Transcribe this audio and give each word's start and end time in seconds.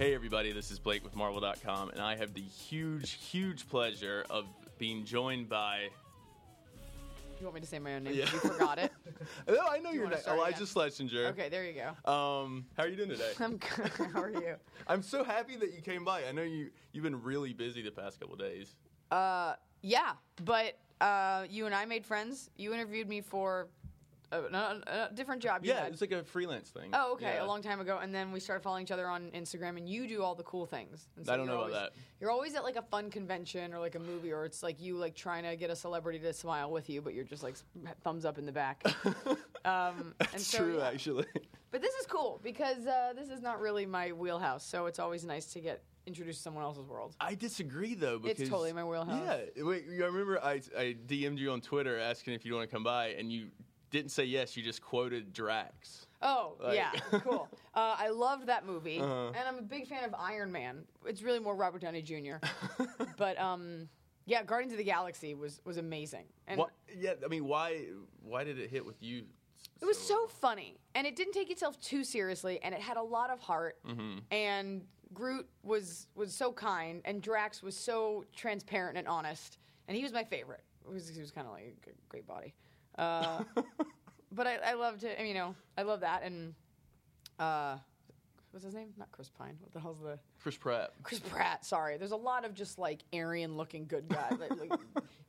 Hey, 0.00 0.14
everybody, 0.14 0.50
this 0.52 0.70
is 0.70 0.78
Blake 0.78 1.04
with 1.04 1.14
Marvel.com, 1.14 1.90
and 1.90 2.00
I 2.00 2.16
have 2.16 2.32
the 2.32 2.40
huge, 2.40 3.18
huge 3.22 3.68
pleasure 3.68 4.24
of 4.30 4.46
being 4.78 5.04
joined 5.04 5.50
by. 5.50 5.90
You 7.38 7.44
want 7.44 7.56
me 7.56 7.60
to 7.60 7.66
say 7.66 7.78
my 7.78 7.96
own 7.96 8.04
name? 8.04 8.14
Yeah. 8.14 8.20
You 8.32 8.38
forgot 8.38 8.78
it. 8.78 8.90
No, 9.46 9.60
I 9.70 9.78
know 9.78 9.90
you 9.90 10.00
your 10.00 10.08
name, 10.08 10.20
Iliza? 10.20 10.62
Shlesinger. 10.62 11.26
Okay, 11.32 11.50
there 11.50 11.66
you 11.66 11.74
go. 11.74 12.10
Um, 12.10 12.64
how 12.78 12.84
are 12.84 12.88
you 12.88 12.96
doing 12.96 13.10
today? 13.10 13.32
I'm 13.40 13.58
good. 13.58 13.90
How 14.14 14.22
are 14.22 14.30
you? 14.30 14.54
I'm 14.86 15.02
so 15.02 15.22
happy 15.22 15.56
that 15.56 15.74
you 15.74 15.82
came 15.82 16.02
by. 16.02 16.24
I 16.24 16.32
know 16.32 16.44
you 16.44 16.70
you've 16.92 17.04
been 17.04 17.22
really 17.22 17.52
busy 17.52 17.82
the 17.82 17.90
past 17.90 18.20
couple 18.20 18.36
days. 18.36 18.76
Uh, 19.10 19.56
Yeah, 19.82 20.12
but 20.46 20.78
uh, 21.02 21.44
you 21.50 21.66
and 21.66 21.74
I 21.74 21.84
made 21.84 22.06
friends. 22.06 22.48
You 22.56 22.72
interviewed 22.72 23.06
me 23.06 23.20
for 23.20 23.68
a, 24.32 24.36
a, 24.36 25.08
a 25.10 25.10
different 25.14 25.42
job. 25.42 25.64
You 25.64 25.72
Yeah, 25.72 25.84
had. 25.84 25.92
it's 25.92 26.00
like 26.00 26.12
a 26.12 26.22
freelance 26.24 26.70
thing. 26.70 26.90
Oh, 26.92 27.12
okay, 27.14 27.34
Yeah. 27.36 27.44
a 27.44 27.46
long 27.46 27.62
time 27.62 27.80
ago, 27.80 27.98
and 28.02 28.14
then 28.14 28.32
we 28.32 28.40
started 28.40 28.62
following 28.62 28.82
each 28.84 28.90
other 28.90 29.08
on 29.08 29.30
Instagram, 29.34 29.76
and 29.76 29.88
you 29.88 30.06
do 30.06 30.22
all 30.22 30.34
the 30.34 30.42
cool 30.44 30.66
things. 30.66 31.08
And 31.16 31.28
I 31.28 31.36
don't 31.36 31.46
know 31.46 31.52
about 31.54 31.60
always- 31.62 31.74
that. 31.74 31.92
You're 32.20 32.30
always 32.30 32.54
at 32.54 32.64
like 32.64 32.76
a 32.76 32.82
fun 32.82 33.10
convention 33.10 33.72
or 33.72 33.78
like 33.78 33.94
a 33.94 33.98
movie, 33.98 34.32
or 34.32 34.44
it's 34.44 34.62
like 34.62 34.80
you 34.80 34.96
like 34.96 35.14
trying 35.14 35.44
to 35.44 35.56
get 35.56 35.70
a 35.70 35.76
celebrity 35.76 36.18
to 36.20 36.32
smile 36.32 36.70
with 36.70 36.90
you, 36.90 37.00
but 37.00 37.14
you're 37.14 37.24
just 37.24 37.42
like 37.42 37.54
thumbs 38.02 38.24
up 38.24 38.36
in 38.38 38.44
the 38.46 38.52
back. 38.52 38.82
um, 39.64 40.14
and 40.20 40.28
It's 40.34 40.46
so, 40.46 40.58
true, 40.58 40.78
yeah. 40.78 40.88
actually. 40.88 41.26
But 41.70 41.80
this 41.82 41.94
is 41.94 42.06
cool 42.06 42.40
because 42.42 42.84
uh, 42.86 43.12
this 43.16 43.28
is 43.30 43.40
not 43.40 43.60
really 43.60 43.86
my 43.86 44.12
wheelhouse, 44.12 44.64
so 44.66 44.86
it's 44.86 44.98
always 44.98 45.24
nice 45.24 45.46
to 45.52 45.60
get 45.60 45.82
introduced 46.06 46.38
to 46.38 46.42
someone 46.42 46.64
else's 46.64 46.86
world. 46.88 47.14
I 47.20 47.34
disagree 47.36 47.94
though 47.94 48.18
because 48.18 48.48
totally 48.48 48.72
my 48.72 48.82
wheelhouse. 48.84 49.22
Yeah, 49.56 49.62
wait. 49.64 49.84
I 49.88 50.04
remember 50.06 50.42
I 50.42 50.60
I 50.76 50.96
DM'd 51.06 51.38
you 51.38 51.52
on 51.52 51.60
Twitter 51.60 51.98
asking 51.98 52.34
if 52.34 52.44
you 52.44 52.54
want 52.54 52.68
to 52.68 52.74
come 52.74 52.82
by, 52.82 53.08
and 53.10 53.30
you 53.30 53.48
didn't 53.90 54.10
say 54.10 54.24
yes. 54.24 54.56
You 54.56 54.62
just 54.62 54.82
quoted 54.82 55.32
Drax. 55.32 56.06
Oh 56.22 56.56
Like- 56.60 56.74
yeah, 56.76 56.92
cool. 57.20 57.48
Uh, 57.74 57.96
I 57.98 58.08
loved 58.08 58.46
that 58.46 58.66
movie, 58.66 59.00
Uh-huh. 59.00 59.28
and 59.28 59.48
I'm 59.48 59.58
a 59.58 59.62
big 59.62 59.86
fan 59.86 60.04
of 60.04 60.14
Iron 60.14 60.52
Man. 60.52 60.84
It's 61.06 61.22
really 61.22 61.38
more 61.38 61.56
Robert 61.56 61.82
Downey 61.82 62.02
Jr. 62.02 62.36
but 63.16 63.38
um, 63.40 63.88
yeah, 64.26 64.42
Guardians 64.42 64.72
of 64.72 64.78
the 64.78 64.84
Galaxy 64.84 65.34
was 65.34 65.60
was 65.64 65.76
amazing, 65.76 66.26
and 66.46 66.58
What? 66.58 66.70
Yeah, 66.96 67.14
I 67.24 67.28
mean, 67.28 67.44
why? 67.46 67.86
Why 68.22 68.44
did 68.44 68.58
it 68.58 68.70
hit 68.70 68.84
with 68.84 69.02
you? 69.02 69.24
it 69.80 69.86
was 69.86 69.98
so 69.98 70.26
funny, 70.26 70.78
and 70.94 71.06
it 71.06 71.16
didn't 71.16 71.32
take 71.32 71.50
itself 71.50 71.78
too 71.80 72.04
seriously, 72.04 72.60
and 72.62 72.74
it 72.74 72.80
had 72.80 72.96
a 72.98 73.02
lot 73.02 73.30
of 73.30 73.40
heart, 73.40 73.76
Mm-hmm. 73.86 74.18
and 74.30 74.82
Groot 75.14 75.48
was 75.62 76.06
was 76.14 76.34
so 76.34 76.52
kind, 76.52 77.00
and 77.06 77.22
Drax 77.22 77.62
was 77.62 77.76
so 77.76 78.24
transparent 78.36 78.98
and 78.98 79.08
honest, 79.08 79.58
and 79.88 79.96
he 79.96 80.02
was 80.02 80.12
my 80.12 80.22
favorite. 80.24 80.62
He 80.86 80.92
was, 80.94 81.08
he 81.08 81.20
was 81.20 81.30
kind 81.30 81.46
of 81.46 81.52
like 81.54 81.76
a 81.86 81.90
great 82.08 82.26
body. 82.26 82.54
Uh, 82.98 83.42
but 84.32 84.46
I, 84.46 84.56
I 84.64 84.74
loved 84.74 85.04
it. 85.04 85.16
I 85.18 85.22
mean, 85.22 85.34
you 85.34 85.34
know, 85.40 85.54
I 85.76 85.82
love 85.82 86.00
that, 86.00 86.22
and 86.22 86.54
uh, 87.38 87.76
what's 88.50 88.64
his 88.64 88.74
name? 88.74 88.88
Not 88.98 89.10
Chris 89.12 89.30
Pine. 89.30 89.56
What 89.60 89.72
the 89.72 89.80
hell's 89.80 90.00
the 90.00 90.18
Chris 90.42 90.56
Pratt. 90.56 90.90
Chris 91.02 91.20
Pratt? 91.20 91.64
Sorry, 91.64 91.96
there's 91.96 92.12
a 92.12 92.16
lot 92.16 92.44
of 92.44 92.54
just 92.54 92.78
like 92.78 93.00
Aryan-looking 93.12 93.86
good 93.86 94.08
guys, 94.08 94.34
like, 94.38 94.50
like 94.58 94.78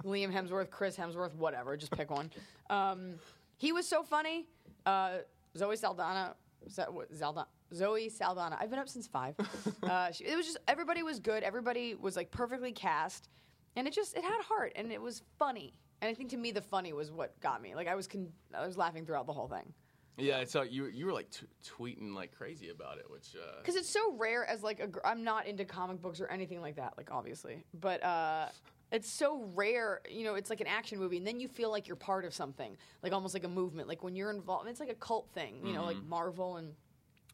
Liam 0.03 0.33
Hemsworth, 0.33 0.69
Chris 0.69 0.95
Hemsworth, 0.97 1.35
whatever. 1.35 1.75
Just 1.77 1.91
pick 1.95 2.09
one. 2.11 2.29
Um, 2.69 3.15
he 3.57 3.71
was 3.71 3.87
so 3.87 4.03
funny. 4.03 4.47
Uh, 4.85 5.17
Zoe 5.57 5.75
Saldana, 5.75 6.35
Zalda- 6.69 7.45
Zoe 7.73 8.09
Saldana. 8.09 8.57
I've 8.59 8.69
been 8.69 8.79
up 8.79 8.89
since 8.89 9.07
five. 9.07 9.35
Uh, 9.83 10.11
she, 10.11 10.23
it 10.25 10.37
was 10.37 10.45
just 10.45 10.57
everybody 10.67 11.01
was 11.03 11.19
good. 11.19 11.43
Everybody 11.43 11.95
was 11.95 12.15
like 12.15 12.29
perfectly 12.31 12.71
cast, 12.71 13.29
and 13.75 13.87
it 13.87 13.93
just 13.93 14.15
it 14.15 14.23
had 14.23 14.41
heart 14.43 14.71
and 14.75 14.91
it 14.91 15.01
was 15.01 15.21
funny. 15.39 15.73
And 16.01 16.09
I 16.09 16.13
think 16.13 16.29
to 16.31 16.37
me 16.37 16.51
the 16.51 16.61
funny 16.61 16.93
was 16.93 17.11
what 17.11 17.39
got 17.41 17.61
me. 17.61 17.75
Like 17.75 17.87
I 17.87 17.95
was 17.95 18.07
con- 18.07 18.31
I 18.53 18.65
was 18.65 18.77
laughing 18.77 19.05
throughout 19.05 19.27
the 19.27 19.33
whole 19.33 19.47
thing. 19.47 19.73
Yeah, 20.17 20.39
I 20.39 20.43
saw 20.43 20.61
you. 20.61 20.85
You 20.87 21.05
were 21.05 21.13
like 21.13 21.29
t- 21.29 21.47
tweeting 21.65 22.13
like 22.13 22.35
crazy 22.35 22.69
about 22.69 22.97
it, 22.97 23.09
which 23.09 23.35
uh, 23.35 23.57
because 23.59 23.75
it's 23.75 23.89
so 23.89 24.13
rare 24.17 24.45
as 24.45 24.61
like 24.63 24.79
a 24.79 24.87
gr- 24.87 24.99
i'm 25.05 25.23
not 25.23 25.47
into 25.47 25.63
comic 25.65 26.01
books 26.01 26.19
or 26.19 26.27
anything 26.27 26.61
like 26.61 26.75
that 26.75 26.93
like 26.97 27.09
obviously 27.11 27.63
but 27.79 28.03
uh 28.03 28.47
it's 28.91 29.09
so 29.09 29.45
rare 29.55 30.01
you 30.09 30.23
know 30.25 30.35
it's 30.35 30.49
like 30.49 30.59
an 30.61 30.67
action 30.67 30.99
movie 30.99 31.17
and 31.17 31.25
then 31.25 31.39
you 31.39 31.47
feel 31.47 31.71
like 31.71 31.87
you're 31.87 31.95
part 31.95 32.25
of 32.25 32.33
something 32.33 32.75
like 33.03 33.13
almost 33.13 33.33
like 33.33 33.43
a 33.45 33.47
movement 33.47 33.87
like 33.87 34.03
when 34.03 34.15
you're 34.15 34.31
involved 34.31 34.67
it's 34.67 34.79
like 34.79 34.89
a 34.89 34.95
cult 34.95 35.29
thing 35.33 35.61
you 35.65 35.73
know 35.73 35.85
like 35.85 35.97
marvel 36.03 36.57
and 36.57 36.73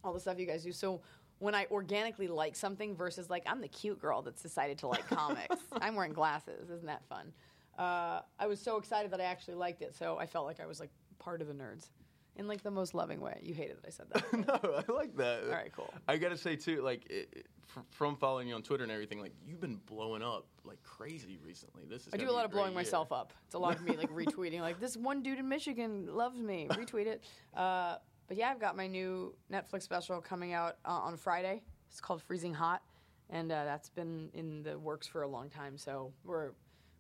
all 0.04 0.14
the 0.14 0.20
stuff 0.20 0.38
you 0.40 0.46
guys 0.46 0.64
do 0.64 0.72
so 0.72 1.02
when 1.40 1.56
i 1.56 1.66
organically 1.72 2.28
like 2.28 2.56
something 2.56 2.96
versus 2.96 3.30
like 3.30 3.44
i'm 3.48 3.60
the 3.62 3.68
cute 3.68 4.00
girl 4.00 4.22
that's 4.22 4.42
decided 4.42 4.78
to 4.78 4.88
like 4.88 5.08
comics 5.10 5.56
i'm 5.82 5.96
wearing 5.96 6.14
glasses 6.14 6.70
isn't 6.70 6.86
that 6.88 7.04
fun 7.10 7.32
uh, 7.78 8.22
i 8.40 8.48
was 8.48 8.60
so 8.60 8.78
excited 8.78 9.12
that 9.12 9.22
i 9.22 9.26
actually 9.26 9.56
liked 9.56 9.82
it 9.82 9.96
so 9.96 10.18
i 10.18 10.26
felt 10.26 10.46
like 10.46 10.60
i 10.60 10.66
was 10.66 10.80
like 10.80 10.90
part 11.20 11.42
of 11.42 11.48
the 11.48 11.54
nerds 11.54 11.90
in 12.36 12.48
like 12.48 12.62
the 12.64 12.72
most 12.72 12.94
loving 12.94 13.20
way 13.20 13.40
you 13.42 13.54
hated 13.54 13.78
that 13.78 13.88
i 13.88 13.90
said 13.90 14.06
that 14.12 14.34
no, 14.64 14.84
I 14.88 14.92
like 14.92 15.16
that. 15.18 15.44
All 15.46 15.50
right, 15.50 15.72
cool. 15.76 15.92
I 16.08 16.18
gotta 16.18 16.38
say 16.38 16.56
too, 16.56 16.82
like 16.82 17.06
it, 17.10 17.30
it- 17.32 17.46
fr- 17.66 17.80
from 17.90 18.16
following 18.16 18.48
you 18.48 18.54
on 18.56 18.62
Twitter 18.62 18.84
and 18.84 18.92
everything, 18.92 19.20
like 19.20 19.34
you've 19.46 19.60
been 19.60 19.80
blowing 19.88 20.22
up 20.22 20.46
like 20.64 20.82
crazy 20.84 21.40
recently. 21.44 21.84
This 21.90 22.06
is. 22.08 22.14
I 22.14 22.18
do 22.18 22.30
a 22.30 22.32
lot 22.32 22.46
of 22.46 22.52
blowing 22.52 22.72
year. 22.72 22.76
myself 22.76 23.12
up. 23.12 23.34
It's 23.46 23.56
a 23.56 23.60
lot 23.60 23.76
of 23.76 23.84
me 23.84 23.98
like 23.98 24.12
retweeting, 24.14 24.62
like 24.62 24.80
this 24.80 24.96
one 24.96 25.24
dude 25.24 25.40
in 25.40 25.50
Michigan 25.50 26.08
loves 26.16 26.40
me. 26.40 26.68
Retweet 26.72 27.08
it. 27.08 27.24
Uh, 27.56 27.96
but 28.28 28.38
yeah, 28.38 28.50
I've 28.50 28.60
got 28.60 28.78
my 28.78 28.86
new 28.88 29.34
Netflix 29.52 29.82
special 29.84 30.22
coming 30.22 30.54
out 30.54 30.78
uh, 30.86 30.90
on 30.92 31.18
Friday. 31.18 31.64
It's 31.90 32.00
called 32.02 32.22
Freezing 32.22 32.54
Hot, 32.54 32.84
and 33.32 33.52
uh, 33.52 33.66
that's 33.66 33.90
been 33.90 34.30
in 34.34 34.62
the 34.64 34.78
works 34.78 35.08
for 35.08 35.24
a 35.24 35.28
long 35.28 35.50
time. 35.50 35.78
So 35.78 36.12
we're 36.24 36.52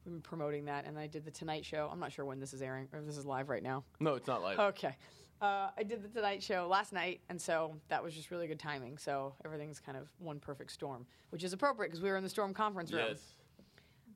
we've 0.08 0.14
been 0.16 0.22
promoting 0.22 0.66
that, 0.66 0.86
and 0.86 0.98
I 0.98 1.08
did 1.08 1.26
the 1.26 1.32
Tonight 1.32 1.66
Show. 1.66 1.90
I'm 1.92 2.00
not 2.00 2.12
sure 2.12 2.26
when 2.26 2.40
this 2.40 2.54
is 2.54 2.62
airing 2.62 2.88
or 2.94 3.00
if 3.00 3.06
this 3.06 3.18
is 3.18 3.26
live 3.26 3.50
right 3.50 3.64
now. 3.64 3.84
No, 4.00 4.16
it's 4.16 4.28
not 4.28 4.42
live. 4.42 4.60
Okay. 4.60 4.96
Uh, 5.42 5.70
I 5.78 5.84
did 5.84 6.02
the 6.02 6.08
Tonight 6.08 6.42
Show 6.42 6.68
last 6.68 6.94
night, 6.94 7.22
and 7.30 7.40
so 7.40 7.76
that 7.90 8.02
was 8.02 8.14
just 8.16 8.32
really 8.32 8.48
good 8.48 8.60
timing. 8.60 8.98
So 8.98 9.34
everything's 9.46 9.80
kind 9.80 9.98
of 9.98 10.10
one 10.20 10.40
perfect 10.40 10.72
storm, 10.72 11.06
which 11.30 11.44
is 11.44 11.54
appropriate 11.54 11.90
because 11.90 12.02
we 12.02 12.10
were 12.10 12.18
in 12.18 12.24
the 12.24 12.30
storm 12.30 12.54
conference 12.54 12.92
room. 12.92 13.06
Yes. 13.10 13.20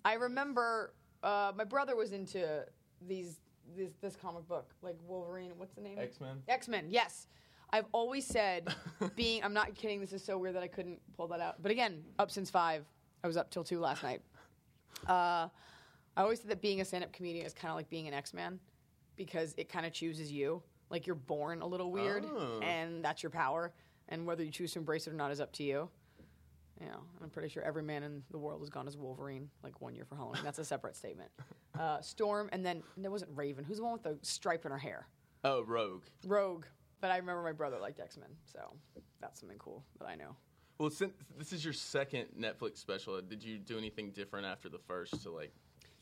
I 0.04 0.14
remember 0.14 0.94
uh, 1.22 1.52
my 1.56 1.64
brother 1.64 1.96
was 1.96 2.12
into 2.14 2.66
these 3.08 3.40
this 3.78 3.92
this 4.02 4.16
comic 4.16 4.48
book 4.48 4.74
like 4.82 4.96
Wolverine. 5.06 5.52
What's 5.58 5.74
the 5.74 5.82
name? 5.82 6.00
X-Men? 6.00 6.42
X 6.48 6.68
Men. 6.68 6.86
Yes. 6.90 7.28
I've 7.74 7.86
always 7.92 8.26
said 8.26 8.68
being. 9.16 9.44
I'm 9.44 9.54
not 9.54 9.76
kidding. 9.76 10.02
This 10.02 10.14
is 10.14 10.24
so 10.24 10.38
weird 10.38 10.56
that 10.56 10.64
I 10.64 10.68
couldn't 10.68 11.00
pull 11.16 11.28
that 11.28 11.40
out. 11.40 11.62
But 11.62 11.72
again, 11.72 12.04
up 12.18 12.32
since 12.32 12.50
five. 12.50 12.84
I 13.24 13.28
was 13.28 13.38
up 13.38 13.52
till 13.52 13.64
two 13.64 13.80
last 13.80 14.02
night. 14.02 14.22
Uh, 15.08 15.48
I 16.18 16.22
always 16.24 16.40
said 16.42 16.50
that 16.52 16.62
being 16.62 16.82
a 16.82 16.86
stand-up 16.86 17.14
comedian 17.14 17.46
is 17.46 17.54
kind 17.54 17.70
of 17.72 17.76
like 17.78 17.90
being 17.90 18.08
an 18.08 18.14
X-Man 18.14 18.60
because 19.16 19.54
it 19.58 19.70
kind 19.70 19.86
of 19.86 19.94
chooses 19.94 20.32
you. 20.32 20.62
Like 20.90 21.08
you're 21.08 21.16
born 21.16 21.62
a 21.62 21.66
little 21.68 21.90
weird, 21.92 22.26
Oh. 22.26 22.60
and 22.62 23.04
that's 23.04 23.24
your 23.24 23.30
power. 23.30 23.74
And 24.10 24.26
whether 24.28 24.44
you 24.44 24.52
choose 24.52 24.74
to 24.74 24.80
embrace 24.80 25.08
it 25.08 25.12
or 25.12 25.16
not 25.16 25.32
is 25.32 25.40
up 25.40 25.54
to 25.54 25.64
you. 25.64 25.90
You 26.82 26.88
know, 26.88 27.00
I'm 27.24 27.30
pretty 27.30 27.48
sure 27.48 27.64
every 27.64 27.84
man 27.84 28.04
in 28.04 28.24
the 28.32 28.38
world 28.40 28.60
has 28.60 28.70
gone 28.70 28.88
as 28.88 28.98
Wolverine 28.98 29.50
like 29.64 29.80
one 29.80 29.96
year 29.96 30.04
for 30.04 30.16
Halloween. 30.16 30.42
That's 30.44 30.60
a 30.60 30.66
separate 30.66 30.96
statement. 30.96 31.32
Uh, 31.80 32.02
Storm, 32.02 32.50
and 32.52 32.66
then 32.66 32.84
there 32.98 33.10
wasn't 33.10 33.32
Raven. 33.34 33.64
Who's 33.64 33.78
the 33.78 33.84
one 33.84 33.94
with 33.94 34.04
the 34.04 34.18
stripe 34.24 34.66
in 34.66 34.72
her 34.72 34.78
hair? 34.78 35.08
Oh, 35.46 35.64
Rogue. 35.64 36.04
Rogue. 36.28 36.66
But 37.00 37.12
I 37.12 37.18
remember 37.18 37.42
my 37.42 37.54
brother 37.54 37.80
liked 37.80 38.00
X 38.02 38.18
Men, 38.18 38.28
so 38.46 38.60
that's 39.22 39.40
something 39.40 39.58
cool 39.58 39.82
that 39.98 40.06
I 40.08 40.16
know. 40.16 40.36
Well, 40.80 40.90
since 40.90 41.14
this 41.38 41.54
is 41.54 41.64
your 41.64 41.74
second 41.74 42.28
Netflix 42.38 42.78
special, 42.78 43.20
did 43.22 43.42
you 43.42 43.58
do 43.58 43.78
anything 43.78 44.12
different 44.12 44.46
after 44.46 44.68
the 44.68 44.80
first 44.80 45.24
to 45.24 45.32
like? 45.32 45.54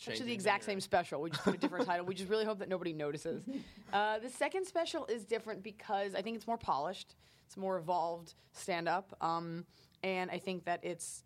Actually 0.07 0.27
the 0.27 0.33
exact 0.33 0.63
same 0.63 0.79
special. 0.79 1.21
We 1.21 1.29
just 1.29 1.43
put 1.43 1.55
a 1.55 1.57
different 1.57 1.85
title. 1.85 2.05
We 2.05 2.15
just 2.15 2.29
really 2.29 2.45
hope 2.45 2.59
that 2.59 2.69
nobody 2.69 2.93
notices. 2.93 3.43
Uh, 3.91 4.19
the 4.19 4.29
second 4.29 4.65
special 4.65 5.07
is 5.07 5.25
different 5.25 5.63
because 5.63 6.13
I 6.13 6.21
think 6.21 6.35
it's 6.35 6.45
more 6.45 6.59
polished. 6.59 7.15
It's 7.47 7.57
more 7.57 7.79
evolved 7.79 8.35
stand 8.53 8.88
up, 8.88 9.17
um, 9.19 9.65
and 10.03 10.29
I 10.29 10.38
think 10.38 10.65
that 10.65 10.79
it's 10.83 11.23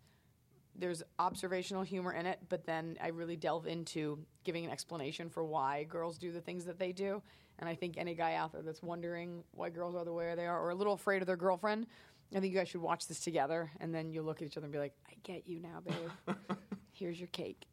there's 0.74 1.02
observational 1.18 1.82
humor 1.82 2.12
in 2.12 2.24
it, 2.24 2.38
but 2.48 2.64
then 2.64 2.96
I 3.02 3.08
really 3.08 3.36
delve 3.36 3.66
into 3.66 4.18
giving 4.44 4.64
an 4.64 4.70
explanation 4.70 5.28
for 5.28 5.44
why 5.44 5.84
girls 5.84 6.16
do 6.16 6.32
the 6.32 6.40
things 6.40 6.64
that 6.64 6.78
they 6.78 6.92
do. 6.92 7.22
And 7.58 7.68
I 7.68 7.74
think 7.74 7.96
any 7.96 8.14
guy 8.14 8.34
out 8.34 8.52
there 8.52 8.62
that's 8.62 8.82
wondering 8.82 9.44
why 9.52 9.70
girls 9.70 9.94
are 9.94 10.04
the 10.04 10.12
way 10.12 10.34
they 10.34 10.46
are 10.46 10.58
or 10.58 10.70
a 10.70 10.74
little 10.74 10.94
afraid 10.94 11.22
of 11.22 11.26
their 11.26 11.36
girlfriend, 11.36 11.86
I 12.34 12.40
think 12.40 12.52
you 12.52 12.58
guys 12.58 12.68
should 12.68 12.80
watch 12.80 13.06
this 13.06 13.20
together 13.20 13.70
and 13.80 13.94
then 13.94 14.10
you'll 14.12 14.24
look 14.24 14.42
at 14.42 14.46
each 14.46 14.56
other 14.56 14.64
and 14.64 14.72
be 14.72 14.78
like, 14.78 14.94
I 15.08 15.14
get 15.22 15.46
you 15.46 15.60
now, 15.60 15.80
babe. 15.86 16.36
Here's 16.92 17.20
your 17.20 17.28
cake. 17.28 17.66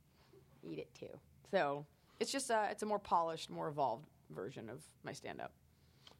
Eat 0.63 0.79
it 0.79 0.89
too. 0.97 1.09
So 1.51 1.85
it's 2.19 2.31
just 2.31 2.49
uh, 2.51 2.67
it's 2.69 2.83
a 2.83 2.85
more 2.85 2.99
polished, 2.99 3.49
more 3.49 3.67
evolved 3.67 4.07
version 4.29 4.69
of 4.69 4.83
my 5.03 5.13
stand 5.13 5.41
up. 5.41 5.51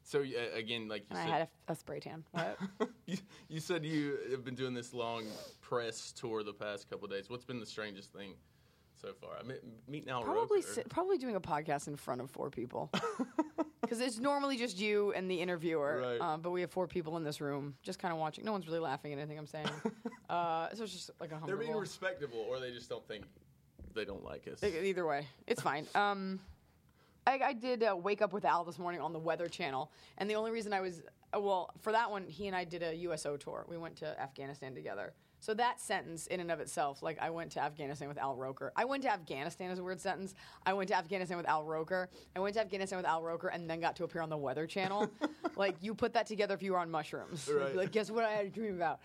So 0.04 0.20
uh, 0.20 0.56
again, 0.56 0.88
like 0.88 1.02
you 1.02 1.16
And 1.16 1.18
I 1.18 1.22
had 1.22 1.48
a, 1.68 1.72
a 1.72 1.74
spray 1.76 2.00
tan. 2.00 2.24
What? 2.32 2.58
you, 3.06 3.16
you 3.48 3.60
said 3.60 3.84
you 3.84 4.18
have 4.32 4.44
been 4.44 4.54
doing 4.56 4.74
this 4.74 4.92
long 4.92 5.24
press 5.60 6.12
tour 6.12 6.42
the 6.42 6.52
past 6.52 6.90
couple 6.90 7.06
days. 7.08 7.30
What's 7.30 7.44
been 7.44 7.60
the 7.60 7.66
strangest 7.66 8.12
thing 8.12 8.34
so 9.00 9.12
far? 9.20 9.30
I 9.38 9.44
mean, 9.44 9.58
meet 9.88 10.04
now. 10.06 10.22
probably 10.22 10.60
si- 10.62 10.82
probably 10.88 11.18
doing 11.18 11.36
a 11.36 11.40
podcast 11.40 11.86
in 11.86 11.96
front 11.96 12.20
of 12.20 12.30
four 12.30 12.50
people 12.50 12.90
because 13.80 14.00
it's 14.00 14.18
normally 14.18 14.56
just 14.56 14.78
you 14.78 15.12
and 15.12 15.30
the 15.30 15.40
interviewer 15.40 16.00
Right. 16.02 16.20
um, 16.20 16.40
but 16.40 16.50
we 16.50 16.60
have 16.62 16.70
four 16.70 16.86
people 16.88 17.16
in 17.16 17.24
this 17.24 17.40
room 17.40 17.74
just 17.82 17.98
kind 17.98 18.12
of 18.12 18.18
watching 18.18 18.44
no 18.44 18.52
one's 18.52 18.66
really 18.66 18.78
laughing 18.78 19.12
at 19.12 19.18
anything 19.18 19.38
i'm 19.38 19.46
saying 19.46 19.66
uh, 20.30 20.68
so 20.72 20.84
it's 20.84 20.92
just 20.92 21.10
like 21.20 21.30
a 21.30 21.34
humble 21.34 21.48
They're 21.48 21.56
being 21.56 21.74
respectable, 21.76 22.38
or 22.48 22.60
they 22.60 22.70
just 22.70 22.88
don't 22.88 23.06
think 23.08 23.24
they 23.94 24.04
don't 24.04 24.24
like 24.24 24.46
us. 24.48 24.62
either 24.62 25.06
way 25.06 25.26
it's 25.46 25.62
fine 25.62 25.86
um, 25.94 26.40
I, 27.26 27.38
I 27.44 27.52
did 27.52 27.82
uh, 27.84 27.96
wake 27.96 28.22
up 28.22 28.32
with 28.32 28.44
al 28.44 28.64
this 28.64 28.78
morning 28.78 29.00
on 29.00 29.12
the 29.12 29.18
weather 29.18 29.48
channel 29.48 29.90
and 30.18 30.28
the 30.28 30.34
only 30.34 30.50
reason 30.50 30.72
i 30.72 30.80
was 30.80 31.02
uh, 31.34 31.40
well, 31.40 31.70
for 31.80 31.92
that 31.92 32.10
one, 32.10 32.26
he 32.26 32.46
and 32.46 32.56
I 32.56 32.64
did 32.64 32.82
a 32.82 32.94
USO 32.94 33.36
tour. 33.36 33.64
We 33.68 33.78
went 33.78 33.96
to 33.96 34.20
Afghanistan 34.20 34.74
together. 34.74 35.14
So 35.40 35.54
that 35.54 35.80
sentence, 35.80 36.28
in 36.28 36.38
and 36.38 36.52
of 36.52 36.60
itself, 36.60 37.02
like 37.02 37.18
I 37.20 37.30
went 37.30 37.50
to 37.52 37.62
Afghanistan 37.62 38.06
with 38.06 38.18
Al 38.18 38.36
Roker. 38.36 38.72
I 38.76 38.84
went 38.84 39.02
to 39.02 39.12
Afghanistan 39.12 39.70
is 39.70 39.80
a 39.80 39.82
weird 39.82 40.00
sentence. 40.00 40.34
I 40.64 40.72
went 40.72 40.88
to 40.88 40.96
Afghanistan 40.96 41.36
with 41.36 41.48
Al 41.48 41.64
Roker. 41.64 42.10
I 42.36 42.40
went 42.40 42.54
to 42.54 42.60
Afghanistan 42.60 42.96
with 42.96 43.06
Al 43.06 43.22
Roker, 43.22 43.48
and 43.48 43.68
then 43.68 43.80
got 43.80 43.96
to 43.96 44.04
appear 44.04 44.22
on 44.22 44.28
the 44.30 44.36
Weather 44.36 44.66
Channel. 44.68 45.10
like 45.56 45.74
you 45.80 45.94
put 45.94 46.12
that 46.14 46.26
together 46.26 46.54
if 46.54 46.62
you 46.62 46.72
were 46.72 46.78
on 46.78 46.90
mushrooms. 46.90 47.50
Right. 47.52 47.74
like 47.74 47.90
guess 47.90 48.10
what 48.10 48.24
I 48.24 48.32
had 48.32 48.46
a 48.46 48.50
dream 48.50 48.76
about. 48.76 49.00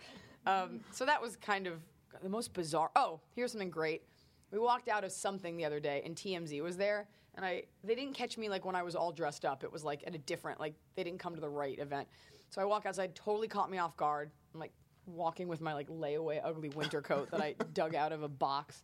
Um, 0.46 0.80
so 0.92 1.04
that 1.06 1.20
was 1.20 1.36
kind 1.36 1.66
of 1.66 1.80
the 2.22 2.28
most 2.28 2.52
bizarre. 2.52 2.90
Oh, 2.94 3.20
here's 3.34 3.50
something 3.50 3.70
great. 3.70 4.02
We 4.50 4.58
walked 4.58 4.88
out 4.88 5.04
of 5.04 5.12
something 5.12 5.56
the 5.56 5.64
other 5.64 5.80
day, 5.80 6.02
and 6.04 6.16
TMZ 6.16 6.62
was 6.62 6.76
there, 6.76 7.06
and 7.34 7.44
I 7.44 7.64
they 7.84 7.94
didn't 7.94 8.14
catch 8.14 8.38
me 8.38 8.48
like 8.48 8.64
when 8.64 8.74
I 8.74 8.82
was 8.82 8.94
all 8.94 9.12
dressed 9.12 9.44
up. 9.44 9.62
It 9.62 9.72
was 9.72 9.84
like 9.84 10.02
at 10.06 10.14
a 10.14 10.18
different 10.18 10.60
like 10.60 10.74
they 10.96 11.04
didn't 11.04 11.18
come 11.18 11.34
to 11.34 11.40
the 11.40 11.48
right 11.48 11.78
event. 11.78 12.08
So 12.50 12.62
I 12.62 12.64
walk 12.64 12.86
outside, 12.86 13.14
totally 13.14 13.48
caught 13.48 13.70
me 13.70 13.78
off 13.78 13.96
guard. 13.96 14.30
I'm 14.54 14.60
like 14.60 14.72
walking 15.06 15.48
with 15.48 15.60
my 15.60 15.74
like 15.74 15.88
layaway 15.88 16.40
ugly 16.42 16.70
winter 16.70 17.02
coat 17.02 17.30
that 17.30 17.40
I 17.40 17.54
dug 17.74 17.94
out 17.94 18.12
of 18.12 18.22
a 18.22 18.28
box. 18.28 18.82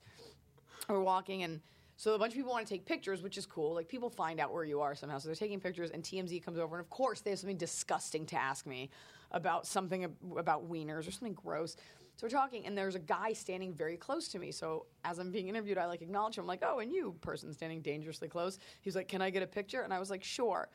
We're 0.89 1.01
walking 1.01 1.43
and. 1.43 1.61
So 1.97 2.15
a 2.15 2.19
bunch 2.19 2.33
of 2.33 2.37
people 2.37 2.51
want 2.51 2.67
to 2.67 2.75
take 2.75 2.87
pictures, 2.87 3.23
which 3.23 3.39
is 3.39 3.47
cool. 3.47 3.73
Like 3.73 3.87
people 3.87 4.11
find 4.11 4.41
out 4.41 4.53
where 4.53 4.65
you 4.65 4.81
are 4.81 4.97
somehow, 4.97 5.19
so 5.19 5.29
they're 5.29 5.37
taking 5.37 5.61
pictures. 5.61 5.91
And 5.91 6.03
TMZ 6.03 6.43
comes 6.45 6.59
over, 6.59 6.75
and 6.75 6.85
of 6.85 6.91
course 6.91 7.21
they 7.21 7.31
have 7.31 7.39
something 7.39 7.57
disgusting 7.57 8.27
to 8.27 8.37
ask 8.37 8.67
me 8.67 8.91
about 9.31 9.65
something 9.65 10.03
ab- 10.03 10.17
about 10.37 10.69
wieners 10.69 11.07
or 11.07 11.13
something 11.13 11.35
gross. 11.35 11.77
So 12.17 12.27
we're 12.27 12.31
talking, 12.31 12.65
and 12.67 12.79
there's 12.79 12.95
a 12.95 13.01
guy 13.01 13.33
standing 13.33 13.75
very 13.75 13.97
close 13.97 14.29
to 14.29 14.39
me. 14.39 14.53
So 14.53 14.87
as 15.05 15.19
I'm 15.19 15.33
being 15.33 15.49
interviewed, 15.49 15.79
I 15.79 15.87
like 15.87 16.01
acknowledge 16.01 16.39
him. 16.39 16.43
I'm 16.43 16.49
like, 16.49 16.63
"Oh, 16.65 16.79
and 16.79 16.93
you, 16.93 17.17
person 17.21 17.53
standing 17.53 17.81
dangerously 17.81 18.29
close." 18.29 18.59
He's 18.83 18.95
like, 18.95 19.09
"Can 19.09 19.21
I 19.21 19.31
get 19.31 19.43
a 19.43 19.47
picture?" 19.47 19.83
And 19.83 19.93
I 19.93 19.99
was 19.99 20.11
like, 20.11 20.23
"Sure." 20.23 20.69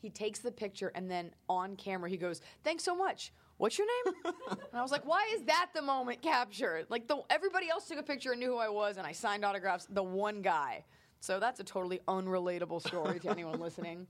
He 0.00 0.10
takes 0.10 0.40
the 0.40 0.50
picture, 0.50 0.92
and 0.94 1.10
then 1.10 1.32
on 1.48 1.76
camera, 1.76 2.10
he 2.10 2.16
goes, 2.16 2.42
"Thanks 2.62 2.84
so 2.84 2.94
much." 2.94 3.32
What's 3.56 3.78
your 3.78 3.86
name? 3.86 4.14
and 4.50 4.58
I 4.74 4.82
was 4.82 4.90
like, 4.90 5.06
"Why 5.06 5.30
is 5.34 5.44
that 5.44 5.70
the 5.74 5.82
moment 5.82 6.20
captured? 6.20 6.86
Like, 6.90 7.08
the 7.08 7.22
everybody 7.30 7.70
else 7.70 7.86
took 7.86 7.98
a 7.98 8.02
picture 8.02 8.32
and 8.32 8.40
knew 8.40 8.52
who 8.52 8.58
I 8.58 8.68
was, 8.68 8.98
and 8.98 9.06
I 9.06 9.12
signed 9.12 9.44
autographs. 9.44 9.86
The 9.88 10.02
one 10.02 10.42
guy." 10.42 10.84
So 11.20 11.38
that's 11.38 11.60
a 11.60 11.64
totally 11.64 12.00
unrelatable 12.08 12.86
story 12.86 13.18
to 13.20 13.30
anyone 13.30 13.60
listening. 13.66 14.06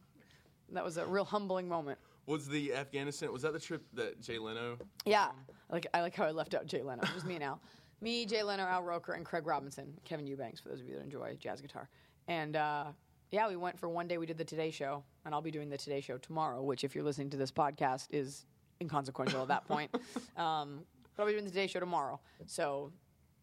That 0.72 0.82
was 0.82 0.96
a 0.96 1.06
real 1.06 1.26
humbling 1.26 1.68
moment. 1.68 1.98
Was 2.26 2.46
the 2.48 2.74
Afghanistan? 2.74 3.32
Was 3.32 3.42
that 3.42 3.52
the 3.52 3.58
trip 3.60 3.82
that 3.94 4.20
Jay 4.20 4.38
Leno? 4.38 4.78
Yeah, 5.04 5.30
like 5.70 5.86
I 5.92 6.00
like 6.02 6.14
how 6.14 6.24
I 6.24 6.30
left 6.30 6.54
out 6.54 6.66
Jay 6.66 6.82
Leno. 6.82 7.02
It 7.02 7.14
was 7.14 7.24
me 7.24 7.36
Al, 7.40 7.60
me, 8.00 8.24
Jay 8.26 8.42
Leno, 8.42 8.62
Al 8.64 8.82
Roker, 8.82 9.12
and 9.14 9.24
Craig 9.24 9.46
Robinson, 9.46 9.92
Kevin 10.04 10.26
Eubanks. 10.26 10.60
For 10.60 10.68
those 10.68 10.80
of 10.80 10.86
you 10.86 10.94
that 10.94 11.02
enjoy 11.02 11.36
jazz 11.40 11.60
guitar, 11.60 11.88
and 12.28 12.54
uh, 12.56 12.84
yeah, 13.32 13.48
we 13.48 13.56
went 13.56 13.78
for 13.78 13.88
one 13.88 14.06
day. 14.06 14.18
We 14.18 14.26
did 14.26 14.38
the 14.38 14.44
Today 14.44 14.70
Show, 14.70 15.02
and 15.24 15.34
I'll 15.34 15.42
be 15.42 15.50
doing 15.50 15.68
the 15.68 15.76
Today 15.78 16.00
Show 16.00 16.16
tomorrow. 16.18 16.62
Which, 16.62 16.84
if 16.84 16.94
you're 16.94 17.04
listening 17.04 17.30
to 17.30 17.36
this 17.36 17.50
podcast, 17.50 18.06
is 18.10 18.46
inconsequential 18.80 19.42
at 19.42 19.48
that 19.48 19.64
point. 19.66 19.90
Um, 20.36 20.80
but 21.14 21.24
I'll 21.24 21.26
be 21.26 21.32
doing 21.32 21.44
the 21.44 21.50
Today 21.50 21.66
Show 21.66 21.78
tomorrow, 21.80 22.18
so 22.46 22.90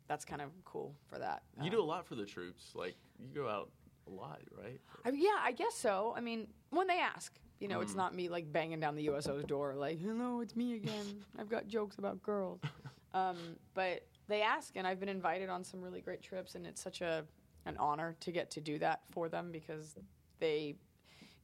that's 0.08 0.26
kind 0.26 0.42
of 0.42 0.50
cool 0.66 0.96
for 1.06 1.20
that. 1.20 1.44
You 1.62 1.68
Uh, 1.68 1.72
do 1.74 1.82
a 1.82 1.84
lot 1.84 2.08
for 2.08 2.16
the 2.16 2.26
troops. 2.26 2.72
Like 2.74 2.96
you 3.20 3.28
go 3.36 3.48
out 3.48 3.70
a 4.08 4.10
lot, 4.10 4.40
right? 4.58 4.80
I, 5.06 5.10
yeah, 5.12 5.36
I 5.40 5.52
guess 5.52 5.76
so. 5.76 6.14
I 6.18 6.22
mean, 6.22 6.48
when 6.72 6.88
they 6.88 7.00
ask, 7.00 7.38
you 7.60 7.68
know, 7.68 7.82
it's 7.82 7.96
not 7.96 8.16
me 8.16 8.30
like 8.30 8.52
banging 8.52 8.80
down 8.80 8.96
the 8.96 9.04
USO's 9.04 9.44
door, 9.44 9.76
like, 9.76 10.00
hello, 10.00 10.42
it's 10.42 10.56
me 10.56 10.76
again. 10.76 11.24
I've 11.38 11.50
got 11.50 11.68
jokes 11.68 11.98
about 11.98 12.22
girls. 12.24 12.62
um, 13.14 13.38
but 13.74 14.06
they 14.28 14.42
ask, 14.42 14.74
and 14.76 14.88
I've 14.88 15.00
been 15.00 15.10
invited 15.10 15.50
on 15.50 15.64
some 15.64 15.82
really 15.82 16.02
great 16.02 16.22
trips, 16.22 16.56
and 16.56 16.66
it's 16.66 16.82
such 16.82 17.02
a 17.02 17.26
an 17.66 17.76
honor 17.78 18.16
to 18.22 18.32
get 18.32 18.50
to 18.52 18.62
do 18.62 18.80
that 18.80 19.02
for 19.12 19.28
them 19.28 19.52
because 19.52 19.96
they 20.40 20.76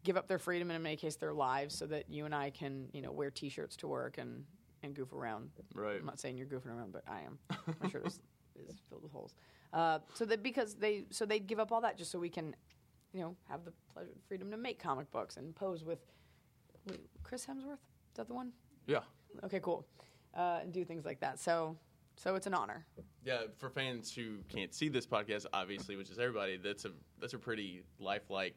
give 0.04 0.16
up 0.16 0.28
their 0.28 0.40
freedom 0.40 0.70
and 0.70 0.78
in 0.78 0.82
many 0.84 0.96
cases 0.96 1.18
their 1.18 1.34
lives 1.34 1.76
so 1.78 1.86
that 1.86 2.10
you 2.10 2.26
and 2.26 2.34
I 2.34 2.52
can, 2.52 2.88
you 2.94 3.02
know, 3.02 3.12
wear 3.12 3.30
T-shirts 3.30 3.76
to 3.78 3.88
work 3.88 4.18
and 4.18 4.46
and 4.84 4.94
goof 4.94 5.12
around. 5.12 5.50
Right. 5.74 5.98
I'm 6.00 6.06
not 6.06 6.20
saying 6.20 6.38
you're 6.38 6.48
goofing 6.48 6.68
around, 6.76 6.94
but 6.94 7.04
I 7.08 7.22
am. 7.22 7.40
My 7.82 7.90
shirt 7.90 8.06
is, 8.06 8.20
is 8.70 8.80
filled 8.90 9.04
with 9.04 9.12
holes. 9.12 9.34
Uh, 9.74 10.00
so 10.14 10.24
that 10.26 10.42
because 10.42 10.76
they 10.76 11.06
so 11.10 11.26
they'd 11.26 11.48
give 11.48 11.60
up 11.60 11.72
all 11.72 11.82
that 11.82 11.98
just 11.98 12.12
so 12.12 12.20
we 12.20 12.30
can, 12.30 12.56
you 13.16 13.22
know, 13.22 13.36
have 13.50 13.64
the 13.64 13.72
pleasure, 13.94 14.10
freedom 14.28 14.52
to 14.52 14.58
make 14.58 14.78
comic 14.78 15.10
books 15.10 15.38
and 15.38 15.56
pose 15.56 15.86
with 15.86 16.00
wait, 16.90 17.00
Chris 17.24 17.46
Hemsworth. 17.46 17.80
Is 18.12 18.18
that 18.18 18.28
the 18.28 18.34
one? 18.34 18.52
Yeah. 18.88 19.00
Okay, 19.46 19.62
cool. 19.62 19.88
Uh, 20.36 20.60
and 20.62 20.74
do 20.74 20.84
things 20.84 21.06
like 21.06 21.22
that. 21.22 21.40
So 21.40 21.78
so 22.18 22.36
it's 22.36 22.46
an 22.46 22.54
honor. 22.54 22.86
Yeah, 23.24 23.44
for 23.58 23.70
fans 23.70 24.14
who 24.14 24.38
can't 24.50 24.74
see 24.74 24.90
this 24.90 25.08
podcast, 25.08 25.46
obviously, 25.54 25.96
which 25.96 26.10
is 26.10 26.20
everybody, 26.20 26.58
that's 26.58 26.84
a 26.84 26.92
that's 27.22 27.34
a 27.34 27.40
pretty 27.40 27.84
lifelike 28.00 28.56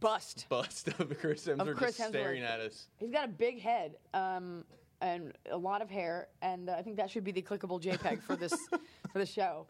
Bust. 0.00 0.46
bust 0.48 0.88
of 0.98 1.18
Chris 1.18 1.46
Hemsworth 1.46 1.76
Chris 1.76 1.98
just 1.98 2.08
staring 2.08 2.42
at 2.42 2.60
us. 2.60 2.88
He's 2.98 3.10
got 3.10 3.26
a 3.26 3.28
big 3.28 3.60
head 3.60 3.96
um, 4.14 4.64
and 5.02 5.32
a 5.50 5.56
lot 5.56 5.82
of 5.82 5.90
hair, 5.90 6.28
and 6.40 6.70
uh, 6.70 6.76
I 6.78 6.82
think 6.82 6.96
that 6.96 7.10
should 7.10 7.24
be 7.24 7.32
the 7.32 7.42
clickable 7.42 7.82
JPEG 7.82 8.22
for 8.22 8.36
this 8.36 8.54
for 9.12 9.18
the 9.18 9.26
show. 9.26 9.66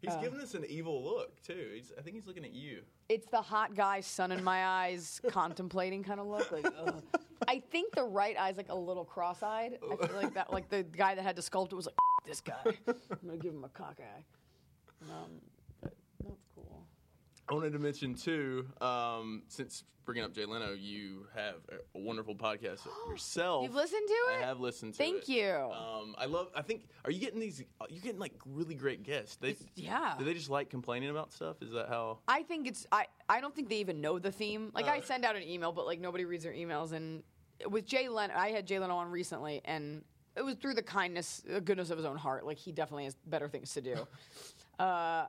He's 0.00 0.12
Uh. 0.12 0.20
giving 0.20 0.40
us 0.40 0.54
an 0.54 0.64
evil 0.68 1.02
look 1.02 1.40
too. 1.42 1.72
He's, 1.74 1.92
I 1.98 2.02
think 2.02 2.14
he's 2.16 2.26
looking 2.26 2.44
at 2.44 2.52
you. 2.52 2.82
It's 3.08 3.26
the 3.26 3.42
hot 3.42 3.74
guy, 3.74 4.00
sun 4.00 4.30
in 4.32 4.44
my 4.44 4.64
eyes, 4.64 5.20
contemplating 5.28 6.04
kind 6.04 6.20
of 6.20 6.26
look. 6.26 6.50
Like, 6.52 6.66
ugh. 6.78 7.02
I 7.48 7.60
think 7.70 7.94
the 7.94 8.04
right 8.04 8.38
eye's 8.38 8.56
like 8.56 8.68
a 8.68 8.74
little 8.74 9.04
cross-eyed. 9.04 9.78
I 9.82 10.06
feel 10.06 10.16
like 10.16 10.34
that, 10.34 10.52
like 10.52 10.68
the 10.68 10.82
guy 10.84 11.14
that 11.14 11.22
had 11.22 11.36
to 11.36 11.42
sculpt 11.42 11.72
it 11.72 11.76
was 11.76 11.86
like, 11.86 11.94
this 12.24 12.40
guy. 12.40 12.54
I'm 12.86 12.94
gonna 13.24 13.38
give 13.38 13.52
him 13.54 13.64
a 13.64 13.68
cock 13.70 13.98
eye. 14.00 14.24
Um, 15.10 15.30
but 15.32 15.40
that's 15.40 15.40
cool. 15.40 15.57
I 17.50 17.54
wanted 17.54 17.72
to 17.72 17.78
mention 17.78 18.14
too, 18.14 18.66
um, 18.80 19.42
since 19.48 19.84
bringing 20.04 20.24
up 20.24 20.32
Jay 20.34 20.44
Leno, 20.44 20.72
you 20.72 21.26
have 21.34 21.56
a, 21.70 21.98
wonderful 21.98 22.34
podcast 22.34 22.86
yourself. 23.08 23.62
You've 23.62 23.74
listened 23.74 24.06
to 24.06 24.32
it? 24.34 24.42
I 24.42 24.46
have 24.46 24.60
listened 24.60 24.94
to 24.94 25.02
it. 25.02 25.06
Thank 25.06 25.28
it. 25.28 25.32
you. 25.32 25.50
Um, 25.50 26.14
I 26.18 26.26
love. 26.26 26.48
I 26.54 26.62
think. 26.62 26.88
Are 27.04 27.10
you 27.10 27.20
getting 27.20 27.40
these? 27.40 27.62
Are 27.80 27.86
you 27.88 28.00
getting 28.00 28.18
like 28.18 28.34
really 28.46 28.74
great 28.74 29.02
guests? 29.02 29.36
They, 29.36 29.56
yeah. 29.76 30.14
Do 30.18 30.24
they 30.24 30.34
just 30.34 30.50
like 30.50 30.68
complaining 30.70 31.10
about 31.10 31.32
stuff? 31.32 31.56
Is 31.62 31.72
that 31.72 31.88
how? 31.88 32.18
I 32.28 32.42
think 32.42 32.66
it's 32.68 32.86
I, 32.92 33.06
I 33.28 33.40
don't 33.40 33.54
think 33.54 33.68
they 33.68 33.76
even 33.78 34.00
know 34.00 34.18
the 34.18 34.32
theme. 34.32 34.70
Like 34.74 34.86
I 34.86 34.98
Uh. 34.98 35.02
send 35.02 35.24
out 35.24 35.36
an 35.36 35.42
email, 35.42 35.72
but 35.72 35.86
like 35.86 36.00
nobody 36.00 36.24
reads 36.24 36.44
their 36.44 36.52
emails. 36.54 36.92
And 36.92 37.22
with 37.68 37.86
Jay 37.86 38.08
Leno, 38.08 38.34
I 38.34 38.50
had 38.50 38.66
Jay 38.66 38.78
Leno 38.78 38.96
on 38.96 39.10
recently, 39.10 39.62
and 39.64 40.02
it 40.36 40.44
was 40.44 40.54
through 40.56 40.74
the 40.74 40.82
kindness, 40.82 41.42
the 41.46 41.60
goodness 41.60 41.90
of 41.90 41.96
his 41.96 42.06
own 42.06 42.16
heart. 42.16 42.44
Like 42.46 42.58
he 42.58 42.72
definitely 42.72 43.04
has 43.04 43.16
better 43.26 43.48
things 43.48 43.72
to 43.74 43.80
do. 43.80 43.96
uh, 44.78 45.26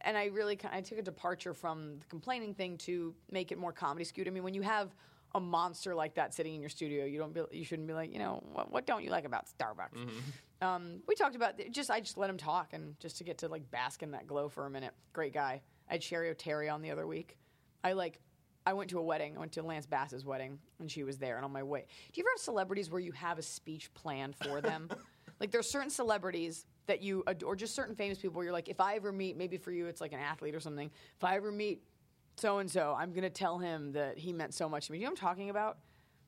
and 0.00 0.16
I 0.16 0.26
really 0.26 0.58
I 0.70 0.80
took 0.80 0.98
a 0.98 1.02
departure 1.02 1.54
from 1.54 1.98
the 1.98 2.06
complaining 2.06 2.54
thing 2.54 2.76
to 2.78 3.14
make 3.30 3.52
it 3.52 3.58
more 3.58 3.72
comedy 3.72 4.04
skewed. 4.04 4.28
I 4.28 4.30
mean, 4.30 4.42
when 4.42 4.54
you 4.54 4.62
have 4.62 4.94
a 5.34 5.40
monster 5.40 5.94
like 5.94 6.14
that 6.14 6.32
sitting 6.32 6.54
in 6.54 6.60
your 6.60 6.70
studio, 6.70 7.04
you 7.04 7.18
don't 7.18 7.34
be, 7.34 7.42
you 7.50 7.64
shouldn't 7.64 7.88
be 7.88 7.94
like, 7.94 8.12
you 8.12 8.18
know, 8.18 8.42
what, 8.52 8.70
what 8.70 8.86
don't 8.86 9.02
you 9.02 9.10
like 9.10 9.24
about 9.24 9.46
Starbucks? 9.46 10.08
Um, 10.62 11.00
we 11.08 11.14
talked 11.14 11.34
about 11.34 11.54
just 11.70 11.90
I 11.90 12.00
just 12.00 12.16
let 12.16 12.30
him 12.30 12.36
talk 12.36 12.72
and 12.72 12.98
just 13.00 13.18
to 13.18 13.24
get 13.24 13.38
to 13.38 13.48
like 13.48 13.68
bask 13.70 14.02
in 14.02 14.12
that 14.12 14.26
glow 14.26 14.48
for 14.48 14.66
a 14.66 14.70
minute. 14.70 14.92
Great 15.12 15.34
guy. 15.34 15.60
I 15.88 15.94
had 15.94 16.02
Cheri 16.02 16.34
Oteri 16.34 16.72
on 16.72 16.82
the 16.82 16.90
other 16.90 17.06
week. 17.06 17.36
I 17.82 17.92
like 17.92 18.20
I 18.66 18.72
went 18.72 18.88
to 18.90 18.98
a 18.98 19.02
wedding. 19.02 19.36
I 19.36 19.40
went 19.40 19.52
to 19.52 19.62
Lance 19.62 19.86
Bass's 19.86 20.24
wedding 20.24 20.58
and 20.78 20.90
she 20.90 21.04
was 21.04 21.18
there 21.18 21.36
and 21.36 21.44
on 21.44 21.52
my 21.52 21.62
way. 21.62 21.84
Do 22.12 22.18
you 22.18 22.24
ever 22.24 22.30
have 22.36 22.40
celebrities 22.40 22.90
where 22.90 23.00
you 23.00 23.12
have 23.12 23.38
a 23.38 23.42
speech 23.42 23.92
planned 23.94 24.36
for 24.36 24.60
them? 24.60 24.88
like 25.40 25.50
there's 25.50 25.68
certain 25.68 25.90
celebrities 25.90 26.64
that 26.86 27.02
you 27.02 27.22
ad- 27.26 27.42
or 27.42 27.56
just 27.56 27.74
certain 27.74 27.94
famous 27.94 28.18
people 28.18 28.36
where 28.36 28.44
you're 28.44 28.52
like 28.52 28.68
if 28.68 28.80
I 28.80 28.94
ever 28.96 29.12
meet 29.12 29.36
maybe 29.36 29.56
for 29.56 29.72
you 29.72 29.86
it's 29.86 30.00
like 30.00 30.12
an 30.12 30.20
athlete 30.20 30.54
or 30.54 30.60
something. 30.60 30.90
If 31.16 31.24
I 31.24 31.36
ever 31.36 31.50
meet 31.52 31.82
so 32.36 32.58
and 32.58 32.70
so, 32.70 32.94
I'm 32.98 33.12
gonna 33.12 33.30
tell 33.30 33.58
him 33.58 33.92
that 33.92 34.18
he 34.18 34.32
meant 34.32 34.54
so 34.54 34.68
much 34.68 34.86
to 34.86 34.92
me. 34.92 34.98
Do 34.98 35.02
you 35.02 35.06
know 35.06 35.12
what 35.12 35.20
I'm 35.22 35.28
talking 35.28 35.50
about? 35.50 35.78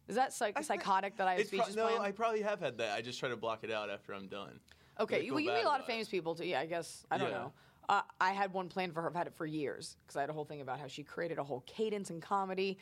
Is 0.09 0.15
that 0.15 0.33
psych- 0.33 0.63
psychotic 0.63 1.17
that 1.17 1.27
I 1.27 1.33
have 1.33 1.41
It's 1.41 1.51
pro- 1.51 1.59
speeches 1.61 1.75
no, 1.77 1.89
planned? 1.89 2.03
I 2.03 2.13
probably 2.13 2.43
have 2.43 2.61
had 2.61 2.79
that. 2.79 2.97
I 2.97 3.03
just 3.03 3.19
try 3.19 3.29
to 3.29 3.37
block 3.37 3.65
it 3.65 3.73
out 3.73 3.91
after 3.91 4.15
I'm 4.15 4.29
done. 4.29 4.61
Okay, 5.01 5.25
you, 5.25 5.33
well, 5.33 5.41
you 5.41 5.51
meet 5.53 5.63
a 5.63 5.65
lot 5.65 5.81
of 5.81 5.81
about 5.81 5.89
it. 5.91 5.93
famous 5.93 6.09
people 6.09 6.35
too. 6.37 6.47
Yeah, 6.47 6.61
I 6.61 6.67
guess 6.67 7.05
I 7.11 7.19
don't 7.19 7.31
Yeah. 7.31 7.39
know. 7.39 7.53
Uh, 7.89 8.03
I 8.21 8.33
had 8.33 8.53
one 8.53 8.69
planned 8.69 8.95
for 8.95 9.03
her. 9.03 9.09
I've 9.11 9.17
had 9.17 9.27
it 9.27 9.35
for 9.35 9.47
years 9.47 9.97
because 10.03 10.17
I 10.17 10.21
had 10.21 10.31
a 10.31 10.33
whole 10.33 10.45
thing 10.45 10.61
about 10.61 10.79
how 10.81 10.87
she 10.87 11.03
created 11.03 11.39
a 11.39 11.45
whole 11.45 11.63
cadence 11.67 12.11
in 12.11 12.21
comedy. 12.21 12.79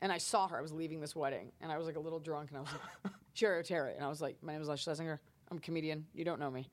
And 0.00 0.10
I 0.10 0.18
saw 0.18 0.48
her. 0.48 0.58
I 0.58 0.62
was 0.62 0.72
leaving 0.72 1.00
this 1.00 1.14
wedding, 1.14 1.52
and 1.60 1.70
I 1.70 1.78
was 1.78 1.86
like 1.86 1.96
a 1.96 2.00
little 2.00 2.18
drunk, 2.18 2.50
and 2.50 2.58
I 2.58 2.60
was 2.62 2.70
like, 2.72 3.12
"Cheri 3.36 3.62
Oteri," 3.62 3.94
and 3.94 4.04
I 4.04 4.08
was 4.08 4.20
like, 4.20 4.36
"My 4.42 4.52
name 4.52 4.60
is 4.60 4.66
Leslie 4.68 4.92
Shlesinger. 4.94 5.18
I'm 5.50 5.58
a 5.58 5.60
comedian. 5.60 6.06
You 6.12 6.24
don't 6.24 6.40
know 6.40 6.50
me. 6.50 6.68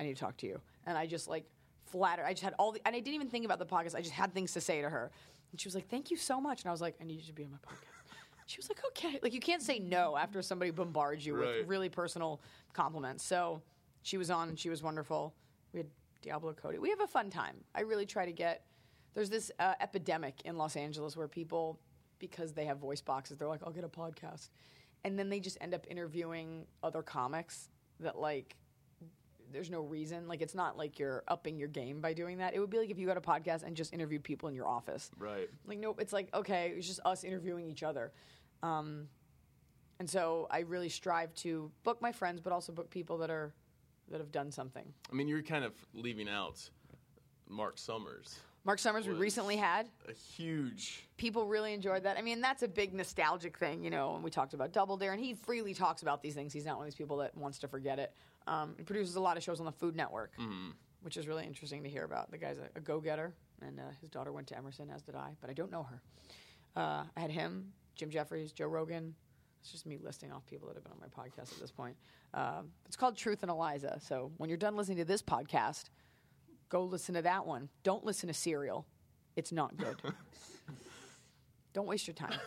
I 0.00 0.04
need 0.04 0.16
to 0.16 0.20
talk 0.20 0.36
to 0.38 0.46
you." 0.46 0.60
And 0.86 0.98
I 0.98 1.06
just 1.06 1.28
like 1.28 1.44
flattered. 1.86 2.24
I 2.24 2.32
just 2.32 2.42
had 2.42 2.54
all 2.58 2.72
the, 2.72 2.80
and 2.86 2.96
I 2.96 3.00
didn't 3.00 3.14
even 3.14 3.28
think 3.28 3.44
about 3.44 3.58
the 3.58 3.66
podcast. 3.66 3.94
I 3.94 4.00
just 4.00 4.14
had 4.14 4.32
things 4.34 4.52
to 4.54 4.60
say 4.60 4.80
to 4.80 4.88
her, 4.90 5.10
and 5.52 5.60
she 5.60 5.68
was 5.68 5.74
like, 5.76 5.88
"Thank 5.88 6.10
you 6.10 6.16
so 6.16 6.40
much." 6.40 6.62
And 6.62 6.68
I 6.68 6.72
was 6.72 6.80
like, 6.80 6.96
"I 7.00 7.04
need 7.04 7.20
you 7.20 7.26
to 7.26 7.32
be 7.32 7.44
on 7.44 7.50
my 7.52 7.58
podcast." 7.58 7.86
She 8.46 8.56
was 8.56 8.68
like, 8.68 8.80
"Okay." 8.88 9.20
Like 9.22 9.32
you 9.32 9.38
can't 9.40 9.62
say 9.62 9.78
no 9.78 10.16
after 10.16 10.42
somebody 10.42 10.72
bombards 10.72 11.24
you 11.24 11.36
Right. 11.36 11.58
with 11.58 11.68
really 11.68 11.88
personal 11.88 12.40
compliments. 12.72 13.22
So 13.24 13.62
she 14.02 14.16
was 14.18 14.30
on 14.30 14.48
and 14.48 14.58
she 14.58 14.70
was 14.70 14.82
wonderful. 14.82 15.34
We 15.72 15.80
had 15.80 15.86
Diablo 16.22 16.52
Cody. 16.54 16.78
We 16.78 16.90
have 16.90 17.00
a 17.00 17.06
fun 17.06 17.30
time. 17.30 17.56
I 17.74 17.82
really 17.82 18.06
try 18.06 18.24
to 18.26 18.32
get. 18.32 18.64
There's 19.14 19.30
this 19.30 19.50
uh, 19.58 19.74
epidemic 19.80 20.42
in 20.44 20.56
Los 20.56 20.76
Angeles 20.76 21.16
where 21.16 21.28
people, 21.28 21.78
because 22.18 22.52
they 22.52 22.64
have 22.64 22.78
voice 22.78 23.00
boxes, 23.00 23.36
they're 23.38 23.48
like, 23.48 23.62
"I'll 23.64 23.72
get 23.72 23.84
a 23.84 23.88
podcast," 23.88 24.50
and 25.04 25.18
then 25.18 25.28
they 25.28 25.40
just 25.40 25.58
end 25.60 25.74
up 25.74 25.86
interviewing 25.88 26.66
other 26.82 27.02
comics 27.02 27.68
that 28.00 28.18
like. 28.18 28.56
There's 29.52 29.70
no 29.70 29.80
reason. 29.80 30.28
Like 30.28 30.42
it's 30.42 30.54
not 30.54 30.76
like 30.76 30.98
you're 30.98 31.22
upping 31.28 31.58
your 31.58 31.68
game 31.68 32.00
by 32.00 32.12
doing 32.12 32.38
that. 32.38 32.54
It 32.54 32.60
would 32.60 32.70
be 32.70 32.78
like 32.78 32.90
if 32.90 32.98
you 32.98 33.06
got 33.06 33.16
a 33.16 33.20
podcast 33.20 33.62
and 33.62 33.76
just 33.76 33.92
interviewed 33.92 34.22
people 34.22 34.48
in 34.48 34.54
your 34.54 34.68
office. 34.68 35.10
Right. 35.18 35.48
Like 35.66 35.78
nope, 35.78 36.00
it's 36.00 36.12
like 36.12 36.32
okay, 36.34 36.74
it's 36.76 36.86
just 36.86 37.00
us 37.04 37.24
interviewing 37.24 37.66
each 37.66 37.82
other. 37.82 38.12
Um, 38.62 39.08
and 39.98 40.08
so 40.08 40.48
I 40.50 40.60
really 40.60 40.88
strive 40.88 41.34
to 41.36 41.70
book 41.84 42.00
my 42.00 42.12
friends, 42.12 42.40
but 42.40 42.52
also 42.52 42.72
book 42.72 42.90
people 42.90 43.18
that 43.18 43.30
are 43.30 43.52
that 44.10 44.18
have 44.18 44.32
done 44.32 44.50
something. 44.50 44.92
I 45.10 45.14
mean, 45.14 45.28
you're 45.28 45.42
kind 45.42 45.64
of 45.64 45.72
leaving 45.94 46.28
out 46.28 46.68
Mark 47.48 47.78
Summers. 47.78 48.38
Mark 48.64 48.78
Summers 48.78 49.06
we 49.06 49.14
recently 49.14 49.56
had. 49.56 49.88
A 50.08 50.12
huge. 50.12 51.06
People 51.16 51.46
really 51.46 51.72
enjoyed 51.72 52.02
that. 52.02 52.18
I 52.18 52.22
mean, 52.22 52.40
that's 52.40 52.62
a 52.62 52.68
big 52.68 52.92
nostalgic 52.92 53.56
thing, 53.56 53.82
you 53.82 53.90
know. 53.90 54.14
And 54.14 54.22
we 54.22 54.30
talked 54.30 54.52
about 54.52 54.72
Double 54.72 54.96
Dare, 54.96 55.12
and 55.12 55.20
he 55.20 55.34
freely 55.34 55.72
talks 55.72 56.02
about 56.02 56.22
these 56.22 56.34
things. 56.34 56.52
He's 56.52 56.66
not 56.66 56.76
one 56.76 56.86
of 56.86 56.92
these 56.92 56.98
people 56.98 57.18
that 57.18 57.34
wants 57.36 57.58
to 57.60 57.68
forget 57.68 57.98
it. 57.98 58.12
Um, 58.50 58.74
he 58.76 58.82
produces 58.82 59.14
a 59.14 59.20
lot 59.20 59.36
of 59.36 59.42
shows 59.42 59.60
on 59.60 59.66
the 59.66 59.72
Food 59.72 59.94
Network, 59.94 60.32
which 61.02 61.16
is 61.16 61.28
really 61.28 61.46
interesting 61.46 61.84
to 61.84 61.88
hear 61.88 62.04
about. 62.04 62.30
The 62.30 62.38
guy's 62.38 62.58
a, 62.58 62.68
a 62.74 62.80
go-getter, 62.80 63.32
and 63.62 63.78
uh, 63.78 63.84
his 64.00 64.10
daughter 64.10 64.32
went 64.32 64.48
to 64.48 64.56
Emerson, 64.58 64.90
as 64.90 65.02
did 65.02 65.14
I, 65.14 65.30
but 65.40 65.48
I 65.48 65.52
don't 65.52 65.70
know 65.70 65.84
her. 65.84 66.02
Uh, 66.74 67.04
I 67.16 67.20
had 67.20 67.30
him, 67.30 67.72
Jim 67.94 68.10
Jeffries, 68.10 68.50
Joe 68.52 68.66
Rogan. 68.66 69.14
It's 69.60 69.70
just 69.70 69.86
me 69.86 69.98
listing 70.02 70.32
off 70.32 70.44
people 70.46 70.66
that 70.68 70.74
have 70.74 70.82
been 70.82 70.92
on 70.92 70.98
my 71.00 71.06
podcast 71.22 71.52
at 71.52 71.60
this 71.60 71.70
point. 71.70 71.94
Um, 72.34 72.70
it's 72.86 72.96
called 72.96 73.16
Truth 73.16 73.42
and 73.42 73.52
Iliza. 73.52 74.00
So 74.02 74.32
when 74.38 74.48
you're 74.48 74.56
done 74.56 74.74
listening 74.74 74.98
to 74.98 75.04
this 75.04 75.22
podcast, 75.22 75.90
go 76.70 76.82
listen 76.84 77.14
to 77.14 77.22
that 77.22 77.46
one. 77.46 77.68
Don't 77.82 78.04
listen 78.04 78.26
to 78.28 78.34
Serial. 78.34 78.86
It's 79.36 79.52
not 79.52 79.76
good. 79.76 79.96
Don't 81.72 81.86
waste 81.86 82.08
your 82.08 82.14
time. 82.14 82.38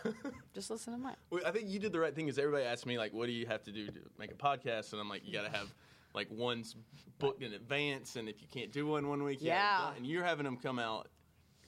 Just 0.52 0.70
listen 0.70 0.92
to 0.92 0.98
mine. 0.98 1.16
Well, 1.30 1.40
I 1.46 1.50
think 1.50 1.68
you 1.70 1.78
did 1.78 1.92
the 1.92 2.00
right 2.00 2.14
thing. 2.14 2.28
Is 2.28 2.38
everybody 2.38 2.64
asked 2.64 2.84
me 2.84 2.98
like, 2.98 3.14
"What 3.14 3.24
do 3.26 3.32
you 3.32 3.46
have 3.46 3.62
to 3.62 3.72
do 3.72 3.86
to 3.86 4.00
make 4.18 4.30
a 4.30 4.34
podcast?" 4.34 4.92
And 4.92 5.00
I'm 5.00 5.08
like, 5.08 5.22
"You 5.24 5.32
got 5.32 5.50
to 5.50 5.56
have 5.56 5.72
like 6.14 6.28
one's 6.30 6.76
booked 7.18 7.42
in 7.42 7.52
advance, 7.52 8.16
and 8.16 8.28
if 8.28 8.40
you 8.40 8.48
can't 8.48 8.72
do 8.72 8.86
one 8.86 9.08
one 9.08 9.22
week, 9.22 9.42
you 9.42 9.48
Yeah. 9.48 9.92
And 9.94 10.06
you're 10.06 10.24
having 10.24 10.44
them 10.44 10.56
come 10.56 10.78
out 10.78 11.08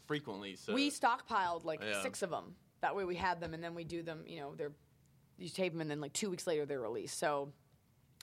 frequently. 0.07 0.57
So 0.57 0.73
we 0.73 0.91
stockpiled 0.91 1.65
like 1.65 1.83
Yeah. 1.83 2.03
six 2.03 2.23
of 2.23 2.31
them. 2.31 2.57
That 2.81 2.95
way 2.95 3.05
we 3.05 3.17
had 3.17 3.41
them, 3.41 3.55
and 3.55 3.63
then 3.63 3.75
we 3.75 3.85
do 3.85 4.03
them. 4.03 4.25
You 4.27 4.41
know, 4.41 4.55
they're 4.55 4.73
you 5.39 5.49
tape 5.51 5.73
them, 5.73 5.81
and 5.81 5.91
then 5.91 6.01
like 6.01 6.13
two 6.13 6.31
weeks 6.31 6.47
later 6.47 6.65
they're 6.65 6.81
released. 6.81 7.19
So, 7.19 7.53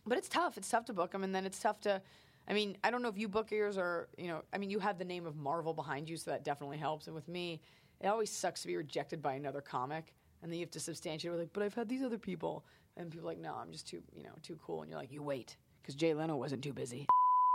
but 0.05 0.17
it's 0.17 0.29
tough. 0.29 0.57
It's 0.57 0.69
tough 0.69 0.85
to 0.85 0.93
book 0.93 1.11
them, 1.11 1.23
and 1.23 1.35
then 1.35 1.45
it's 1.45 1.59
tough 1.59 1.79
to. 1.81 2.01
I 2.47 2.53
mean, 2.53 2.77
I 2.83 2.91
don't 2.91 3.01
know 3.01 3.07
if 3.07 3.17
you 3.17 3.29
book 3.29 3.51
yours 3.51 3.77
or 3.77 4.09
you 4.17 4.27
know. 4.27 4.43
I 4.53 4.57
mean, 4.57 4.69
you 4.69 4.79
have 4.79 4.97
the 4.97 5.05
name 5.05 5.25
of 5.25 5.35
Marvel 5.35 5.73
behind 5.73 6.09
you, 6.09 6.17
so 6.17 6.31
that 6.31 6.43
definitely 6.43 6.77
helps. 6.77 7.07
And 7.07 7.15
with 7.15 7.27
me, 7.27 7.61
it 7.99 8.07
always 8.07 8.31
sucks 8.31 8.61
to 8.61 8.67
be 8.67 8.75
rejected 8.77 9.21
by 9.21 9.33
another 9.33 9.61
comic, 9.61 10.13
and 10.41 10.51
then 10.51 10.59
you 10.59 10.65
have 10.65 10.71
to 10.71 10.79
substantiate. 10.79 11.33
We're 11.33 11.39
like, 11.39 11.53
but 11.53 11.63
I've 11.63 11.73
had 11.73 11.89
these 11.89 12.03
other 12.03 12.17
people, 12.17 12.65
and 12.95 13.11
people 13.11 13.27
are 13.27 13.31
like, 13.31 13.39
no, 13.39 13.53
I'm 13.55 13.71
just 13.71 13.87
too 13.87 14.01
you 14.15 14.23
know 14.23 14.33
too 14.41 14.57
cool, 14.63 14.81
and 14.81 14.89
you're 14.89 14.99
like, 14.99 15.11
you 15.11 15.23
wait, 15.23 15.57
because 15.83 15.95
Jay 15.95 16.13
Leno 16.13 16.35
wasn't 16.37 16.63
too 16.63 16.73
busy. 16.73 17.05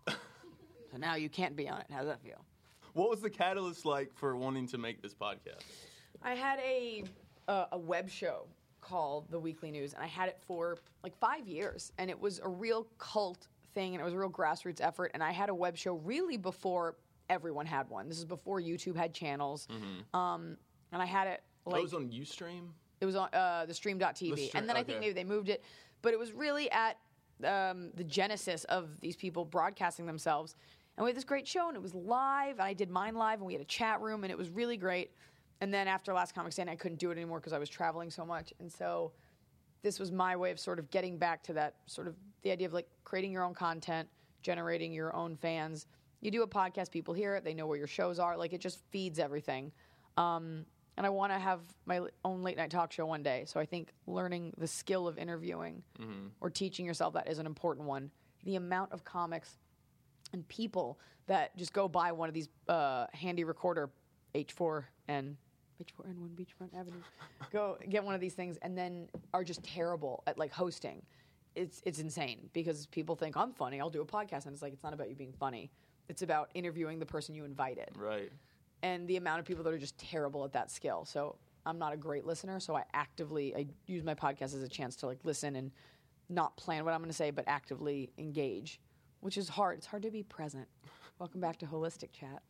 so 0.09 0.97
now 0.99 1.15
you 1.17 1.29
can't 1.29 1.57
be 1.57 1.69
on 1.69 1.81
it. 1.81 1.87
How 1.91 1.99
does 1.99 2.09
that 2.09 2.23
feel? 2.23 2.45
what 2.95 3.11
was 3.11 3.21
the 3.21 3.31
catalyst 3.31 3.85
like 3.87 4.13
for 4.15 4.37
wanting 4.37 4.67
to 4.67 4.79
make 4.79 5.01
this 5.03 5.15
podcast? 5.15 5.63
I 6.23 6.35
had 6.35 6.59
a 6.61 7.05
uh, 7.47 7.67
a 7.73 7.79
web 7.79 8.11
show 8.11 8.47
called 8.81 9.31
The 9.31 9.39
Weekly 9.39 9.71
News, 9.71 9.95
and 9.95 10.03
I 10.03 10.07
had 10.07 10.29
it 10.29 10.39
for 10.47 10.79
like 11.03 11.17
five 11.17 11.47
years, 11.47 11.93
and 11.99 12.11
it 12.11 12.19
was 12.19 12.41
a 12.43 12.49
real 12.49 12.87
cult 12.99 13.47
thing, 13.75 13.95
and 13.95 14.01
it 14.01 14.05
was 14.05 14.15
a 14.15 14.19
real 14.19 14.31
grassroots 14.31 14.81
effort. 14.81 15.13
And 15.15 15.23
I 15.23 15.31
had 15.31 15.49
a 15.49 15.55
web 15.55 15.77
show 15.77 15.95
really 15.95 16.37
before 16.37 16.97
everyone 17.31 17.67
had 17.67 17.89
one. 17.89 18.09
This 18.09 18.19
is 18.19 18.25
before 18.25 18.61
YouTube 18.61 18.97
had 18.97 19.15
channels, 19.15 19.69
um, 20.15 20.57
and 20.93 21.01
I 21.03 21.07
had 21.07 21.29
it 21.29 21.43
Oh, 21.67 21.71
like 21.71 21.81
it 21.81 21.83
was 21.83 21.95
on 21.95 22.09
UStream. 22.09 22.69
it 23.01 23.05
was 23.07 23.15
on 23.15 23.29
uh, 23.35 23.67
the 23.67 23.75
stream.tv. 23.75 24.19
The 24.19 24.47
stream- 24.47 24.51
and 24.55 24.69
then 24.69 24.77
I 24.77 24.83
think 24.83 25.01
maybe 25.01 25.13
they 25.13 25.25
moved 25.25 25.51
it. 25.51 25.63
But 26.03 26.15
it 26.15 26.19
was 26.19 26.33
really 26.33 26.71
at 26.71 26.97
um, 27.45 27.91
the 27.95 28.05
genesis 28.05 28.65
of 28.65 29.01
these 29.01 29.17
people 29.17 29.45
broadcasting 29.45 30.07
themselves. 30.07 30.57
And 30.97 31.05
we 31.05 31.11
had 31.11 31.17
this 31.17 31.25
great 31.25 31.47
show, 31.47 31.69
and 31.69 31.77
it 31.77 31.83
was 31.83 31.95
live. 31.95 32.55
And 32.55 32.63
I 32.63 32.73
did 32.73 32.91
mine 32.91 33.15
live, 33.15 33.39
and 33.39 33.47
we 33.47 33.53
had 33.53 33.63
a 33.63 33.67
chat 33.67 34.01
room, 34.01 34.25
and 34.25 34.31
it 34.31 34.39
was 34.39 34.51
really 34.51 34.77
great. 34.77 35.13
And 35.61 35.73
then 35.73 35.89
after 35.89 36.13
Last 36.13 36.35
Comic 36.35 36.53
Standing, 36.53 36.73
I 36.73 36.77
couldn't 36.77 36.99
do 36.99 37.11
it 37.11 37.17
anymore 37.17 37.39
because 37.39 37.53
I 37.53 37.59
was 37.59 37.69
traveling 37.69 38.11
so 38.11 38.25
much. 38.25 38.53
And 38.61 38.71
so 38.71 39.13
this 39.83 39.99
was 39.99 40.11
my 40.13 40.37
way 40.37 40.51
of 40.51 40.59
sort 40.59 40.79
of 40.79 40.91
getting 40.91 41.19
back 41.19 41.43
to 41.45 41.53
that 41.55 41.75
sort 41.87 42.07
of 42.09 42.17
the 42.43 42.51
idea 42.51 42.67
of 42.67 42.73
like 42.73 42.89
creating 43.05 43.33
your 43.33 43.45
own 43.45 43.55
content, 43.55 44.09
generating 44.43 44.93
your 44.93 45.15
own 45.15 45.37
fans. 45.37 45.87
You 46.21 46.31
do 46.31 46.43
a 46.43 46.49
podcast, 46.49 46.91
people 46.91 47.15
hear 47.15 47.37
it, 47.37 47.45
they 47.45 47.55
know 47.55 47.67
where 47.67 47.79
your 47.79 47.87
shows 47.87 48.19
are. 48.19 48.37
Like 48.37 48.53
it 48.53 48.61
just 48.61 48.81
feeds 48.91 49.19
everything. 49.19 49.73
Um, 50.17 50.65
and 50.99 51.07
I 51.07 51.11
want 51.11 51.33
to 51.33 51.39
have 51.39 51.61
my 51.87 52.01
own 52.25 52.43
late 52.43 52.57
night 52.57 52.71
talk 52.71 52.91
show 52.91 53.07
one 53.07 53.23
day. 53.23 53.45
So 53.47 53.61
I 53.61 53.65
think 53.65 53.93
learning 54.09 54.53
the 54.59 54.67
skill 54.67 55.07
of 55.07 55.17
interviewing 55.17 55.85
or 56.41 56.51
teaching 56.51 56.85
yourself 56.85 57.15
that 57.15 57.29
is 57.29 57.39
an 57.39 57.47
important 57.47 57.87
one. 57.87 58.11
The 58.45 58.57
amount 58.57 58.93
of 58.93 59.05
comics 59.05 59.59
and 60.33 60.47
people 60.49 60.99
that 61.29 61.57
just 61.57 61.73
go 61.73 61.87
buy 61.89 62.11
one 62.11 62.29
of 62.29 62.35
these 62.35 62.49
uh, 62.69 63.07
handy 63.13 63.45
recorder 63.45 63.91
H4N 64.35 65.37
H4N1 65.81 66.35
Beachfront 66.35 66.75
Avenue, 66.75 66.99
go 67.53 67.79
get 67.89 68.03
one 68.03 68.17
of 68.17 68.21
these 68.21 68.35
things, 68.35 68.59
and 68.63 68.77
then 68.77 69.09
are 69.33 69.45
just 69.45 69.63
terrible 69.63 70.25
at 70.27 70.37
like 70.37 70.51
hosting. 70.53 71.03
It's 71.55 71.81
it's 71.87 72.01
insane 72.01 72.51
because 72.53 72.87
people 72.87 73.15
think 73.15 73.37
I'm 73.37 73.53
funny. 73.53 73.81
I'll 73.81 73.89
do 73.89 74.01
a 74.01 74.05
podcast, 74.05 74.47
and 74.47 74.53
it's 74.53 74.63
like 74.63 74.73
it's 74.73 74.83
not 74.83 74.93
about 74.93 75.09
you 75.09 75.15
being 75.15 75.33
funny. 75.39 75.71
It's 76.09 76.23
about 76.23 76.51
interviewing 76.55 76.99
the 76.99 77.07
person 77.07 77.35
you 77.35 77.45
invited 77.45 77.91
Right. 77.95 78.33
And 78.83 79.09
the 79.09 79.17
amount 79.17 79.41
of 79.41 79.47
people 79.47 79.65
that 79.65 79.73
are 79.73 79.79
just 79.79 79.99
terrible 79.99 80.45
at 80.45 80.53
that 80.53 80.71
skill. 80.71 81.05
So 81.05 81.37
I'm 81.67 81.79
not 81.79 81.93
a 81.93 81.97
great 81.97 82.25
listener, 82.25 82.61
so 82.61 82.77
I 82.77 82.85
actively 82.95 83.55
I 83.55 83.67
use 83.87 84.05
my 84.05 84.15
podcast 84.15 84.55
as 84.55 84.63
a 84.63 84.69
chance 84.69 84.97
to 84.97 85.07
like 85.07 85.19
listen 85.25 85.57
and 85.57 85.71
not 86.29 86.57
plan 86.57 86.85
what 86.85 86.95
I'm 86.95 87.01
going 87.01 87.11
to 87.11 87.17
say, 87.17 87.31
but 87.31 87.45
actively 87.47 88.11
engage, 88.19 88.81
which 89.21 89.37
is 89.37 89.49
hard. 89.49 89.79
It's 89.79 89.87
hard 89.87 90.03
to 90.03 90.11
be 90.11 90.23
present. 90.23 90.69
Welcome 91.19 91.41
back 91.41 91.59
to 91.59 91.67
Holistic 91.67 92.13
Chat. 92.13 92.43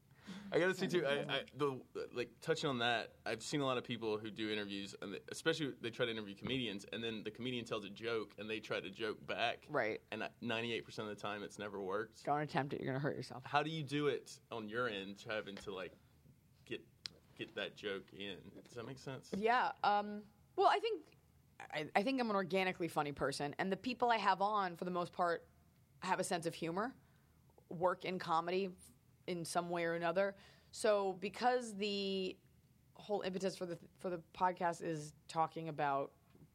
I 0.53 0.59
gotta 0.59 0.75
say 0.75 0.87
too. 0.87 1.07
I, 1.07 1.33
I 1.33 1.41
the 1.57 1.81
like 2.15 2.31
touching 2.41 2.69
on 2.69 2.79
that. 2.79 3.13
I've 3.27 3.43
seen 3.43 3.61
a 3.61 3.67
lot 3.67 3.79
of 3.79 3.85
people 3.85 4.19
who 4.19 4.31
do 4.31 4.51
interviews, 4.51 4.95
and 5.03 5.15
they, 5.15 5.19
especially 5.31 5.73
they 5.81 5.91
try 5.91 6.07
to 6.07 6.13
interview 6.13 6.35
comedians, 6.35 6.85
and 6.93 7.03
then 7.03 7.23
the 7.25 7.31
comedian 7.31 7.65
tells 7.65 7.85
a 7.85 7.91
joke, 7.91 8.33
and 8.39 8.49
they 8.49 8.59
try 8.59 8.81
to 8.81 8.91
joke 8.91 9.27
back. 9.27 9.67
Right. 9.69 10.01
And 10.13 10.23
ninety 10.41 10.73
eight 10.73 10.85
percent 10.85 11.09
of 11.09 11.17
the 11.17 11.21
time, 11.21 11.43
it's 11.43 11.59
never 11.59 11.81
worked. 11.81 12.25
Don't 12.25 12.41
attempt 12.41 12.73
it; 12.73 12.81
you're 12.81 12.93
going 12.93 13.01
to 13.01 13.03
hurt 13.03 13.17
yourself. 13.17 13.43
How 13.47 13.63
do 13.63 13.71
you 13.71 13.83
do 13.83 14.09
it 14.09 14.39
on 14.51 14.69
your 14.69 14.89
end, 14.89 15.25
having 15.29 15.57
to 15.57 15.75
like 15.75 15.93
get 17.39 17.55
that 17.55 17.77
joke 17.77 18.07
in? 18.13 18.37
Does 18.65 18.75
that 18.75 18.87
make 18.87 18.99
sense? 18.99 19.31
Yeah. 19.37 19.71
Um, 19.85 20.23
well, 20.57 20.69
I 20.69 20.79
think 20.79 21.03
I, 21.73 21.87
I 21.97 22.03
think 22.03 22.21
I'm 22.21 22.31
an 22.31 22.37
organically 22.37 22.89
funny 22.89 23.13
person, 23.13 23.55
and 23.59 23.71
the 23.71 23.77
people 23.77 24.11
I 24.11 24.17
have 24.17 24.43
on, 24.43 24.77
for 24.77 24.85
the 24.85 24.91
most 24.91 25.13
part, 25.13 25.47
have 26.01 26.21
a 26.21 26.25
sense 26.25 26.47
of 26.47 26.55
humor, 26.55 26.95
work 27.69 28.05
in 28.05 28.19
comedy 28.19 28.71
in 29.27 29.45
some 29.45 29.71
way 29.71 29.85
or 29.85 29.95
another. 29.95 30.35
So 30.73 31.17
because 31.21 31.75
the 31.75 32.37
whole 32.95 33.23
impetus 33.23 33.57
for 33.57 33.67
the 33.67 33.79
for 33.99 34.11
the 34.11 34.21
podcast 34.37 34.83
is 34.83 35.15
talking 35.29 35.69
about 35.69 36.11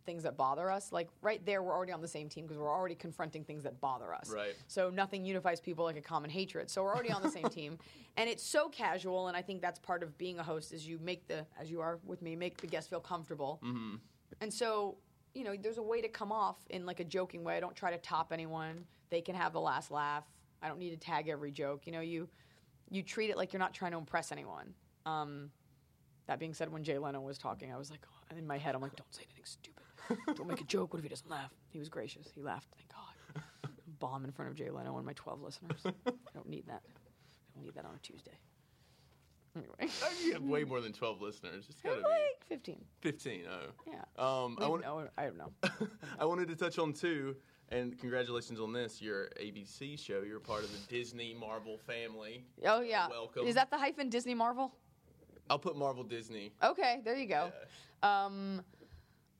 things 0.06 0.24
that 0.24 0.38
bother 0.38 0.70
us, 0.70 0.92
like 0.92 1.10
right 1.22 1.44
there, 1.46 1.62
we're 1.64 1.74
already 1.74 1.92
on 1.92 2.02
the 2.02 2.08
same 2.08 2.30
team 2.30 2.46
because 2.46 2.58
we're 2.58 2.72
already 2.72 2.96
confronting 2.96 3.44
things 3.44 3.64
that 3.64 3.80
bother 3.82 4.14
us. 4.14 4.30
Right. 4.30 4.56
So 4.68 4.90
nothing 4.90 5.26
unifies 5.26 5.60
people 5.60 5.86
like 5.86 5.98
a 5.98 6.02
common 6.02 6.30
hatred. 6.30 6.70
So 6.70 6.84
we're 6.84 6.94
already 6.94 7.12
on 7.12 7.22
the 7.22 7.32
same 7.32 7.44
team, 7.50 7.78
and 8.18 8.30
it's 8.30 8.44
so 8.44 8.70
casual. 8.70 9.28
And 9.28 9.38
I 9.38 9.42
think 9.42 9.62
that's 9.62 9.80
part 9.80 10.04
of 10.04 10.18
being 10.18 10.40
a 10.40 10.44
host 10.44 10.74
is 10.74 10.88
you 10.88 11.00
make 11.02 11.28
the 11.28 11.46
as 11.60 11.70
you 11.72 11.82
are 11.82 12.00
with 12.06 12.22
me, 12.22 12.36
make 12.36 12.58
the 12.58 12.68
guest 12.68 12.90
feel 12.90 13.00
comfortable. 13.00 13.60
Mm-hmm. 13.64 13.96
And 14.42 14.54
so 14.54 14.98
you 15.34 15.44
know, 15.44 15.56
there's 15.60 15.80
a 15.80 15.84
way 15.84 16.02
to 16.02 16.08
come 16.08 16.32
off 16.32 16.58
in 16.70 16.86
like 16.86 17.00
a 17.00 17.04
joking 17.04 17.44
way. 17.44 17.58
I 17.58 17.60
don't 17.60 17.76
try 17.76 17.92
to 17.92 17.98
top 17.98 18.32
anyone. 18.32 18.86
They 19.10 19.22
can 19.22 19.36
have 19.36 19.54
the 19.54 19.62
last 19.62 19.92
laugh. 19.92 20.26
I 20.62 20.68
don't 20.68 20.80
need 20.80 20.92
to 20.92 20.98
tag 20.98 21.28
every 21.28 21.52
joke. 21.52 21.86
You 21.86 21.92
know, 21.92 22.02
you 22.02 22.30
you 22.90 23.02
treat 23.02 23.30
it 23.30 23.38
like 23.38 23.54
you're 23.54 23.60
not 23.60 23.74
trying 23.74 23.92
to 23.92 23.98
impress 23.98 24.32
anyone. 24.32 24.74
Um, 25.06 25.50
that 26.28 26.40
being 26.40 26.54
said, 26.54 26.72
when 26.72 26.84
Jay 26.84 26.98
Leno 26.98 27.20
was 27.20 27.38
talking, 27.38 27.74
I 27.74 27.78
was 27.78 27.90
like, 27.90 28.06
oh, 28.06 28.38
in 28.38 28.48
my 28.48 28.58
head, 28.58 28.76
I'm 28.76 28.82
like, 28.82 28.96
don't 28.96 29.14
say 29.14 29.24
anything 29.24 29.46
stupid. 29.46 29.73
don't 30.36 30.48
make 30.48 30.62
a 30.62 30.66
joke. 30.66 30.94
What 30.94 31.00
if 31.00 31.04
he 31.04 31.10
doesn't 31.10 31.30
laugh? 31.30 31.52
He 31.70 31.80
was 31.80 31.90
gracious. 31.90 32.28
He 32.34 32.42
laughed. 32.42 32.68
Thank 32.76 32.90
God. 32.92 33.44
Bomb 34.00 34.26
in 34.26 34.32
front 34.32 34.52
of 34.52 34.58
Jay 34.58 34.70
Leno 34.70 34.98
and 34.98 35.06
my 35.06 35.14
12 35.14 35.42
listeners. 35.42 35.80
I 35.86 36.12
don't 36.34 36.50
need 36.50 36.68
that. 36.68 36.82
I 36.86 37.56
don't 37.56 37.64
need 37.66 37.76
that 37.76 37.86
on 37.86 37.96
a 37.96 38.00
Tuesday. 38.00 38.38
Anyway, 39.56 39.94
You 40.26 40.34
have 40.34 40.42
way 40.42 40.64
more 40.64 40.82
than 40.82 40.94
twelve 40.94 41.22
listeners. 41.22 41.68
It's 41.70 41.80
gotta 41.80 41.98
be 41.98 42.02
like 42.02 42.44
15. 42.50 42.84
fifteen. 43.02 43.44
Oh. 43.48 43.68
Yeah. 43.86 43.94
Um, 44.18 44.58
I 44.60 44.68
want. 44.68 44.82
no, 44.82 45.08
I 45.16 45.26
don't 45.26 45.38
know. 45.38 45.52
I 46.20 46.26
wanted 46.26 46.48
to 46.48 46.56
touch 46.56 46.80
on 46.80 46.92
two, 46.92 47.36
and 47.70 47.96
congratulations 48.00 48.60
on 48.60 48.74
this. 48.74 49.00
Your 49.00 49.30
ABC 49.40 50.00
show. 50.04 50.24
You're 50.28 50.40
part 50.40 50.64
of 50.64 50.72
the 50.72 50.80
Disney 50.88 51.36
Marvel 51.40 51.78
family. 51.78 52.46
Oh 52.66 52.82
yeah. 52.82 53.08
Welcome. 53.08 53.46
Is 53.46 53.54
that 53.54 53.70
the 53.70 53.78
hyphen 53.78 54.10
Disney 54.10 54.34
Marvel? 54.34 54.74
I'll 55.52 55.60
put 55.60 55.76
Marvel 55.78 56.04
Disney. 56.04 56.52
Okay, 56.64 57.02
there 57.06 57.16
you 57.16 57.28
go. 57.28 57.52
Um, 58.02 58.64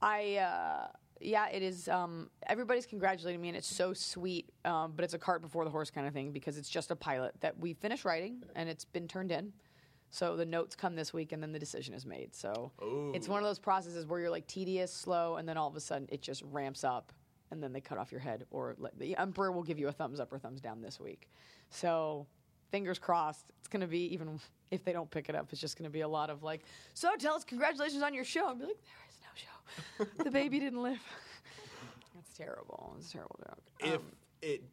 I 0.04 0.36
uh, 0.36 0.88
yeah, 1.22 1.48
it 1.48 1.64
is. 1.64 1.88
Um, 1.88 2.30
everybody's 2.48 2.86
congratulating 2.86 3.42
me, 3.42 3.48
and 3.48 3.58
it's 3.58 3.74
so 3.74 3.94
sweet. 3.94 4.50
Um, 4.66 4.94
but 4.96 5.06
it's 5.06 5.14
a 5.14 5.18
cart 5.20 5.42
before 5.42 5.64
the 5.64 5.72
horse 5.72 5.90
kind 5.90 6.06
of 6.06 6.14
thing 6.14 6.32
because 6.32 6.58
it's 6.58 6.70
just 6.70 6.92
a 6.92 6.96
pilot 6.96 7.34
that 7.40 7.58
we 7.58 7.74
finished 7.74 8.04
writing 8.04 8.44
and 8.56 8.68
it's 8.70 8.86
been 8.86 9.08
turned 9.08 9.32
in. 9.32 9.54
So 10.10 10.36
the 10.36 10.46
notes 10.46 10.76
come 10.76 10.96
this 10.96 11.12
week, 11.12 11.32
and 11.32 11.42
then 11.42 11.52
the 11.52 11.60
decision 11.60 11.96
is 11.96 12.06
made. 12.06 12.36
So 12.36 12.72
it's 13.16 13.28
one 13.28 13.40
of 13.40 13.46
those 13.46 13.58
processes 13.58 14.06
where 14.06 14.20
you're 14.20 14.30
like 14.30 14.46
tedious, 14.46 14.94
slow, 14.94 15.38
and 15.38 15.50
then 15.50 15.58
all 15.58 15.68
of 15.68 15.76
a 15.76 15.80
sudden 15.80 16.08
it 16.12 16.22
just 16.22 16.44
ramps 16.52 16.84
up, 16.84 17.12
and 17.50 17.64
then 17.64 17.74
they 17.74 17.82
cut 17.82 17.98
off 17.98 18.12
your 18.12 18.22
head, 18.22 18.46
or 18.52 18.76
let, 18.78 19.00
the 19.00 19.16
emperor 19.18 19.52
will 19.52 19.64
give 19.64 19.80
you 19.80 19.88
a 19.88 19.92
thumbs 19.92 20.20
up 20.20 20.32
or 20.32 20.38
thumbs 20.38 20.62
down 20.62 20.82
this 20.82 21.00
week. 21.00 21.30
So 21.72 22.28
fingers 22.70 23.00
crossed. 23.00 23.46
It's 23.58 23.68
going 23.68 23.82
to 23.82 23.88
be 23.88 24.14
even 24.14 24.40
if 24.70 24.84
they 24.84 24.94
don't 24.94 25.10
pick 25.10 25.30
it 25.30 25.36
up, 25.36 25.48
it's 25.52 25.62
just 25.62 25.78
going 25.78 25.90
to 25.90 25.94
be 25.94 26.02
a 26.02 26.08
lot 26.08 26.30
of 26.30 26.44
like, 26.44 26.62
so 26.94 27.10
tell 27.18 27.36
us 27.36 27.44
congratulations 27.44 28.04
on 28.04 28.14
your 28.14 28.26
show, 28.26 28.50
and 28.50 28.60
be 28.60 28.66
like, 28.66 28.84
there 28.84 29.10
is 29.10 29.13
show. 29.36 30.06
the 30.24 30.32
baby 30.32 30.60
didn't 30.60 30.82
live. 30.82 31.00
It's 32.20 32.34
terrible. 32.38 32.96
It's 32.98 33.10
a 33.10 33.14
terrible 33.14 33.40
joke. 33.46 33.60
If 33.80 33.96
Um, 33.96 34.12
it 34.42 34.64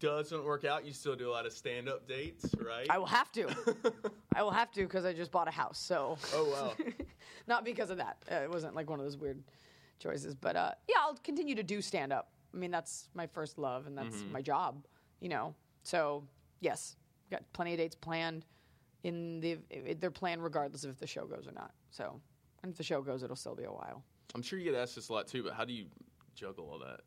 doesn't 0.00 0.44
work 0.44 0.64
out, 0.64 0.84
you 0.84 0.92
still 0.92 1.16
do 1.16 1.28
a 1.30 1.32
lot 1.32 1.46
of 1.46 1.52
stand 1.52 1.88
up 1.88 2.06
dates, 2.08 2.54
right? 2.58 2.86
I 2.90 2.98
will 2.98 3.06
have 3.06 3.30
to. 3.32 3.48
I 4.34 4.42
will 4.42 4.50
have 4.50 4.70
to 4.72 4.82
because 4.82 5.04
I 5.04 5.12
just 5.12 5.30
bought 5.30 5.48
a 5.48 5.52
house. 5.52 5.78
So 5.78 6.16
oh 6.34 6.50
wow. 6.50 6.72
not 7.46 7.64
because 7.64 7.90
of 7.90 7.96
that. 7.98 8.16
Uh, 8.30 8.36
it 8.36 8.50
wasn't 8.50 8.74
like 8.74 8.88
one 8.88 8.98
of 8.98 9.04
those 9.04 9.16
weird 9.16 9.42
choices. 9.98 10.34
But 10.34 10.56
uh, 10.56 10.72
yeah, 10.88 10.96
I'll 11.00 11.16
continue 11.24 11.54
to 11.54 11.62
do 11.62 11.80
stand 11.82 12.12
up. 12.12 12.30
I 12.54 12.56
mean, 12.56 12.70
that's 12.70 13.08
my 13.14 13.26
first 13.26 13.58
love 13.58 13.86
and 13.86 13.96
that's 13.96 14.16
Mm-hmm. 14.16 14.32
my 14.32 14.42
job, 14.42 14.84
you 15.20 15.28
know. 15.28 15.54
So 15.82 16.24
yes, 16.60 16.96
got 17.30 17.42
plenty 17.52 17.72
of 17.72 17.78
dates 17.78 17.96
planned. 17.96 18.44
In 19.04 19.38
the 19.40 19.58
if 19.70 20.00
they're 20.00 20.10
planned 20.10 20.42
regardless 20.42 20.82
of 20.84 20.90
if 20.90 20.98
the 20.98 21.06
show 21.06 21.24
goes 21.26 21.46
or 21.46 21.52
not. 21.52 21.72
So 21.90 22.20
and 22.62 22.72
if 22.72 22.78
the 22.78 22.84
show 22.84 23.02
goes, 23.02 23.22
it'll 23.22 23.36
still 23.36 23.54
be 23.54 23.64
a 23.64 23.72
while. 23.72 24.02
I'm 24.34 24.42
sure 24.42 24.58
you 24.58 24.70
get 24.70 24.78
asked 24.78 24.96
this 24.96 25.08
a 25.08 25.12
lot 25.12 25.26
too, 25.26 25.42
but 25.42 25.54
how 25.54 25.64
do 25.64 25.72
you 25.72 25.86
juggle 26.34 26.68
all 26.70 26.78
that? 26.80 27.00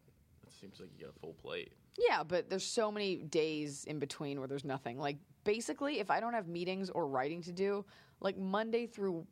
It 0.46 0.54
seems 0.60 0.80
like 0.80 0.90
you 0.98 1.06
got 1.06 1.16
a 1.16 1.20
full 1.20 1.34
plate. 1.34 1.74
Yeah, 1.98 2.24
but 2.24 2.50
there's 2.50 2.66
so 2.66 2.92
many 2.92 3.18
days 3.18 3.84
in 3.86 4.00
between 4.00 4.40
where 4.40 4.48
there's 4.48 4.66
nothing. 4.66 4.98
Like 4.98 5.18
basically, 5.44 6.00
if 6.00 6.10
I 6.10 6.20
don't 6.20 6.34
have 6.34 6.48
meetings 6.48 6.90
or 6.90 7.08
writing 7.08 7.42
to 7.44 7.52
do, 7.52 7.86
like 8.20 8.38
Monday 8.38 8.88
through 8.88 9.26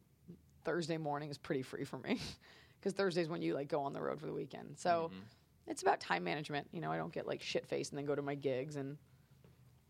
Thursday 0.64 0.98
morning 0.98 1.30
is 1.30 1.38
pretty 1.38 1.62
free 1.62 1.84
for 1.84 1.98
me 2.00 2.20
because 2.80 2.94
Thursday's 2.94 3.30
when 3.30 3.42
you 3.42 3.54
like 3.54 3.68
go 3.68 3.82
on 3.82 3.94
the 3.94 4.02
road 4.02 4.20
for 4.20 4.26
the 4.26 4.34
weekend. 4.34 4.78
So 4.78 5.10
mm-hmm. 5.12 5.20
it's 5.68 5.82
about 5.82 6.00
time 6.00 6.24
management. 6.24 6.68
You 6.72 6.82
know, 6.82 6.92
I 6.92 6.98
don't 6.98 7.14
get 7.14 7.28
like 7.28 7.42
shit 7.42 7.66
faced 7.66 7.92
and 7.92 7.98
then 7.98 8.06
go 8.06 8.16
to 8.16 8.22
my 8.22 8.36
gigs 8.36 8.76
and. 8.76 8.98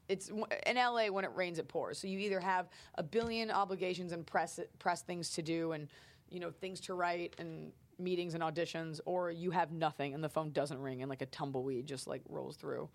It's 0.07 0.31
in 0.65 0.75
LA 0.75 1.05
when 1.11 1.23
it 1.23 1.29
rains, 1.35 1.59
it 1.59 1.67
pours. 1.67 1.99
So 1.99 2.07
you 2.07 2.17
either 2.17 2.39
have 2.39 2.67
a 2.95 3.03
billion 3.03 3.51
obligations 3.51 4.11
and 4.11 4.25
press 4.25 4.59
press 4.79 5.03
things 5.03 5.29
to 5.33 5.43
do, 5.43 5.73
and 5.73 5.87
you 6.29 6.39
know 6.39 6.51
things 6.51 6.79
to 6.81 6.93
write 6.93 7.35
and 7.37 7.71
meetings 7.97 8.33
and 8.33 8.43
auditions, 8.43 8.99
or 9.05 9.29
you 9.31 9.51
have 9.51 9.71
nothing 9.71 10.13
and 10.13 10.23
the 10.23 10.29
phone 10.29 10.51
doesn't 10.51 10.79
ring 10.79 11.01
and 11.01 11.09
like 11.09 11.21
a 11.21 11.25
tumbleweed 11.27 11.85
just 11.85 12.07
like 12.07 12.21
rolls 12.29 12.55
through, 12.55 12.89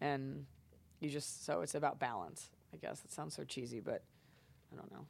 and 0.00 0.44
you 1.00 1.08
just 1.08 1.44
so 1.44 1.62
it's 1.62 1.74
about 1.74 1.98
balance. 1.98 2.50
I 2.72 2.76
guess 2.76 3.02
it 3.04 3.12
sounds 3.12 3.34
so 3.34 3.44
cheesy, 3.44 3.80
but 3.80 4.02
I 4.72 4.76
don't 4.76 4.90
know. 4.92 5.06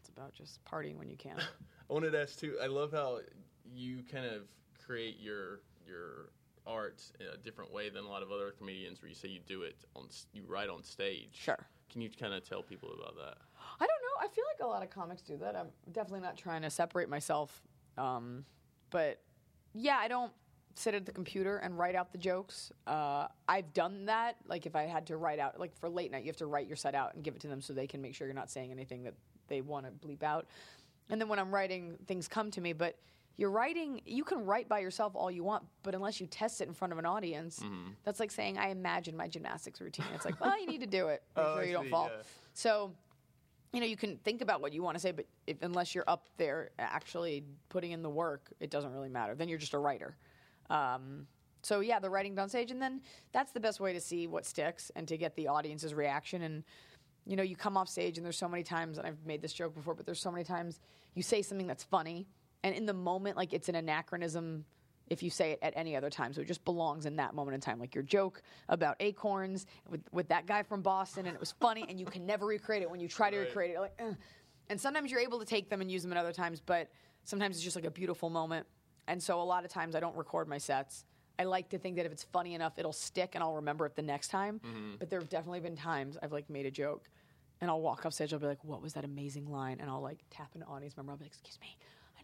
It's 0.00 0.08
about 0.08 0.32
just 0.32 0.64
partying 0.64 0.96
when 0.96 1.08
you 1.08 1.16
can. 1.16 1.36
I 1.90 1.92
wanted 1.92 2.12
to 2.12 2.22
ask 2.22 2.38
too. 2.38 2.56
I 2.62 2.66
love 2.66 2.92
how 2.92 3.20
you 3.74 4.02
kind 4.10 4.26
of 4.26 4.42
create 4.84 5.18
your 5.18 5.60
your 5.86 6.30
art 6.66 7.02
in 7.20 7.26
a 7.26 7.36
different 7.36 7.72
way 7.72 7.90
than 7.90 8.04
a 8.04 8.08
lot 8.08 8.22
of 8.22 8.30
other 8.30 8.50
comedians, 8.50 9.02
where 9.02 9.08
you 9.08 9.14
say 9.14 9.28
you 9.28 9.40
do 9.46 9.62
it 9.62 9.76
on 9.96 10.08
you 10.32 10.44
write 10.46 10.68
on 10.68 10.82
stage. 10.82 11.30
Sure. 11.32 11.66
Can 11.90 12.00
you 12.00 12.10
kind 12.10 12.34
of 12.34 12.48
tell 12.48 12.62
people 12.62 12.90
about 12.92 13.16
that? 13.16 13.38
I 13.80 13.86
don't. 13.86 14.03
I 14.24 14.28
feel 14.28 14.44
like 14.52 14.64
a 14.64 14.66
lot 14.66 14.82
of 14.82 14.90
comics 14.90 15.22
do 15.22 15.36
that. 15.38 15.54
I'm 15.56 15.68
definitely 15.92 16.20
not 16.20 16.36
trying 16.36 16.62
to 16.62 16.70
separate 16.70 17.08
myself. 17.08 17.62
Um, 17.98 18.44
but 18.90 19.20
yeah, 19.74 19.96
I 19.98 20.08
don't 20.08 20.32
sit 20.76 20.94
at 20.94 21.06
the 21.06 21.12
computer 21.12 21.58
and 21.58 21.78
write 21.78 21.94
out 21.94 22.10
the 22.10 22.18
jokes. 22.18 22.72
Uh, 22.86 23.28
I've 23.48 23.72
done 23.74 24.06
that. 24.06 24.36
Like 24.46 24.66
if 24.66 24.74
I 24.74 24.82
had 24.84 25.06
to 25.08 25.16
write 25.16 25.38
out, 25.38 25.60
like 25.60 25.76
for 25.76 25.88
late 25.88 26.10
night, 26.10 26.24
you 26.24 26.28
have 26.28 26.36
to 26.38 26.46
write 26.46 26.66
your 26.66 26.76
set 26.76 26.94
out 26.94 27.14
and 27.14 27.22
give 27.22 27.34
it 27.34 27.40
to 27.42 27.48
them 27.48 27.60
so 27.60 27.72
they 27.72 27.86
can 27.86 28.00
make 28.00 28.14
sure 28.14 28.26
you're 28.26 28.34
not 28.34 28.50
saying 28.50 28.72
anything 28.72 29.02
that 29.04 29.14
they 29.48 29.60
want 29.60 29.86
to 29.86 29.92
bleep 30.06 30.22
out. 30.22 30.46
And 31.10 31.20
then 31.20 31.28
when 31.28 31.38
I'm 31.38 31.54
writing, 31.54 31.96
things 32.06 32.26
come 32.26 32.50
to 32.52 32.60
me. 32.60 32.72
But 32.72 32.98
you're 33.36 33.50
writing, 33.50 34.00
you 34.06 34.24
can 34.24 34.44
write 34.46 34.68
by 34.68 34.78
yourself 34.78 35.12
all 35.14 35.30
you 35.30 35.44
want, 35.44 35.64
but 35.82 35.94
unless 35.94 36.20
you 36.20 36.26
test 36.26 36.60
it 36.60 36.68
in 36.68 36.72
front 36.74 36.92
of 36.92 36.98
an 36.98 37.04
audience, 37.06 37.60
that's 38.04 38.20
like 38.20 38.30
saying, 38.30 38.58
I 38.58 38.68
imagine 38.70 39.16
my 39.16 39.28
gymnastics 39.28 39.80
routine. 39.80 40.06
It's 40.14 40.24
like, 40.24 40.40
well, 40.40 40.58
you 40.58 40.66
need 40.66 40.80
to 40.80 40.86
do 40.86 41.08
it. 41.08 41.22
Make 41.36 41.44
Oh, 41.44 41.54
sure 41.56 41.64
you 41.64 41.72
don't 41.72 41.84
see, 41.84 41.90
fall. 41.90 42.10
yeah. 42.14 42.22
So 42.54 42.92
you 43.74 43.80
know, 43.80 43.86
you 43.86 43.96
can 43.96 44.18
think 44.18 44.40
about 44.40 44.60
what 44.60 44.72
you 44.72 44.82
want 44.82 44.96
to 44.96 45.00
say, 45.00 45.10
but 45.10 45.26
if, 45.48 45.56
unless 45.62 45.94
you're 45.94 46.04
up 46.06 46.28
there 46.36 46.70
actually 46.78 47.42
putting 47.68 47.90
in 47.90 48.02
the 48.02 48.08
work, 48.08 48.52
it 48.60 48.70
doesn't 48.70 48.92
really 48.92 49.08
matter. 49.08 49.34
Then 49.34 49.48
you're 49.48 49.58
just 49.58 49.74
a 49.74 49.78
writer. 49.78 50.16
Um, 50.70 51.26
so 51.62 51.80
yeah, 51.80 51.98
the 51.98 52.08
writing 52.08 52.38
on 52.38 52.48
stage, 52.48 52.70
and 52.70 52.80
then 52.80 53.00
that's 53.32 53.50
the 53.50 53.58
best 53.58 53.80
way 53.80 53.92
to 53.92 54.00
see 54.00 54.28
what 54.28 54.46
sticks 54.46 54.92
and 54.94 55.08
to 55.08 55.16
get 55.16 55.34
the 55.34 55.48
audience's 55.48 55.92
reaction. 55.92 56.42
And 56.42 56.62
you 57.26 57.36
know, 57.36 57.42
you 57.42 57.56
come 57.56 57.76
off 57.76 57.88
stage, 57.88 58.16
and 58.16 58.24
there's 58.24 58.38
so 58.38 58.48
many 58.48 58.62
times, 58.62 58.98
and 58.98 59.06
I've 59.06 59.24
made 59.26 59.42
this 59.42 59.52
joke 59.52 59.74
before, 59.74 59.94
but 59.94 60.06
there's 60.06 60.20
so 60.20 60.30
many 60.30 60.44
times 60.44 60.78
you 61.14 61.22
say 61.22 61.42
something 61.42 61.66
that's 61.66 61.82
funny, 61.82 62.28
and 62.62 62.76
in 62.76 62.86
the 62.86 62.94
moment, 62.94 63.36
like 63.36 63.52
it's 63.52 63.68
an 63.68 63.74
anachronism 63.74 64.64
if 65.08 65.22
you 65.22 65.30
say 65.30 65.52
it 65.52 65.58
at 65.62 65.72
any 65.76 65.94
other 65.96 66.10
time. 66.10 66.32
So 66.32 66.40
it 66.40 66.46
just 66.46 66.64
belongs 66.64 67.06
in 67.06 67.16
that 67.16 67.34
moment 67.34 67.54
in 67.54 67.60
time. 67.60 67.78
Like 67.78 67.94
your 67.94 68.04
joke 68.04 68.42
about 68.68 68.96
acorns 69.00 69.66
with, 69.90 70.00
with 70.12 70.28
that 70.28 70.46
guy 70.46 70.62
from 70.62 70.82
Boston, 70.82 71.26
and 71.26 71.34
it 71.34 71.40
was 71.40 71.52
funny, 71.60 71.84
and 71.88 72.00
you 72.00 72.06
can 72.06 72.24
never 72.26 72.46
recreate 72.46 72.82
it. 72.82 72.90
When 72.90 73.00
you 73.00 73.08
try 73.08 73.30
to 73.30 73.36
Right. 73.38 73.46
recreate 73.46 73.70
it, 73.76 73.80
like, 73.80 73.94
Ugh. 74.00 74.16
and 74.70 74.80
sometimes 74.80 75.10
you're 75.10 75.20
able 75.20 75.38
to 75.40 75.44
take 75.44 75.68
them 75.68 75.80
and 75.80 75.90
use 75.90 76.02
them 76.02 76.12
at 76.12 76.18
other 76.18 76.32
times, 76.32 76.60
but 76.60 76.88
sometimes 77.24 77.56
it's 77.56 77.64
just 77.64 77.76
like 77.76 77.84
a 77.84 77.90
beautiful 77.90 78.30
moment. 78.30 78.66
And 79.06 79.22
so 79.22 79.40
a 79.40 79.44
lot 79.44 79.64
of 79.64 79.70
times 79.70 79.94
I 79.94 80.00
don't 80.00 80.16
record 80.16 80.48
my 80.48 80.58
sets. 80.58 81.04
I 81.38 81.44
like 81.44 81.68
to 81.70 81.78
think 81.78 81.96
that 81.96 82.06
if 82.06 82.12
it's 82.12 82.24
funny 82.24 82.54
enough, 82.54 82.78
it'll 82.78 82.92
stick, 82.92 83.34
and 83.34 83.42
I'll 83.44 83.56
remember 83.56 83.84
it 83.86 83.96
the 83.96 84.02
next 84.02 84.28
time. 84.28 84.60
Mm-hmm. 84.60 84.94
But 84.98 85.10
there 85.10 85.20
have 85.20 85.28
definitely 85.28 85.60
been 85.60 85.76
times 85.76 86.16
I've 86.22 86.32
like 86.32 86.48
made 86.48 86.64
a 86.66 86.70
joke. 86.70 87.10
And 87.60 87.70
I'll 87.70 87.80
walk 87.80 88.04
off 88.04 88.12
stage. 88.12 88.32
I'll 88.32 88.40
be 88.40 88.46
like, 88.46 88.62
"What 88.64 88.82
was 88.82 88.92
that 88.94 89.04
amazing 89.04 89.46
line?" 89.50 89.78
And 89.80 89.88
I'll 89.88 90.02
like 90.02 90.18
tap 90.28 90.54
an 90.54 90.64
audience 90.64 90.96
member. 90.96 91.12
I'll 91.12 91.18
be 91.18 91.24
like, 91.24 91.32
"Excuse 91.32 91.58
me, 91.60 91.76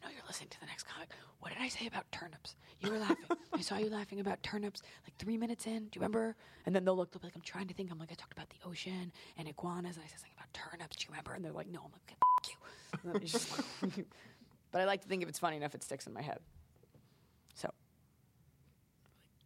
I 0.03 0.07
know 0.07 0.13
you're 0.15 0.23
listening 0.27 0.49
to 0.51 0.61
the 0.61 0.67
next 0.67 0.85
comic. 0.85 1.09
What 1.41 1.53
did 1.53 1.59
I 1.61 1.69
say 1.69 1.87
about 1.87 2.11
turnips? 2.13 2.57
You 2.81 2.91
were 2.93 2.99
laughing. 2.99 3.17
I 3.53 3.61
saw 3.61 3.77
you 3.79 3.91
laughing 3.91 4.21
about 4.21 4.43
turnips 4.43 4.83
like 5.05 5.15
three 5.19 5.37
minutes 5.37 5.67
in. 5.67 5.85
Do 5.85 5.91
you 5.95 6.01
remember? 6.01 6.37
And 6.67 6.75
then 6.75 6.85
they'll 6.85 6.97
look. 6.97 7.13
They'll 7.13 7.21
be 7.21 7.27
like, 7.27 7.37
I'm 7.37 7.43
trying 7.43 7.69
to 7.69 7.75
think. 7.75 7.91
I'm 7.91 7.99
like, 7.99 8.11
I 8.11 8.15
talked 8.15 8.33
about 8.33 8.49
the 8.51 8.69
ocean 8.69 9.13
and 9.37 9.49
iguanas, 9.49 9.97
and 9.97 10.05
I 10.05 10.09
said 10.09 10.21
something 10.21 10.33
about 10.37 10.53
turnips. 10.55 10.97
Do 10.97 11.05
you 11.05 11.11
remember? 11.11 11.35
And 11.35 11.45
they're 11.45 11.53
like, 11.53 11.69
No. 11.69 11.81
I'm 11.85 11.93
like, 11.93 12.03
okay, 12.09 12.17
f- 12.21 12.51
you. 12.51 13.01
And 13.05 13.15
then 13.15 13.23
it's 13.23 13.33
just- 13.33 13.61
but 14.73 14.81
I 14.81 14.85
like 14.85 15.03
to 15.03 15.09
think 15.09 15.23
if 15.23 15.29
it's 15.29 15.39
funny 15.39 15.57
enough, 15.57 15.75
it 15.75 15.83
sticks 15.83 16.07
in 16.07 16.13
my 16.13 16.23
head. 16.23 16.39
So 17.55 17.71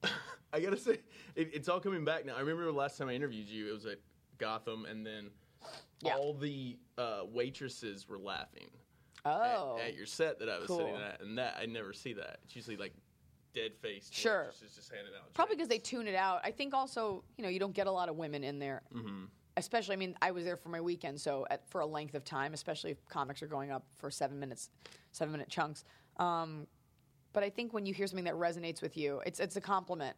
I 0.52 0.60
gotta 0.60 0.76
say, 0.76 0.98
it, 1.34 1.50
it's 1.52 1.68
all 1.68 1.80
coming 1.80 2.04
back 2.04 2.24
now. 2.26 2.36
I 2.36 2.40
remember 2.40 2.64
the 2.64 2.72
last 2.72 2.98
time 2.98 3.08
I 3.08 3.14
interviewed 3.14 3.48
you, 3.48 3.68
it 3.68 3.72
was 3.72 3.86
at 3.86 3.98
Gotham, 4.38 4.84
and 4.84 5.04
then 5.04 5.30
Yeah. 6.00 6.14
all 6.16 6.34
the 6.34 6.78
uh, 6.98 7.22
waitresses 7.32 8.08
were 8.08 8.18
laughing 8.18 8.68
oh, 9.24 9.78
at, 9.78 9.88
at 9.88 9.94
your 9.94 10.06
set 10.06 10.38
that 10.40 10.48
I 10.48 10.58
was 10.58 10.68
sitting 10.68 10.94
at, 10.94 11.20
and 11.20 11.38
that 11.38 11.56
I 11.60 11.66
never 11.66 11.92
see 11.92 12.12
that. 12.14 12.38
It's 12.44 12.56
usually 12.56 12.76
like 12.76 12.92
dead 13.54 13.72
faced. 13.80 14.14
Sure. 14.14 14.40
waitresses 14.40 14.74
just 14.74 14.92
handing 14.92 15.12
out. 15.14 15.32
Probably 15.32 15.56
because 15.56 15.68
they 15.68 15.78
tune 15.78 16.06
it 16.06 16.14
out. 16.14 16.40
I 16.44 16.50
think 16.50 16.74
also, 16.74 17.24
you 17.36 17.44
know, 17.44 17.50
you 17.50 17.60
don't 17.60 17.74
get 17.74 17.86
a 17.86 17.90
lot 17.90 18.08
of 18.08 18.16
women 18.16 18.44
in 18.44 18.58
there. 18.58 18.82
Mm-hmm. 18.94 19.24
Especially, 19.56 19.92
I 19.92 19.96
mean, 19.96 20.16
I 20.20 20.32
was 20.32 20.44
there 20.44 20.56
for 20.56 20.68
my 20.68 20.80
weekend, 20.80 21.20
so 21.20 21.46
at, 21.48 21.68
for 21.70 21.80
a 21.80 21.86
length 21.86 22.16
of 22.16 22.24
time, 22.24 22.54
especially 22.54 22.90
if 22.90 23.06
comics 23.08 23.40
are 23.40 23.46
going 23.46 23.70
up 23.70 23.84
for 23.96 24.10
seven 24.10 24.40
minutes, 24.40 24.70
seven 25.12 25.30
minute 25.30 25.48
chunks. 25.48 25.84
Um, 26.16 26.66
but 27.32 27.44
I 27.44 27.50
think 27.50 27.72
when 27.72 27.86
you 27.86 27.94
hear 27.94 28.08
something 28.08 28.24
that 28.24 28.34
resonates 28.34 28.82
with 28.82 28.96
you, 28.96 29.22
it's 29.24 29.38
it's 29.38 29.54
a 29.54 29.60
compliment 29.60 30.16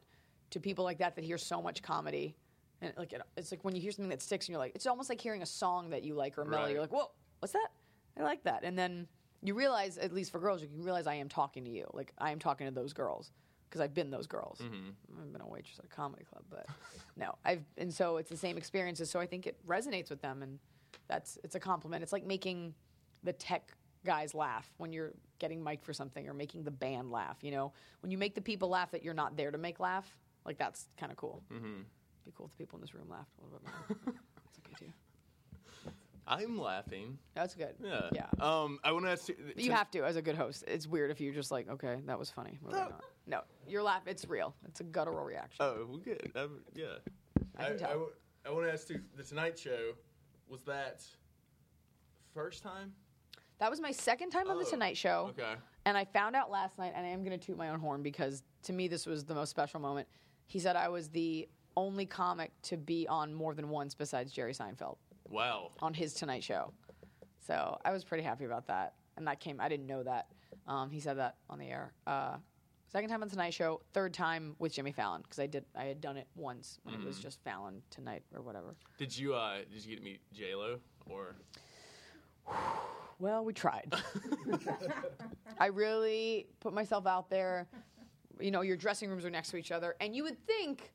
to 0.50 0.60
people 0.60 0.84
like 0.84 0.98
that 0.98 1.16
that 1.16 1.24
hear 1.24 1.36
so 1.36 1.60
much 1.60 1.82
comedy. 1.82 2.34
And 2.80 2.94
like 2.96 3.12
it, 3.12 3.20
it's 3.36 3.50
like 3.50 3.62
when 3.62 3.74
you 3.74 3.80
hear 3.82 3.92
something 3.92 4.08
that 4.10 4.22
sticks, 4.22 4.46
and 4.46 4.52
you're 4.52 4.58
like, 4.58 4.72
it's 4.74 4.86
almost 4.86 5.10
like 5.10 5.20
hearing 5.20 5.42
a 5.42 5.46
song 5.46 5.90
that 5.90 6.02
you 6.02 6.14
like 6.14 6.38
or 6.38 6.42
a 6.42 6.46
melody. 6.46 6.64
Right. 6.64 6.72
You're 6.72 6.80
like, 6.80 6.92
whoa, 6.92 7.10
what's 7.40 7.52
that? 7.52 7.68
I 8.18 8.22
like 8.22 8.44
that. 8.44 8.64
And 8.64 8.78
then 8.78 9.06
you 9.42 9.54
realize, 9.54 9.98
at 9.98 10.12
least 10.12 10.32
for 10.32 10.40
girls, 10.40 10.62
you 10.62 10.68
realize 10.74 11.06
I 11.06 11.14
am 11.14 11.28
talking 11.28 11.64
to 11.64 11.70
you. 11.70 11.86
Like 11.92 12.12
I 12.18 12.30
am 12.30 12.38
talking 12.38 12.66
to 12.66 12.72
those 12.72 12.92
girls 12.92 13.30
because 13.68 13.80
I've 13.80 13.94
been 13.94 14.10
those 14.10 14.26
girls. 14.26 14.60
I've 14.62 15.32
been 15.32 15.42
a 15.42 15.46
waitress 15.46 15.78
at 15.78 15.84
a 15.84 15.88
comedy 15.88 16.24
club, 16.24 16.44
but 16.50 16.66
no, 17.16 17.34
I've 17.44 17.62
and 17.76 17.92
so 17.92 18.16
it's 18.16 18.30
the 18.30 18.36
same 18.36 18.56
experiences. 18.56 19.10
So 19.10 19.20
I 19.20 19.26
think 19.26 19.46
it 19.46 19.56
resonates 19.66 20.10
with 20.10 20.22
them, 20.22 20.42
and 20.42 20.58
that's 21.08 21.38
it's 21.44 21.54
a 21.54 21.60
compliment. 21.60 22.02
It's 22.02 22.12
like 22.12 22.24
making 22.24 22.74
the 23.22 23.32
tech 23.32 23.72
guys 24.04 24.34
laugh 24.34 24.70
when 24.78 24.92
you're 24.92 25.12
getting 25.38 25.62
mic'd 25.62 25.84
for 25.84 25.92
something, 25.92 26.28
or 26.28 26.34
making 26.34 26.64
the 26.64 26.70
band 26.70 27.10
laugh. 27.10 27.38
You 27.42 27.50
know, 27.50 27.72
when 28.00 28.10
you 28.10 28.18
make 28.18 28.34
the 28.34 28.40
people 28.40 28.68
laugh 28.68 28.90
that 28.92 29.04
you're 29.04 29.14
not 29.14 29.36
there 29.36 29.50
to 29.50 29.58
make 29.58 29.80
laugh, 29.80 30.08
like 30.44 30.58
that's 30.58 30.88
kind 30.96 31.12
of 31.12 31.18
cool. 31.18 31.42
Mm-hmm. 31.52 31.82
Be 32.24 32.32
cool 32.36 32.46
if 32.46 32.52
the 32.52 32.64
people 32.64 32.78
in 32.78 32.80
this 32.80 32.94
room 32.94 33.08
laughed 33.08 33.30
a 33.40 33.44
little 33.44 33.60
bit 33.60 34.06
more. 34.06 34.14
that's 36.26 36.40
okay 36.40 36.46
too. 36.46 36.52
I'm 36.52 36.60
laughing. 36.60 37.18
That's 37.34 37.54
good. 37.54 37.74
Yeah. 37.82 38.10
Yeah. 38.12 38.26
Um, 38.40 38.78
I 38.84 38.92
want 38.92 39.04
to 39.06 39.12
ask 39.12 39.28
you. 39.28 39.36
You 39.56 39.72
have 39.72 39.90
to 39.92 40.04
as 40.04 40.16
a 40.16 40.22
good 40.22 40.36
host. 40.36 40.64
It's 40.66 40.86
weird 40.86 41.10
if 41.10 41.20
you're 41.20 41.34
just 41.34 41.50
like, 41.50 41.68
okay, 41.68 42.00
that 42.06 42.18
was 42.18 42.30
funny. 42.30 42.58
Moving 42.62 42.80
on. 42.80 42.94
No, 43.26 43.40
your 43.66 43.82
laugh. 43.82 44.02
It's 44.06 44.26
real. 44.28 44.54
It's 44.66 44.80
a 44.80 44.84
guttural 44.84 45.24
reaction. 45.24 45.64
Oh, 45.64 45.86
well, 45.88 45.98
good. 45.98 46.30
Um, 46.36 46.60
yeah. 46.74 46.86
I 47.58 47.64
can 47.64 47.78
tell. 47.78 48.10
I, 48.46 48.50
want 48.50 48.66
to 48.66 48.72
ask 48.72 48.88
you. 48.90 49.00
The 49.16 49.24
Tonight 49.24 49.58
Show 49.58 49.92
was 50.48 50.62
that 50.62 51.04
first 52.34 52.62
time? 52.62 52.92
That 53.58 53.70
was 53.70 53.80
my 53.80 53.90
second 53.90 54.30
time 54.30 54.50
on 54.50 54.58
the 54.58 54.66
Oh, 54.66 54.70
Tonight 54.70 54.96
Show. 54.96 55.30
okay. 55.30 55.54
And 55.86 55.96
I 55.96 56.04
found 56.04 56.36
out 56.36 56.50
last 56.50 56.78
night, 56.78 56.92
and 56.94 57.06
I 57.06 57.08
am 57.08 57.24
going 57.24 57.38
to 57.38 57.44
toot 57.44 57.56
my 57.56 57.70
own 57.70 57.80
horn 57.80 58.02
because 58.02 58.42
to 58.64 58.72
me 58.72 58.88
this 58.88 59.06
was 59.06 59.24
the 59.24 59.34
most 59.34 59.50
special 59.50 59.80
moment. 59.80 60.06
He 60.46 60.58
said 60.58 60.76
I 60.76 60.88
was 60.88 61.08
the 61.08 61.48
only 61.76 62.06
comic 62.06 62.52
to 62.62 62.76
be 62.76 63.06
on 63.08 63.32
more 63.34 63.54
than 63.54 63.68
once 63.68 63.94
besides 63.94 64.32
Jerry 64.32 64.52
Seinfeld 64.52 64.96
Wow. 65.30 65.72
on 65.80 65.94
his 65.94 66.14
Tonight 66.14 66.42
Show. 66.44 66.72
So 67.46 67.78
I 67.84 67.92
was 67.92 68.04
pretty 68.04 68.24
happy 68.24 68.44
about 68.44 68.66
that. 68.68 68.94
And 69.16 69.26
that 69.26 69.40
came, 69.40 69.60
I 69.60 69.68
didn't 69.68 69.86
know 69.86 70.02
that. 70.02 70.26
Um, 70.66 70.90
he 70.90 71.00
said 71.00 71.18
that 71.18 71.36
on 71.48 71.58
the 71.58 71.66
air. 71.66 71.92
Uh, 72.06 72.36
second 72.92 73.08
time 73.08 73.22
on 73.22 73.28
Tonight 73.28 73.54
Show, 73.54 73.80
third 73.92 74.12
time 74.12 74.56
with 74.58 74.72
Jimmy 74.72 74.92
Fallon 74.92 75.22
because 75.22 75.38
I 75.38 75.46
did, 75.46 75.64
I 75.76 75.84
had 75.84 76.00
done 76.00 76.16
it 76.16 76.26
once 76.34 76.78
when 76.82 76.94
it 76.94 77.04
was 77.04 77.18
just 77.18 77.40
Fallon 77.44 77.82
tonight 77.90 78.22
or 78.34 78.42
whatever. 78.42 78.74
Did 78.98 79.16
you 79.16 79.34
uh 79.34 79.58
did 79.72 79.84
you 79.84 79.90
get 79.90 79.98
to 79.98 80.02
meet 80.04 80.20
J 80.32 80.54
Lo 80.54 80.78
or? 81.06 81.36
Well, 83.18 83.46
we 83.46 83.54
tried. 83.54 83.94
I 85.58 85.66
really 85.68 86.48
put 86.60 86.74
myself 86.74 87.06
out 87.06 87.30
there, 87.30 87.66
you 88.38 88.50
know, 88.50 88.60
your 88.60 88.76
dressing 88.76 89.08
rooms 89.08 89.24
are 89.24 89.30
next 89.30 89.48
to 89.52 89.56
each 89.56 89.72
other, 89.72 89.96
and 90.02 90.14
you 90.14 90.22
would 90.24 90.36
think, 90.46 90.92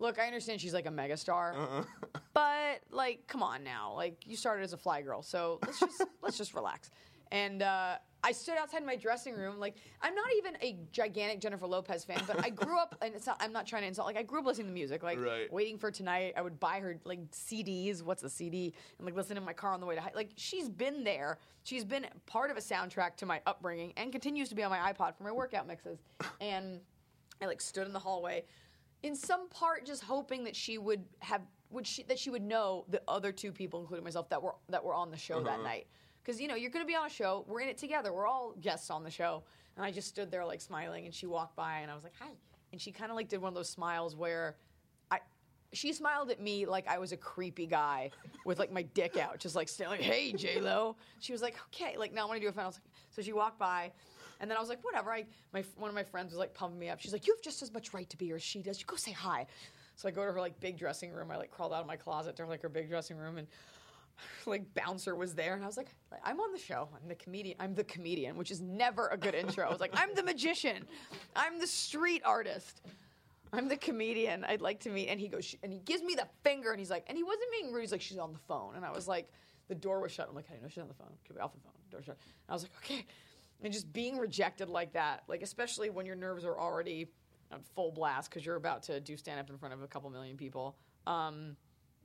look, 0.00 0.18
I 0.18 0.26
understand 0.26 0.60
she's 0.60 0.74
like 0.74 0.86
a 0.86 0.90
megastar, 0.90 1.54
Uh-uh. 1.56 1.84
but 2.34 2.80
like, 2.90 3.26
come 3.28 3.42
on 3.42 3.62
now, 3.62 3.92
like 3.94 4.26
you 4.26 4.36
started 4.36 4.64
as 4.64 4.72
a 4.72 4.76
fly 4.76 5.02
girl, 5.02 5.22
so 5.22 5.60
let's 5.64 5.78
just 5.78 6.04
let's 6.22 6.36
just 6.38 6.54
relax. 6.54 6.90
And 7.32 7.62
uh, 7.62 7.94
I 8.24 8.32
stood 8.32 8.56
outside 8.58 8.84
my 8.84 8.96
dressing 8.96 9.34
room, 9.36 9.60
like 9.60 9.76
I'm 10.02 10.14
not 10.16 10.26
even 10.38 10.56
a 10.62 10.76
gigantic 10.90 11.40
Jennifer 11.40 11.66
Lopez 11.68 12.02
fan, 12.04 12.20
but 12.26 12.44
I 12.44 12.50
grew 12.62 12.76
up, 12.76 12.96
and 13.02 13.14
it's 13.14 13.26
not, 13.26 13.36
I'm 13.40 13.52
not 13.52 13.66
trying 13.68 13.82
to 13.82 13.88
insult. 13.88 14.06
Like 14.08 14.16
I 14.16 14.24
grew 14.24 14.40
up 14.40 14.46
listening 14.46 14.66
to 14.66 14.72
music, 14.72 15.04
like 15.04 15.20
Right. 15.20 15.52
waiting 15.52 15.78
for 15.78 15.92
tonight. 15.92 16.32
I 16.36 16.42
would 16.42 16.58
buy 16.58 16.80
her 16.80 16.98
like 17.04 17.30
CDs. 17.30 18.02
What's 18.02 18.24
a 18.24 18.28
CD? 18.30 18.74
And 18.98 19.06
like 19.06 19.14
listen 19.14 19.36
in 19.36 19.44
my 19.44 19.52
car 19.52 19.72
on 19.72 19.78
the 19.80 19.86
way 19.86 19.94
to 19.94 20.00
high. 20.00 20.10
Like 20.14 20.30
she's 20.36 20.68
been 20.68 21.04
there. 21.04 21.38
She's 21.62 21.84
been 21.84 22.06
part 22.26 22.50
of 22.50 22.56
a 22.56 22.60
soundtrack 22.60 23.16
to 23.18 23.26
my 23.26 23.40
upbringing, 23.46 23.92
and 23.96 24.10
continues 24.10 24.48
to 24.48 24.54
be 24.56 24.62
on 24.64 24.70
my 24.70 24.92
iPod 24.92 25.14
for 25.14 25.22
my 25.24 25.32
workout 25.32 25.66
mixes. 25.68 25.98
And 26.40 26.80
I 27.40 27.46
like 27.46 27.60
stood 27.60 27.86
in 27.86 27.92
the 27.92 27.98
hallway, 28.00 28.44
in 29.02 29.14
some 29.14 29.48
part 29.48 29.86
just 29.86 30.02
hoping 30.02 30.44
that 30.44 30.56
she 30.56 30.78
would 30.78 31.04
have 31.20 31.42
would 31.70 31.86
she 31.86 32.02
that 32.04 32.18
she 32.18 32.30
would 32.30 32.42
know 32.42 32.84
the 32.88 33.00
other 33.08 33.32
two 33.32 33.52
people, 33.52 33.80
including 33.80 34.04
myself, 34.04 34.28
that 34.30 34.42
were 34.42 34.54
that 34.68 34.84
were 34.84 34.94
on 34.94 35.10
the 35.10 35.16
show 35.16 35.42
that 35.42 35.54
uh-huh. 35.54 35.62
night. 35.62 35.86
Because 36.22 36.40
you 36.40 36.48
know 36.48 36.54
you're 36.54 36.70
going 36.70 36.84
to 36.84 36.88
be 36.88 36.96
on 36.96 37.06
a 37.06 37.10
show. 37.10 37.44
We're 37.48 37.60
in 37.60 37.68
it 37.68 37.78
together. 37.78 38.12
We're 38.12 38.26
all 38.26 38.54
guests 38.60 38.90
on 38.90 39.04
the 39.04 39.10
show. 39.10 39.42
And 39.76 39.84
I 39.84 39.90
just 39.90 40.08
stood 40.08 40.30
there 40.30 40.44
like 40.44 40.60
smiling, 40.60 41.06
and 41.06 41.14
she 41.14 41.26
walked 41.26 41.56
by, 41.56 41.78
and 41.78 41.90
I 41.90 41.94
was 41.94 42.04
like, 42.04 42.12
"Hi," 42.18 42.30
and 42.72 42.80
she 42.80 42.92
kind 42.92 43.10
of 43.10 43.16
like 43.16 43.28
did 43.28 43.40
one 43.40 43.48
of 43.48 43.54
those 43.54 43.70
smiles 43.70 44.16
where 44.16 44.56
I. 45.10 45.20
She 45.72 45.92
smiled 45.92 46.30
at 46.30 46.40
me 46.40 46.66
like 46.66 46.88
I 46.88 46.98
was 46.98 47.12
a 47.12 47.16
creepy 47.16 47.66
guy 47.66 48.10
with 48.44 48.58
like 48.58 48.72
my 48.72 48.82
dick 48.82 49.16
out, 49.16 49.38
just 49.38 49.54
like 49.54 49.68
saying 49.68 49.90
like, 49.90 50.00
"Hey, 50.00 50.32
J 50.32 50.60
Lo." 50.60 50.96
She 51.20 51.32
was 51.32 51.40
like, 51.40 51.56
"Okay," 51.68 51.96
like 51.96 52.12
now 52.12 52.22
I 52.22 52.24
want 52.26 52.40
to 52.40 52.44
do 52.44 52.48
a 52.48 52.52
fan. 52.52 52.64
I 52.64 52.66
was 52.66 52.76
like, 52.76 52.92
so 53.10 53.22
she 53.22 53.32
walked 53.32 53.58
by, 53.58 53.92
and 54.40 54.50
then 54.50 54.56
I 54.56 54.60
was 54.60 54.68
like, 54.68 54.82
"Whatever." 54.82 55.12
I 55.12 55.26
my 55.52 55.62
one 55.76 55.88
of 55.88 55.94
my 55.94 56.02
friends 56.02 56.32
was 56.32 56.38
like 56.38 56.54
pumping 56.54 56.78
me 56.78 56.88
up. 56.88 57.00
She's 57.00 57.12
like, 57.12 57.26
"You 57.26 57.34
have 57.34 57.42
just 57.42 57.62
as 57.62 57.72
much 57.72 57.92
right 57.94 58.08
to 58.10 58.16
be 58.16 58.26
here 58.26 58.36
as 58.36 58.42
she 58.42 58.62
does. 58.62 58.80
You 58.80 58.86
go 58.86 58.96
say 58.96 59.12
hi." 59.12 59.46
So 59.96 60.08
I 60.08 60.12
go 60.12 60.24
to 60.24 60.32
her 60.32 60.40
like 60.40 60.58
big 60.60 60.78
dressing 60.78 61.12
room. 61.12 61.30
I 61.30 61.36
like 61.36 61.50
crawled 61.50 61.72
out 61.72 61.82
of 61.82 61.86
my 61.86 61.96
closet 61.96 62.36
to 62.36 62.46
like 62.46 62.62
her 62.62 62.68
big 62.68 62.88
dressing 62.88 63.16
room, 63.16 63.38
and 63.38 63.46
like 64.46 64.72
bouncer 64.74 65.14
was 65.14 65.34
there, 65.34 65.54
and 65.54 65.62
I 65.62 65.66
was 65.66 65.76
like, 65.76 65.88
"I'm 66.24 66.40
on 66.40 66.52
the 66.52 66.58
show. 66.58 66.88
I'm 66.94 67.08
the 67.08 67.14
comedian. 67.14 67.56
I'm 67.60 67.74
the 67.74 67.84
comedian," 67.84 68.36
which 68.36 68.50
is 68.50 68.60
never 68.60 69.08
a 69.08 69.16
good 69.16 69.34
intro. 69.34 69.66
I 69.66 69.70
was 69.70 69.80
like, 69.80 69.92
"I'm 69.94 70.14
the 70.14 70.22
magician. 70.22 70.86
I'm 71.36 71.58
the 71.60 71.66
street 71.66 72.22
artist." 72.24 72.80
I'm 73.52 73.66
the 73.68 73.76
comedian. 73.76 74.44
I'd 74.44 74.60
like 74.60 74.78
to 74.80 74.90
meet. 74.90 75.08
And 75.08 75.18
he 75.18 75.26
goes, 75.26 75.56
and 75.64 75.72
he 75.72 75.80
gives 75.80 76.04
me 76.04 76.14
the 76.14 76.28
finger, 76.44 76.70
and 76.70 76.78
he's 76.78 76.88
like, 76.88 77.04
and 77.08 77.18
he 77.18 77.24
wasn't 77.24 77.50
being 77.50 77.72
rude. 77.72 77.80
He's 77.80 77.90
like, 77.90 78.00
she's 78.00 78.16
on 78.16 78.32
the 78.32 78.38
phone, 78.38 78.76
and 78.76 78.84
I 78.84 78.92
was 78.92 79.08
like, 79.08 79.28
the 79.70 79.74
door 79.74 80.00
was 80.00 80.12
shut. 80.12 80.28
I'm 80.28 80.34
like, 80.34 80.46
I 80.50 80.60
know 80.60 80.68
she's 80.68 80.82
on 80.82 80.88
the 80.88 80.94
phone. 80.94 81.08
Could 81.26 81.36
be 81.36 81.40
off 81.40 81.52
the 81.52 81.60
phone. 81.60 81.72
Door 81.90 82.02
shut. 82.02 82.16
And 82.16 82.50
I 82.50 82.52
was 82.52 82.62
like, 82.62 82.72
okay. 82.78 83.06
And 83.62 83.72
just 83.72 83.92
being 83.92 84.18
rejected 84.18 84.68
like 84.68 84.92
that, 84.94 85.22
like 85.28 85.42
especially 85.42 85.90
when 85.90 86.06
your 86.06 86.16
nerves 86.16 86.44
are 86.44 86.58
already 86.58 87.08
on 87.52 87.60
full 87.74 87.90
blast 87.92 88.30
because 88.30 88.44
you're 88.44 88.56
about 88.56 88.82
to 88.84 89.00
do 89.00 89.16
stand 89.16 89.40
up 89.40 89.50
in 89.50 89.58
front 89.58 89.74
of 89.74 89.82
a 89.82 89.86
couple 89.86 90.08
million 90.10 90.36
people. 90.36 90.76
Um, 91.06 91.56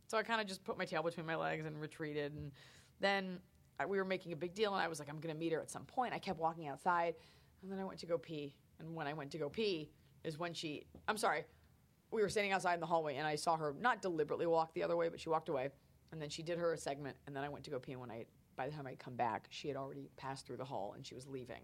so 0.07 0.17
I 0.17 0.23
kind 0.23 0.41
of 0.41 0.47
just 0.47 0.63
put 0.63 0.77
my 0.77 0.85
tail 0.85 1.03
between 1.03 1.25
my 1.25 1.35
legs 1.35 1.65
and 1.65 1.79
retreated. 1.79 2.33
And 2.33 2.51
then 2.99 3.39
I, 3.79 3.85
we 3.85 3.97
were 3.97 4.05
making 4.05 4.33
a 4.33 4.35
big 4.35 4.53
deal, 4.53 4.73
and 4.73 4.81
I 4.81 4.87
was 4.87 4.99
like, 4.99 5.09
I'm 5.09 5.19
going 5.19 5.33
to 5.33 5.39
meet 5.39 5.53
her 5.53 5.61
at 5.61 5.69
some 5.69 5.83
point. 5.83 6.13
I 6.13 6.19
kept 6.19 6.39
walking 6.39 6.67
outside, 6.67 7.15
and 7.61 7.71
then 7.71 7.79
I 7.79 7.83
went 7.83 7.99
to 7.99 8.05
go 8.05 8.17
pee. 8.17 8.53
And 8.79 8.93
when 8.93 9.07
I 9.07 9.13
went 9.13 9.31
to 9.31 9.37
go 9.37 9.49
pee, 9.49 9.89
is 10.23 10.39
when 10.39 10.53
she, 10.53 10.85
I'm 11.07 11.17
sorry, 11.17 11.43
we 12.11 12.21
were 12.21 12.29
standing 12.29 12.51
outside 12.51 12.75
in 12.75 12.79
the 12.79 12.85
hallway, 12.85 13.15
and 13.15 13.27
I 13.27 13.35
saw 13.35 13.57
her 13.57 13.75
not 13.79 14.01
deliberately 14.01 14.45
walk 14.45 14.73
the 14.73 14.83
other 14.83 14.95
way, 14.95 15.09
but 15.09 15.19
she 15.19 15.29
walked 15.29 15.49
away. 15.49 15.69
And 16.11 16.21
then 16.21 16.29
she 16.29 16.43
did 16.43 16.57
her 16.57 16.75
segment, 16.77 17.17
and 17.27 17.35
then 17.35 17.43
I 17.43 17.49
went 17.49 17.65
to 17.65 17.71
go 17.71 17.79
pee. 17.79 17.93
And 17.93 18.01
when 18.01 18.11
I, 18.11 18.25
by 18.55 18.67
the 18.67 18.75
time 18.75 18.87
I'd 18.87 18.99
come 18.99 19.15
back, 19.15 19.47
she 19.49 19.67
had 19.67 19.77
already 19.77 20.09
passed 20.17 20.45
through 20.45 20.57
the 20.57 20.65
hall, 20.65 20.93
and 20.95 21.05
she 21.05 21.15
was 21.15 21.27
leaving. 21.27 21.61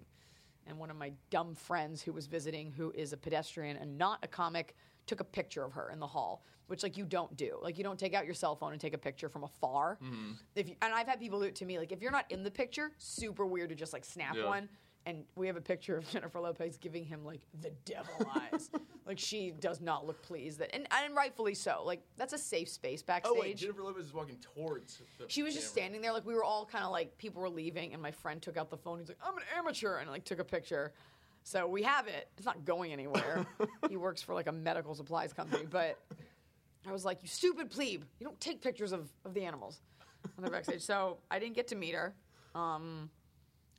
And 0.68 0.78
one 0.78 0.90
of 0.92 0.98
my 0.98 1.12
dumb 1.30 1.56
friends 1.56 2.02
who 2.02 2.14
was 2.14 2.28
visiting, 2.28 2.72
who 2.72 2.92
is 2.92 3.14
a 3.14 3.18
pedestrian 3.18 3.78
and 3.78 3.98
not 3.98 4.20
a 4.24 4.28
comic, 4.28 4.76
took 5.08 5.20
a 5.20 5.24
picture 5.24 5.64
of 5.64 5.74
her 5.74 5.90
in 5.92 6.00
the 6.00 6.08
hall, 6.08 6.44
which 6.68 6.84
like 6.84 6.98
you 6.98 7.06
don't 7.06 7.36
do. 7.36 7.58
Like 7.62 7.78
you 7.78 7.84
don't 7.84 7.98
take 8.00 8.14
out 8.14 8.26
your 8.26 8.36
cell 8.36 8.56
phone 8.56 8.72
and 8.72 8.80
take 8.80 8.94
a 8.94 8.98
picture 9.00 9.28
from 9.28 9.44
afar. 9.44 9.98
Mm-hmm. 10.04 10.34
If 10.56 10.70
you, 10.70 10.76
and 10.84 10.94
I've 10.94 11.08
had 11.08 11.20
people 11.20 11.40
do 11.40 11.46
it 11.46 11.56
to 11.56 11.66
me. 11.66 11.80
Like 11.80 11.92
if 11.92 12.02
you're 12.02 12.12
not 12.12 12.26
in 12.30 12.44
the 12.44 12.52
picture, 12.52 12.92
super 13.00 13.46
weird 13.46 13.70
to 13.70 13.76
just 13.76 13.92
like 13.92 14.06
snap 14.06 14.36
Yeah. 14.36 14.46
one. 14.46 14.70
And 15.06 15.24
we 15.36 15.48
have 15.48 15.58
a 15.58 15.62
picture 15.62 15.98
of 15.98 16.08
Jennifer 16.12 16.40
Lopez 16.40 16.78
giving 16.78 17.04
him 17.04 17.26
like 17.26 17.42
the 17.62 17.72
devil 17.86 18.14
eyes. 18.36 18.70
like 19.08 19.18
she 19.18 19.52
does 19.52 19.82
not 19.82 20.06
look 20.06 20.22
pleased 20.22 20.60
that, 20.60 20.74
and, 20.76 20.88
and 20.92 21.16
rightfully 21.16 21.56
so. 21.56 21.82
Like 21.86 22.02
that's 22.18 22.34
a 22.34 22.38
safe 22.38 22.70
space 22.70 23.02
backstage. 23.02 23.34
Oh 23.36 23.40
wait, 23.40 23.58
Jennifer 23.58 23.82
Lopez 23.82 24.06
is 24.06 24.14
walking 24.14 24.38
towards. 24.38 25.02
The 25.18 25.26
She 25.28 25.44
was 25.44 25.56
just 25.56 25.70
standing 25.70 26.02
there, 26.02 26.14
like 26.14 26.26
we 26.26 26.36
were 26.36 26.44
all 26.44 26.66
kind 26.66 26.86
of 26.86 26.92
like 26.92 27.18
people 27.18 27.42
were 27.42 27.50
leaving, 27.50 27.94
and 27.94 28.02
my 28.02 28.12
friend 28.12 28.42
took 28.42 28.58
out 28.58 28.70
the 28.70 28.78
phone. 28.78 29.00
He's 29.00 29.08
like, 29.08 29.20
"I'm 29.26 29.36
an 29.38 29.44
amateur," 29.58 29.98
and 29.98 30.10
like 30.10 30.24
took 30.24 30.40
a 30.40 30.46
picture. 30.46 30.94
So 31.44 31.68
we 31.68 31.84
have 31.84 32.08
it. 32.08 32.30
It's 32.38 32.46
not 32.46 32.66
going 32.66 32.94
anywhere. 32.94 33.46
he 33.90 33.98
works 33.98 34.22
for 34.22 34.36
like 34.36 34.48
a 34.48 34.52
medical 34.52 34.94
supplies 34.94 35.34
company, 35.34 35.66
but 35.70 36.00
I 36.88 36.92
was 36.92 37.06
like, 37.06 37.20
"You 37.22 37.28
stupid 37.28 37.70
plebe! 37.70 38.04
You 38.20 38.26
don't 38.26 38.40
take 38.40 38.62
pictures 38.62 38.92
of, 38.92 39.10
of 39.26 39.34
the 39.34 39.44
animals 39.44 39.82
on 40.38 40.44
the 40.44 40.52
backstage." 40.52 40.82
So 40.82 41.18
I 41.30 41.40
didn't 41.40 41.56
get 41.56 41.68
to 41.70 41.76
meet 41.76 41.96
her, 41.96 42.14
um, 42.54 43.10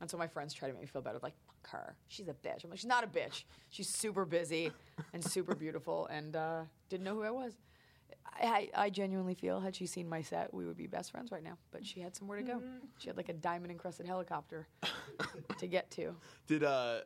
and 0.03 0.11
so 0.11 0.19
my 0.19 0.27
friends 0.27 0.53
tried 0.53 0.69
to 0.69 0.75
make 0.75 0.83
me 0.83 0.87
feel 0.89 1.01
better. 1.01 1.21
Like, 1.23 1.35
fuck 1.47 1.71
her. 1.71 1.97
She's 2.09 2.27
a 2.27 2.33
bitch. 2.33 2.65
I'm 2.65 2.71
like, 2.71 2.81
she's 2.81 2.87
not 2.87 3.05
a 3.05 3.07
bitch. 3.07 3.45
She's 3.71 3.89
super 3.89 4.25
busy 4.25 4.73
and 5.15 5.25
super 5.25 5.55
beautiful, 5.55 6.09
and 6.09 6.35
uh, 6.35 6.63
didn't 6.89 7.05
know 7.05 7.15
who 7.15 7.23
I 7.23 7.31
was. 7.31 7.53
I, 8.35 8.69
I 8.75 8.91
genuinely 8.91 9.35
feel 9.35 9.61
had 9.61 9.77
she 9.77 9.87
seen 9.87 10.09
my 10.09 10.21
set, 10.21 10.53
we 10.53 10.67
would 10.67 10.77
be 10.77 10.89
best 10.89 11.13
friends 11.13 11.31
right 11.31 11.45
now. 11.45 11.57
But 11.71 11.87
she 11.87 12.01
had 12.01 12.17
somewhere 12.17 12.39
to 12.39 12.43
go. 12.43 12.61
She 12.99 13.09
had 13.09 13.17
like 13.17 13.29
a 13.29 13.33
diamond 13.33 13.71
encrusted 13.71 14.07
helicopter 14.07 14.67
to 15.59 15.67
get 15.69 15.89
to. 15.93 16.17
Did 16.49 16.65
uh, 16.65 17.03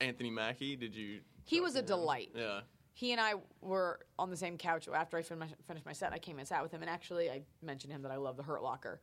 Anthony 0.00 0.30
Mackie? 0.30 0.76
Did 0.76 0.94
you? 0.94 1.20
He 1.44 1.60
was 1.60 1.74
a 1.74 1.80
him? 1.80 1.86
delight. 1.86 2.30
Yeah. 2.36 2.60
He 2.94 3.10
and 3.10 3.20
I 3.20 3.34
were 3.60 3.98
on 4.16 4.30
the 4.30 4.36
same 4.36 4.56
couch 4.56 4.86
after 4.94 5.16
I 5.16 5.22
fin- 5.22 5.42
finished 5.66 5.86
my 5.86 5.92
set. 5.92 6.12
I 6.12 6.18
came 6.18 6.38
and 6.38 6.46
sat 6.46 6.62
with 6.62 6.70
him, 6.70 6.82
and 6.82 6.90
actually, 6.90 7.30
I 7.30 7.42
mentioned 7.62 7.92
him 7.92 8.02
that 8.02 8.12
I 8.12 8.16
love 8.16 8.36
the 8.36 8.44
Hurt 8.44 8.62
Locker. 8.62 9.00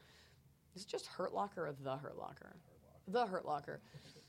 Is 0.76 0.84
it 0.84 0.88
just 0.88 1.08
Hurt 1.08 1.34
Locker 1.34 1.68
or 1.68 1.74
the 1.74 1.98
Hurt 1.98 2.18
Locker? 2.18 2.56
The 3.12 3.26
Hurt 3.26 3.46
Locker. 3.46 3.82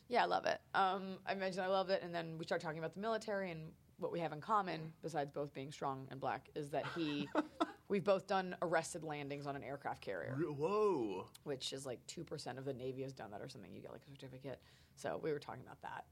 Yeah, 0.09 0.25
I 0.25 0.27
love 0.27 0.47
it. 0.47 0.61
Um, 0.75 1.19
I 1.27 1.35
mentioned 1.35 1.65
I 1.65 1.69
love 1.69 1.91
it, 1.91 2.03
and 2.03 2.15
then 2.15 2.37
we 2.39 2.45
start 2.45 2.61
talking 2.61 2.79
about 2.79 2.95
the 2.95 3.01
military 3.01 3.51
and 3.51 3.71
what 3.99 4.11
we 4.11 4.19
have 4.21 4.33
in 4.33 4.41
common, 4.41 4.93
besides 5.03 5.31
both 5.31 5.53
being 5.53 5.71
strong 5.71 6.09
and 6.11 6.19
black, 6.19 6.49
is 6.55 6.71
that 6.71 6.85
he, 6.97 7.29
we've 7.89 8.03
both 8.03 8.27
done 8.27 8.57
arrested 8.63 9.05
landings 9.05 9.47
on 9.47 9.55
an 9.55 9.63
aircraft 9.63 10.01
carrier. 10.01 10.35
Re- 10.37 10.47
Whoa. 10.47 11.27
which 11.45 11.73
is 11.73 11.87
like 11.87 12.01
2% 12.07 12.59
of 12.59 12.65
the 12.65 12.73
Navy 12.73 13.03
has 13.03 13.13
done 13.13 13.31
that 13.31 13.43
or 13.43 13.49
something. 13.49 13.73
You 13.73 13.83
get 13.83 13.93
like 13.93 14.03
a 14.09 14.11
certificate. 14.11 14.61
So 14.97 15.21
we 15.23 15.33
were 15.33 15.39
talking 15.39 15.63
about 15.65 15.81
that. 15.83 16.05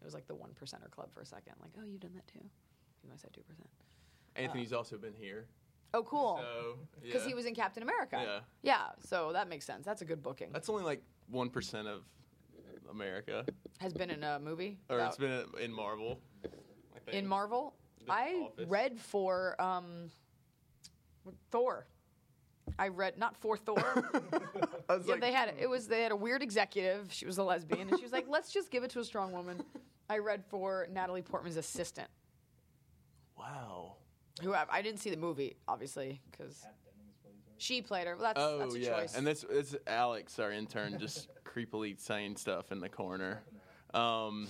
It 0.00 0.04
was 0.04 0.14
like 0.14 0.26
the 0.26 0.34
one 0.34 0.50
percenter 0.50 0.90
club 0.90 1.12
for 1.12 1.20
a 1.20 1.26
second. 1.26 1.54
Like, 1.60 1.72
oh, 1.78 1.84
you've 1.84 2.00
done 2.00 2.14
that 2.14 2.26
too? 2.28 2.38
Even 2.38 3.08
though 3.08 3.14
I 3.14 3.16
said 3.16 3.32
2%. 3.32 4.42
Anthony's 4.42 4.72
also 4.72 4.96
been 4.96 5.14
here. 5.14 5.46
Oh, 5.92 6.02
cool. 6.02 6.40
So 6.42 6.78
yeah. 7.02 7.12
Was 7.56 7.62
Captain 7.64 7.82
America. 7.82 8.20
Yeah. 8.22 8.40
Yeah, 8.62 8.82
so 9.06 9.30
that 9.32 9.48
makes 9.48 9.64
sense. 9.64 9.84
That's 9.84 10.02
a 10.02 10.04
good 10.04 10.22
booking. 10.22 10.48
That's 10.52 10.68
only 10.68 10.84
like 10.84 11.02
one 11.28 11.50
percent 11.50 11.88
of 11.88 12.02
America, 12.90 13.44
Has 13.80 13.92
been 13.92 14.10
in 14.10 14.22
a 14.22 14.38
movie. 14.38 14.78
or 14.88 14.96
about- 14.96 15.08
it's 15.08 15.16
been 15.16 15.44
in 15.60 15.72
Marvel. 15.72 16.20
I 16.44 16.98
think. 17.04 17.16
in 17.16 17.26
Marvel. 17.26 17.74
The 18.06 18.12
I 18.12 18.48
Office. 18.52 18.68
read 18.68 19.00
for 19.00 19.60
um, 19.60 20.10
Thor. 21.50 21.86
I 22.78 22.88
read 22.88 23.18
not 23.18 23.36
for 23.36 23.56
Thor. 23.56 23.78
I 24.88 24.96
was 24.96 25.06
Yeah, 25.06 25.12
like, 25.12 25.20
they 25.20 25.32
had 25.32 25.54
it 25.58 25.68
was 25.68 25.86
they 25.88 26.02
had 26.02 26.12
a 26.12 26.16
weird 26.16 26.42
executive. 26.42 27.12
She 27.12 27.26
was 27.26 27.38
a 27.38 27.42
lesbian, 27.44 27.88
and 27.88 27.98
she 27.98 28.02
was 28.04 28.12
like, 28.12 28.26
"Let's 28.28 28.52
just 28.52 28.70
give 28.70 28.84
it 28.84 28.90
to 28.90 29.00
a 29.00 29.04
strong 29.04 29.32
woman." 29.32 29.62
I 30.08 30.18
read 30.18 30.44
for 30.44 30.86
Natalie 30.90 31.22
Portman's 31.22 31.56
assistant, 31.56 32.08
wow. 33.38 33.96
who 34.42 34.52
I, 34.52 34.64
I 34.70 34.82
didn't 34.82 35.00
see 35.00 35.10
the 35.10 35.16
movie, 35.16 35.56
obviously, 35.66 36.20
because 36.30 36.64
she 37.58 37.82
played 37.82 38.06
her. 38.06 38.14
Well, 38.16 38.24
that's 38.24 38.40
Oh 38.40 38.58
that's 38.58 38.74
a 38.74 38.78
yeah, 38.78 39.00
choice. 39.00 39.16
and 39.16 39.26
this 39.26 39.44
is 39.44 39.76
Alex, 39.86 40.38
our 40.38 40.50
intern, 40.52 40.98
just 40.98 41.28
creepily 41.44 41.98
saying 41.98 42.36
stuff 42.36 42.72
in 42.72 42.80
the 42.80 42.88
corner. 42.88 43.42
Um, 43.92 44.48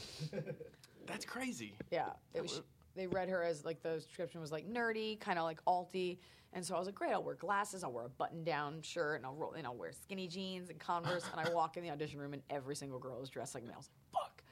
that's 1.07 1.25
crazy. 1.25 1.75
yeah, 1.91 2.11
it 2.35 2.43
was. 2.43 2.63
They 2.97 3.07
read 3.09 3.29
her 3.29 3.43
as 3.43 3.65
like 3.65 3.83
the 3.83 3.95
description 3.97 4.41
was 4.41 4.53
like 4.53 4.69
nerdy, 4.69 5.19
kind 5.19 5.39
of 5.39 5.45
like 5.45 5.63
alty, 5.67 6.19
and 6.53 6.65
so 6.65 6.77
I 6.77 6.79
was 6.79 6.87
like, 6.87 6.95
great. 6.95 7.13
I'll 7.13 7.25
wear 7.25 7.35
glasses. 7.35 7.83
I'll 7.83 7.93
wear 7.93 8.05
a 8.05 8.09
button-down 8.09 8.83
shirt, 8.83 9.17
and 9.17 9.27
I'll 9.27 9.35
roll. 9.35 9.53
And 9.53 9.67
I'll 9.67 9.75
wear 9.77 9.91
skinny 9.93 10.29
jeans 10.29 10.71
and 10.71 10.79
Converse. 10.79 11.25
and 11.37 11.47
I 11.47 11.53
walk 11.53 11.77
in 11.77 11.83
the 11.83 11.91
audition 11.91 12.21
room, 12.21 12.33
and 12.35 12.43
every 12.51 12.77
single 12.77 12.99
girl 13.01 13.21
is 13.21 13.29
dressed 13.29 13.55
like 13.55 13.65
me. 13.65 13.71
I 13.75 13.77
was 13.77 13.89
like, 14.13 14.23
fuck, 14.23 14.43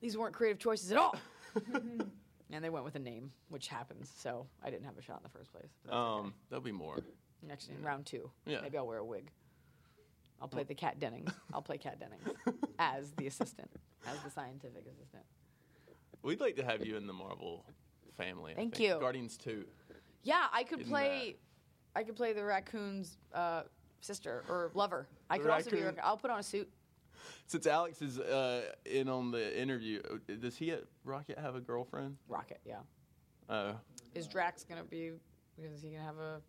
these 0.00 0.16
weren't 0.16 0.34
creative 0.34 0.58
choices 0.58 0.90
at 0.90 0.98
all. 0.98 1.14
and 2.52 2.64
they 2.64 2.70
went 2.70 2.84
with 2.86 2.94
a 2.94 2.98
name, 3.00 3.30
which 3.50 3.68
happens. 3.68 4.10
So 4.16 4.46
I 4.64 4.70
didn't 4.70 4.86
have 4.86 4.96
a 4.96 5.02
shot 5.02 5.18
in 5.18 5.22
the 5.22 5.28
first 5.28 5.52
place. 5.52 5.68
But 5.84 5.90
that's 5.92 6.00
okay. 6.00 6.18
Um, 6.26 6.34
there'll 6.48 6.62
be 6.62 6.72
more. 6.72 6.96
Next 7.46 7.68
in 7.68 7.82
round 7.82 8.06
two, 8.06 8.30
Yeah. 8.46 8.60
maybe 8.62 8.76
I'll 8.78 8.86
wear 8.86 8.98
a 8.98 9.04
wig. 9.04 9.30
I'll 10.42 10.48
play 10.48 10.62
the 10.62 10.74
Kat 10.74 10.98
Dennings. 10.98 11.30
I'll 11.52 11.62
play 11.62 11.78
Kat 11.78 11.98
Dennings 11.98 12.22
as 12.78 13.12
the 13.12 13.26
assistant, 13.26 13.70
as 14.06 14.18
the 14.22 14.30
scientific 14.30 14.84
assistant. 14.86 15.24
We'd 16.22 16.40
like 16.40 16.56
to 16.56 16.64
have 16.64 16.84
you 16.84 16.96
in 16.96 17.06
the 17.06 17.12
Marvel 17.12 17.64
family. 18.16 18.52
I 18.52 18.56
Thank 18.56 18.76
think. 18.76 18.88
you. 18.88 18.98
Guardians 19.00 19.36
two. 19.36 19.64
Yeah, 20.22 20.46
I 20.52 20.64
could 20.64 20.80
Isn't 20.80 20.90
play. 20.90 21.36
I 21.96 22.02
could 22.04 22.14
play 22.16 22.32
the 22.32 22.44
raccoon's 22.44 23.16
uh, 23.34 23.62
sister 24.00 24.44
or 24.48 24.70
lover. 24.74 25.08
I 25.28 25.38
The 25.38 25.42
could 25.44 25.50
also 25.52 25.70
be. 25.70 25.76
raccoon- 25.78 25.96
Rac- 25.96 26.04
I'll 26.04 26.16
put 26.16 26.30
on 26.30 26.38
a 26.38 26.42
suit. 26.42 26.70
Since 27.46 27.66
Alex 27.66 28.00
is 28.00 28.18
uh, 28.18 28.62
in 28.86 29.08
on 29.08 29.30
the 29.30 29.60
interview, 29.60 30.00
uh, 30.10 30.34
does 30.40 30.56
he 30.56 30.70
at 30.70 30.84
Rocket 31.04 31.38
have 31.38 31.54
a 31.54 31.60
girlfriend? 31.60 32.16
Rocket, 32.28 32.60
yeah. 32.64 32.76
Oh, 33.48 33.74
Is 34.14 34.26
Drax 34.26 34.64
gonna 34.64 34.84
be? 34.84 35.10
Is 35.58 35.82
he 35.82 35.90
gonna 35.90 36.04
have 36.04 36.18
a? 36.18 36.40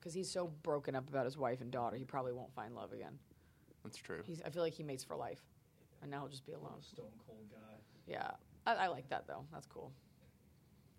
Because 0.00 0.14
he's 0.14 0.30
so 0.30 0.48
broken 0.62 0.94
up 0.96 1.08
about 1.08 1.26
his 1.26 1.36
wife 1.36 1.60
and 1.60 1.70
daughter, 1.70 1.96
he 1.96 2.04
probably 2.04 2.32
won't 2.32 2.52
find 2.54 2.74
love 2.74 2.92
again. 2.92 3.18
that's 3.84 3.98
true. 3.98 4.22
He's. 4.24 4.40
I 4.44 4.48
feel 4.50 4.62
like 4.62 4.72
he 4.72 4.82
mates 4.82 5.04
for 5.04 5.14
life, 5.14 5.42
and 6.02 6.10
now 6.10 6.20
he'll 6.20 6.28
just 6.28 6.46
be 6.46 6.52
alone. 6.52 6.80
Stone 6.80 7.06
cold 7.26 7.44
guy. 7.50 7.76
Yeah, 8.06 8.30
I, 8.66 8.74
I 8.74 8.86
like 8.88 9.08
that 9.10 9.26
though. 9.26 9.44
That's 9.52 9.66
cool. 9.66 9.92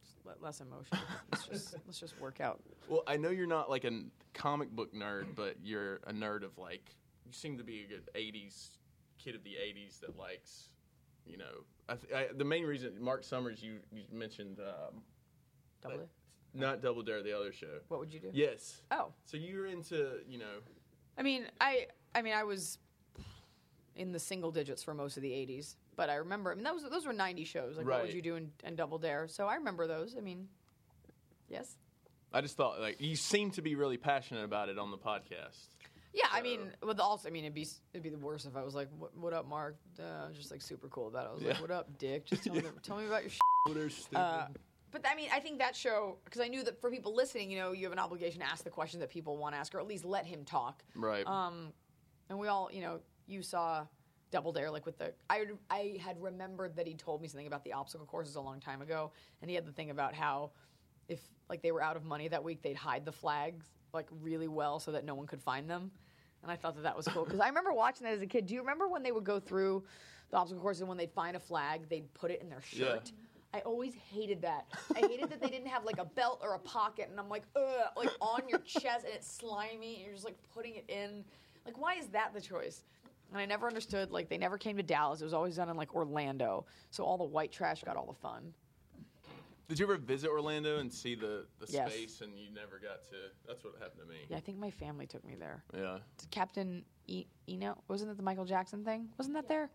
Just 0.04 0.42
less 0.42 0.62
emotion. 0.62 0.98
let's 1.32 1.48
just 1.48 1.76
let's 1.88 2.00
just 2.00 2.20
work 2.22 2.40
out. 2.42 2.62
Well, 2.88 3.04
I 3.08 3.18
know 3.18 3.30
you're 3.30 3.48
not 3.48 3.70
like 3.70 3.86
a 3.86 3.92
comic 4.34 4.70
book 4.72 4.94
nerd, 4.94 5.36
but 5.36 5.56
you're 5.64 5.96
a 6.06 6.14
nerd 6.14 6.44
of 6.44 6.58
like 6.60 6.96
you 7.26 7.34
seem 7.34 7.58
to 7.58 7.64
be 7.64 7.82
a 7.84 7.88
good 7.88 8.10
'80s 8.16 8.78
kid 9.18 9.34
of 9.36 9.44
the 9.44 9.52
'80s 9.56 10.00
that 10.02 10.16
likes, 10.16 10.70
you 11.26 11.38
know. 11.38 11.66
I 11.90 11.96
th- 11.96 12.14
I, 12.14 12.34
the 12.34 12.46
main 12.46 12.66
reason 12.66 12.94
Mark 13.00 13.24
Summers 13.24 13.64
you, 13.64 13.80
you 13.92 14.04
mentioned 14.12 14.60
um, 14.60 15.02
Double 15.82 15.98
But- 15.98 16.04
it. 16.04 16.10
Not 16.54 16.82
Double 16.82 17.02
Dare, 17.04 17.22
the 17.24 17.36
other 17.38 17.52
show. 17.52 17.80
What 17.88 18.00
would 18.00 18.14
you 18.14 18.20
do? 18.20 18.30
Yes. 18.34 18.82
Oh, 18.92 19.14
So 19.26 19.38
you're 19.38 19.66
into 19.68 20.20
you 20.28 20.38
know 20.40 20.60
I 21.18 21.24
mean, 21.24 21.46
I 21.60 21.88
I 22.16 22.22
mean, 22.22 22.34
I 22.34 22.44
was 22.44 22.78
in 23.96 24.12
the 24.12 24.20
single 24.20 24.52
digits 24.52 24.82
for 24.84 24.94
most 24.94 25.18
of 25.18 25.24
the 25.24 25.32
'80s, 25.32 25.76
but 25.96 26.10
I 26.10 26.16
remember. 26.16 26.52
I 26.52 26.56
mean, 26.56 26.64
was 26.74 26.84
those 26.90 27.06
were 27.06 27.14
'90 27.14 27.44
shows. 27.46 27.78
Like, 27.78 27.86
what 27.86 27.98
would 27.98 28.06
Right. 28.08 28.14
you 28.16 28.22
do 28.22 28.36
in, 28.36 28.52
in 28.64 28.76
Double 28.76 28.98
Dare? 28.98 29.28
So 29.28 29.48
I 29.48 29.56
remember 29.56 29.88
those. 29.88 30.16
I 30.18 30.22
mean, 30.22 30.48
yes. 31.50 31.76
I 32.34 32.40
just 32.42 32.56
thought 32.56 32.80
like 32.80 33.02
you 33.02 33.16
seem 33.16 33.52
to 33.52 33.62
be 33.62 33.76
really 33.76 33.98
passionate 33.98 34.46
about 34.46 34.70
it 34.70 34.80
on 34.80 34.90
the 34.92 34.98
podcast. 34.98 35.68
Yeah, 36.14 36.26
I 36.32 36.38
So- 36.40 36.44
mean, 36.44 36.72
with 36.86 37.00
also, 37.00 37.28
I 37.28 37.32
mean, 37.32 37.44
it'd 37.44 37.54
be 37.54 37.68
it'd 37.94 38.04
be 38.04 38.10
the 38.10 38.18
worst 38.18 38.46
if 38.46 38.56
I 38.56 38.64
was 38.64 38.74
like, 38.76 38.88
"What, 38.98 39.16
what 39.18 39.34
up, 39.34 39.48
Mark?" 39.48 39.76
Uh, 40.00 40.30
just 40.32 40.52
like 40.52 40.62
super 40.62 40.88
cool 40.88 41.08
about 41.08 41.26
it. 41.26 41.30
I 41.30 41.34
was 41.34 41.44
like, 41.44 41.56
Yeah. 41.56 41.62
"What 41.62 41.72
up, 41.72 41.98
Dick?" 41.98 42.26
Just 42.26 42.44
tell, 42.46 42.56
me, 42.56 42.62
tell 42.84 42.98
me 42.98 43.06
about 43.08 43.24
your. 43.24 43.90
Uh, 44.16 44.48
but 44.92 45.06
I 45.10 45.16
mean, 45.16 45.30
I 45.34 45.40
think 45.40 45.60
that 45.60 45.76
show 45.76 46.18
because 46.26 46.42
I 46.42 46.48
knew 46.48 46.64
that 46.64 46.80
for 46.82 46.92
people 46.92 47.16
listening, 47.16 47.50
you 47.50 47.58
know, 47.58 47.72
you 47.72 47.86
have 47.86 47.94
an 47.94 48.00
obligation 48.00 48.42
to 48.42 48.48
ask 48.48 48.64
the 48.64 48.70
questions 48.70 49.02
that 49.02 49.10
people 49.10 49.38
want 49.38 49.56
to 49.56 49.60
ask, 49.60 49.74
or 49.74 49.80
at 49.80 49.88
least 49.88 50.06
let 50.06 50.26
him 50.26 50.44
talk. 50.44 50.84
right. 50.96 51.26
Um, 51.26 51.74
and 52.30 52.40
we 52.40 52.48
all, 52.48 52.70
you 52.72 52.82
know, 52.82 53.00
you 53.28 53.42
saw 53.42 53.86
Double 54.32 54.52
Dare, 54.52 54.72
like 54.72 54.86
with 54.86 54.98
the. 54.98 55.14
I 55.30 55.46
I 55.70 55.98
had 56.02 56.22
remembered 56.22 56.76
that 56.76 56.88
he 56.88 56.94
told 56.94 57.22
me 57.22 57.28
something 57.28 57.48
about 57.48 57.64
the 57.64 57.74
obstacle 57.74 58.06
courses 58.06 58.36
a 58.36 58.42
long 58.42 58.60
time 58.60 58.82
ago, 58.82 59.12
and 59.42 59.50
he 59.50 59.56
had 59.56 59.66
the 59.66 59.72
thing 59.72 59.90
about 59.90 60.14
how 60.14 60.52
if 61.08 61.20
like 61.50 61.62
they 61.62 61.72
were 61.72 61.84
out 61.84 61.96
of 61.96 62.06
money 62.06 62.28
that 62.28 62.44
week, 62.44 62.62
they'd 62.62 62.78
hide 62.78 63.06
the 63.06 63.12
flags 63.12 63.66
like 63.94 64.08
really 64.22 64.48
well 64.48 64.80
so 64.80 64.92
that 64.92 65.06
no 65.06 65.16
one 65.16 65.28
could 65.28 65.42
find 65.42 65.70
them. 65.70 65.92
And 66.44 66.52
I 66.52 66.56
thought 66.56 66.76
that 66.76 66.84
that 66.84 66.98
was 66.98 67.08
cool 67.08 67.26
because 67.26 67.40
I 67.40 67.48
remember 67.48 67.74
watching 67.74 68.06
that 68.06 68.14
as 68.14 68.22
a 68.22 68.28
kid. 68.28 68.48
Do 68.48 68.54
you 68.54 68.62
remember 68.62 68.88
when 68.88 69.04
they 69.04 69.12
would 69.12 69.26
go 69.26 69.40
through 69.40 69.84
the 70.32 70.38
obstacle 70.38 70.62
course 70.62 70.80
and 70.80 70.88
when 70.88 70.98
they'd 70.98 71.12
find 71.12 71.36
a 71.36 71.40
flag, 71.40 71.88
they'd 71.90 72.12
put 72.14 72.32
it 72.32 72.42
in 72.42 72.50
their 72.50 72.62
Yeah. 72.72 72.98
Shirt? 73.54 73.62
I 73.64 73.68
always 73.68 73.94
hated 73.94 74.42
that. 74.42 74.66
I 74.96 75.00
hated 75.00 75.30
that 75.30 75.42
they 75.42 75.50
didn't 75.50 75.68
have 75.68 75.86
like 75.86 76.00
a 76.00 76.06
belt 76.06 76.42
or 76.44 76.54
a 76.56 76.60
pocket, 76.60 77.08
and 77.10 77.20
I'm 77.20 77.30
like, 77.30 77.44
ugh, 77.56 77.90
like 77.96 78.10
on 78.22 78.42
your 78.48 78.60
chest, 78.60 79.06
and 79.06 79.14
it's 79.14 79.32
slimy, 79.32 79.96
and 79.96 80.04
you're 80.06 80.14
just 80.14 80.26
like 80.26 80.38
putting 80.54 80.76
it 80.76 80.86
in. 80.88 81.24
Like, 81.66 81.80
why 81.80 81.96
is 81.96 82.08
that 82.08 82.34
the 82.34 82.42
choice? 82.42 82.84
And 83.30 83.40
I 83.40 83.46
never 83.46 83.68
understood. 83.68 84.12
Like, 84.12 84.28
they 84.30 84.38
never 84.38 84.58
came 84.58 84.76
to 84.78 84.84
Dallas. 84.84 85.22
It 85.22 85.24
was 85.24 85.34
always 85.34 85.56
done 85.56 85.70
in 85.70 85.78
like 85.78 85.96
Orlando, 85.96 86.66
so 86.90 87.04
all 87.04 87.18
the 87.18 87.24
white 87.24 87.52
trash 87.52 87.84
got 87.84 87.96
all 87.96 88.06
the 88.08 88.20
fun. 88.20 88.54
Did 89.70 89.80
you 89.80 89.86
ever 89.86 89.96
visit 89.96 90.30
Orlando 90.30 90.80
and 90.80 90.92
see 90.92 91.16
the, 91.16 91.46
the 91.60 91.72
Yes. 91.72 91.90
space 91.94 92.20
and 92.20 92.38
you 92.38 92.50
never 92.54 92.78
got 92.78 93.06
to? 93.06 93.16
That's 93.48 93.64
what 93.64 93.76
happened 93.80 94.02
to 94.02 94.06
me. 94.06 94.18
Yeah, 94.28 94.36
I 94.36 94.42
think 94.42 94.58
my 94.58 94.70
family 94.70 95.08
took 95.08 95.24
me 95.26 95.36
there. 95.40 95.64
Yeah. 95.74 96.00
Captain 96.30 96.84
e- 97.08 97.26
Eno 97.48 97.82
wasn't 97.88 98.10
that 98.12 98.18
the 98.18 98.24
Michael 98.24 98.44
Jackson 98.44 98.84
thing? 98.84 99.08
Wasn't 99.18 99.34
that 99.34 99.48
there? 99.48 99.70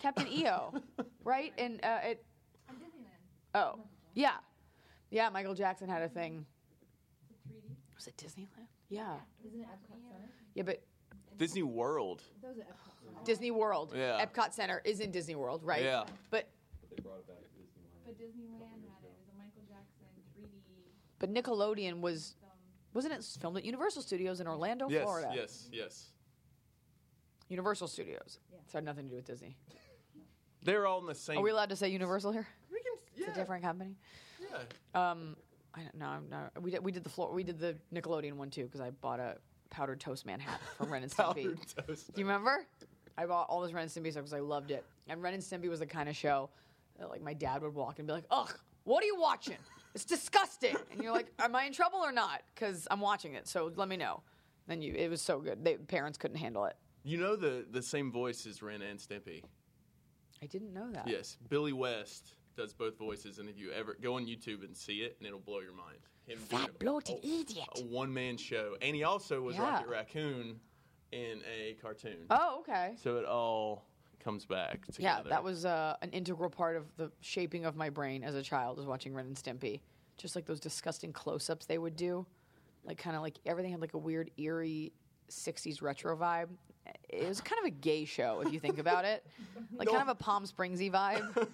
Captain 0.00 0.28
EO, 0.30 0.74
right? 1.24 1.54
And 1.56 1.82
uh, 1.82 1.98
it. 2.04 2.24
Oh, 3.54 3.80
yeah, 4.14 4.36
yeah. 5.10 5.28
Michael 5.30 5.54
Jackson 5.54 5.88
had 5.88 6.02
a 6.02 6.08
thing. 6.08 6.46
Was 7.96 8.06
it 8.06 8.16
Disneyland? 8.16 8.66
Yeah, 8.88 9.14
Isn't 9.46 9.60
it 9.60 9.66
Epcot 9.66 10.00
Center? 10.02 10.30
yeah, 10.54 10.62
but 10.62 10.82
Disney 11.36 11.62
World. 11.62 12.22
That 12.42 12.48
was 12.48 12.58
at 12.58 12.68
Epcot 12.68 13.04
Center. 13.04 13.24
Disney 13.24 13.50
World, 13.50 13.92
Yeah. 13.94 14.24
Epcot 14.24 14.52
Center 14.54 14.80
is 14.84 15.00
in 15.00 15.10
Disney 15.10 15.34
World, 15.34 15.62
right? 15.64 15.82
Yeah. 15.82 16.04
But 16.30 16.48
They 16.90 17.02
brought 17.02 17.18
it 17.18 17.26
back 17.28 17.36
to 17.38 17.44
Disneyland. 17.44 18.06
But 18.06 18.18
Disneyland 18.18 18.60
had 18.60 19.04
it. 19.04 19.10
It 19.10 19.16
was 19.18 19.28
a 19.34 19.38
Michael 19.38 19.62
Jackson 19.68 20.06
3D 20.38 20.48
but 21.18 21.32
Nickelodeon 21.32 22.00
was 22.00 22.36
wasn't 22.92 23.14
it 23.14 23.24
filmed 23.40 23.56
at 23.58 23.64
Universal 23.64 24.02
Studios 24.02 24.40
in 24.40 24.48
Orlando, 24.48 24.88
Yes. 24.88 25.02
Florida? 25.04 25.30
Yes. 25.34 25.68
Yes. 25.70 26.10
Universal 27.48 27.88
Studios. 27.88 28.38
Yeah. 28.50 28.58
So 28.66 28.76
it 28.76 28.78
had 28.78 28.84
nothing 28.84 29.04
to 29.04 29.10
do 29.10 29.16
with 29.16 29.26
Disney. 29.26 29.56
They're 30.62 30.86
all 30.86 30.98
in 31.00 31.06
the 31.06 31.14
same. 31.14 31.38
Are 31.38 31.42
we 31.42 31.50
allowed 31.50 31.68
to 31.70 31.76
say 31.76 31.88
Universal 31.88 32.32
here? 32.32 32.46
Yeah. 33.20 33.28
It's 33.28 33.36
a 33.36 33.40
different 33.40 33.62
company. 33.62 33.96
Yeah. 34.40 35.10
Um, 35.10 35.36
I 35.74 35.82
don't 35.82 35.96
know. 35.98 36.18
No, 36.30 36.60
we 36.60 36.70
did 36.70 36.84
we 36.84 36.92
did 36.92 37.04
the 37.04 37.10
floor. 37.10 37.32
We 37.32 37.44
did 37.44 37.58
the 37.58 37.76
Nickelodeon 37.94 38.34
one 38.34 38.50
too 38.50 38.64
because 38.64 38.80
I 38.80 38.90
bought 38.90 39.20
a 39.20 39.36
powdered 39.70 40.00
toast 40.00 40.26
man 40.26 40.40
hat 40.40 40.60
from 40.76 40.92
Ren 40.92 41.02
and 41.02 41.12
Stimpy. 41.16 41.44
Powdered 41.44 41.58
toast. 41.86 42.12
Do 42.12 42.20
you 42.20 42.26
remember? 42.26 42.66
I 43.16 43.26
bought 43.26 43.46
all 43.48 43.60
this 43.60 43.72
Ren 43.72 43.82
and 43.82 43.90
Stimpy 43.90 44.10
stuff 44.10 44.24
because 44.24 44.32
I 44.32 44.40
loved 44.40 44.70
it. 44.70 44.84
And 45.08 45.22
Ren 45.22 45.34
and 45.34 45.42
Stimpy 45.42 45.68
was 45.68 45.80
the 45.80 45.86
kind 45.86 46.08
of 46.08 46.16
show 46.16 46.50
that 46.98 47.10
like 47.10 47.22
my 47.22 47.34
dad 47.34 47.62
would 47.62 47.74
walk 47.74 47.98
and 47.98 48.08
be 48.08 48.12
like, 48.12 48.24
"Ugh, 48.30 48.52
what 48.84 49.02
are 49.02 49.06
you 49.06 49.20
watching? 49.20 49.58
It's 49.94 50.04
disgusting." 50.04 50.76
And 50.90 51.02
you're 51.02 51.12
like, 51.12 51.32
"Am 51.38 51.54
I 51.54 51.64
in 51.64 51.72
trouble 51.72 51.98
or 51.98 52.12
not?" 52.12 52.42
Because 52.54 52.88
I'm 52.90 53.00
watching 53.00 53.34
it. 53.34 53.46
So 53.46 53.70
let 53.76 53.88
me 53.88 53.96
know. 53.96 54.22
Then 54.66 54.82
you, 54.82 54.94
it 54.94 55.08
was 55.08 55.20
so 55.20 55.40
good. 55.40 55.64
They, 55.64 55.76
parents 55.76 56.16
couldn't 56.18 56.36
handle 56.36 56.64
it. 56.64 56.76
You 57.04 57.18
know 57.18 57.36
the 57.36 57.64
the 57.70 57.82
same 57.82 58.10
voice 58.10 58.46
as 58.46 58.62
Ren 58.62 58.82
and 58.82 58.98
Stimpy. 58.98 59.42
I 60.42 60.46
didn't 60.46 60.72
know 60.72 60.90
that. 60.92 61.06
Yes, 61.06 61.36
Billy 61.48 61.72
West 61.72 62.34
does 62.60 62.72
both 62.74 62.98
voices, 62.98 63.38
and 63.38 63.48
if 63.48 63.58
you 63.58 63.70
ever 63.72 63.96
go 64.02 64.14
on 64.16 64.26
YouTube 64.26 64.62
and 64.64 64.76
see 64.76 64.98
it, 64.98 65.16
and 65.18 65.26
it'll 65.26 65.38
blow 65.40 65.60
your 65.60 65.72
mind. 65.72 65.96
Him 66.26 66.38
doing 66.50 66.62
Fat 66.62 66.70
a- 66.70 66.72
bloated 66.84 67.16
a, 67.24 67.26
idiot. 67.26 67.66
A 67.76 67.80
one 67.84 68.12
man 68.12 68.36
show, 68.36 68.76
and 68.82 68.94
he 68.94 69.02
also 69.02 69.40
was 69.40 69.56
Yeah. 69.56 69.62
Rocket 69.62 69.88
Raccoon 69.88 70.60
in 71.12 71.40
a 71.50 71.74
cartoon. 71.80 72.26
Oh, 72.28 72.58
okay. 72.60 72.94
So 73.02 73.16
it 73.16 73.24
all 73.24 73.86
comes 74.22 74.44
back 74.44 74.84
together. 74.92 75.22
Yeah, 75.24 75.30
that 75.30 75.42
was 75.42 75.64
uh, 75.64 75.96
an 76.02 76.10
integral 76.10 76.50
part 76.50 76.76
of 76.76 76.84
the 76.98 77.10
shaping 77.20 77.64
of 77.64 77.76
my 77.76 77.88
brain 77.88 78.22
as 78.22 78.34
a 78.34 78.42
child 78.42 78.76
was 78.76 78.86
watching 78.86 79.14
Ren 79.14 79.26
and 79.26 79.36
Stimpy. 79.36 79.80
Just 80.18 80.36
like 80.36 80.44
those 80.44 80.60
disgusting 80.60 81.14
close-ups 81.14 81.64
they 81.64 81.78
would 81.78 81.96
do, 81.96 82.26
like 82.84 82.98
kind 82.98 83.16
of 83.16 83.22
like 83.22 83.36
everything 83.46 83.72
had 83.72 83.80
like 83.80 83.94
a 83.94 83.98
weird 83.98 84.30
eerie 84.36 84.92
'60s 85.30 85.80
retro 85.80 86.14
vibe. 86.14 86.48
It 87.08 87.26
was 87.26 87.40
kind 87.40 87.58
of 87.58 87.66
a 87.66 87.70
gay 87.70 88.04
show 88.04 88.40
if 88.40 88.52
you 88.52 88.60
think 88.60 88.78
about 88.78 89.04
it, 89.04 89.26
like 89.76 89.88
kind 89.88 90.02
of 90.02 90.08
a 90.08 90.14
Palm 90.14 90.44
Springsy 90.44 90.90
vibe. 90.90 91.48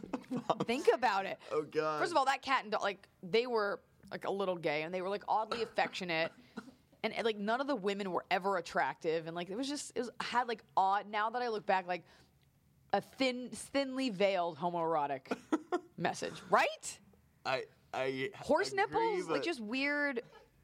think 0.66 0.88
about 0.92 1.24
it. 1.24 1.38
Oh 1.50 1.62
God. 1.62 1.98
First 1.98 2.12
of 2.12 2.18
all, 2.18 2.26
that 2.26 2.42
cat 2.42 2.64
and 2.64 2.72
dog, 2.72 2.82
like 2.82 3.08
they 3.22 3.46
were 3.46 3.80
like 4.10 4.26
a 4.26 4.30
little 4.30 4.56
gay, 4.56 4.82
and 4.82 4.92
they 4.92 5.00
were 5.00 5.08
like 5.08 5.24
oddly 5.26 5.62
affectionate, 5.62 6.30
and, 7.02 7.12
and, 7.14 7.24
like 7.24 7.38
none 7.38 7.60
of 7.60 7.66
the 7.66 7.76
women 7.76 8.12
were 8.12 8.24
ever 8.30 8.58
attractive, 8.58 9.26
and 9.26 9.34
like 9.34 9.48
it 9.48 9.56
was 9.56 9.68
just 9.68 9.92
it 9.94 10.00
was, 10.00 10.10
had 10.20 10.46
like 10.46 10.62
odd. 10.76 11.06
Now 11.10 11.30
that 11.30 11.40
I 11.40 11.48
look 11.48 11.64
back, 11.64 11.86
like 11.88 12.04
a 12.92 13.00
thin, 13.00 13.48
thinly 13.50 14.10
veiled 14.10 14.58
homoerotic 14.58 15.36
message, 15.98 16.34
right? 16.50 16.98
I 17.44 17.64
I 17.94 18.30
Horse 18.36 18.72
agree, 18.72 18.84
nipples, 18.84 19.28
like 19.28 19.42
just 19.42 19.60
weird. 19.60 20.22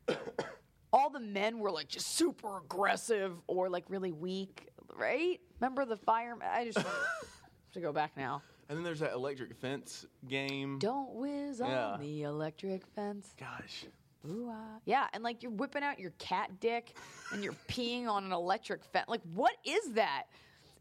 All 0.93 1.09
the 1.11 1.21
men 1.21 1.59
were 1.59 1.71
like 1.71 1.89
just 1.89 2.09
super 2.17 2.59
aggressive 2.59 3.33
or 3.47 3.69
like 3.71 3.85
really 3.89 4.13
weak, 4.13 4.69
right? 4.95 5.41
Remember 5.61 5.85
the 5.85 5.97
fire? 5.97 6.37
I 6.43 6.65
just 6.67 6.79
have 6.79 6.87
to 7.75 7.81
go 7.81 7.93
back 7.93 8.17
now. 8.17 8.43
And 8.69 8.77
then 8.79 8.85
there's 8.85 9.01
that 9.01 9.13
electric 9.13 9.55
fence 9.57 10.07
game. 10.29 10.79
Don't 10.79 11.15
whiz 11.15 11.61
Yeah. 11.61 11.93
on 11.93 12.01
the 12.01 12.23
electric 12.23 12.87
fence. 12.95 13.35
Gosh. 13.39 13.87
Ooh, 14.29 14.49
ah. 14.51 14.79
Yeah, 14.85 15.07
and 15.13 15.23
like 15.25 15.43
you're 15.43 15.51
whipping 15.53 15.83
out 15.83 15.99
your 15.99 16.13
cat 16.19 16.61
dick 16.61 16.97
and 17.33 17.43
you're 17.43 17.57
peeing 17.69 18.07
on 18.09 18.25
an 18.25 18.33
electric 18.33 18.85
fence. 18.85 19.07
Like, 19.09 19.23
what 19.35 19.53
is 19.65 19.93
that? 19.95 20.25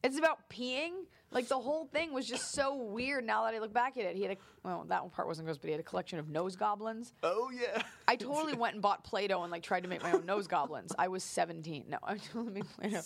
It's 0.03 0.17
about 0.17 0.49
peeing. 0.49 0.91
Like 1.31 1.47
the 1.47 1.59
whole 1.59 1.85
thing 1.85 2.13
was 2.13 2.27
just 2.27 2.51
so 2.51 2.75
weird. 2.75 3.25
Now 3.25 3.45
that 3.45 3.53
I 3.55 3.59
look 3.59 3.71
back 3.73 3.95
at 3.97 4.03
it, 4.03 4.15
he 4.17 4.23
had 4.23 4.31
a 4.33 4.37
well, 4.63 4.85
that 4.89 5.01
one 5.01 5.09
part 5.11 5.27
wasn't 5.27 5.45
gross, 5.45 5.57
but 5.57 5.67
he 5.67 5.71
had 5.71 5.79
a 5.79 5.83
collection 5.83 6.19
of 6.19 6.27
nose 6.29 6.55
goblins. 6.57 7.13
Oh 7.23 7.49
yeah. 7.53 7.81
I 8.07 8.17
totally 8.17 8.53
went 8.53 8.73
and 8.73 8.81
bought 8.81 9.03
Play-Doh 9.05 9.41
and 9.43 9.51
like 9.51 9.63
tried 9.63 9.83
to 9.83 9.89
make 9.89 10.03
my 10.03 10.11
own 10.11 10.25
nose 10.25 10.47
goblins. 10.47 10.91
I 10.99 11.07
was 11.07 11.23
17. 11.23 11.85
No, 11.87 11.97
I 12.03 12.17
totally 12.17 12.51
made 12.53 12.67
Play-Doh 12.77 13.01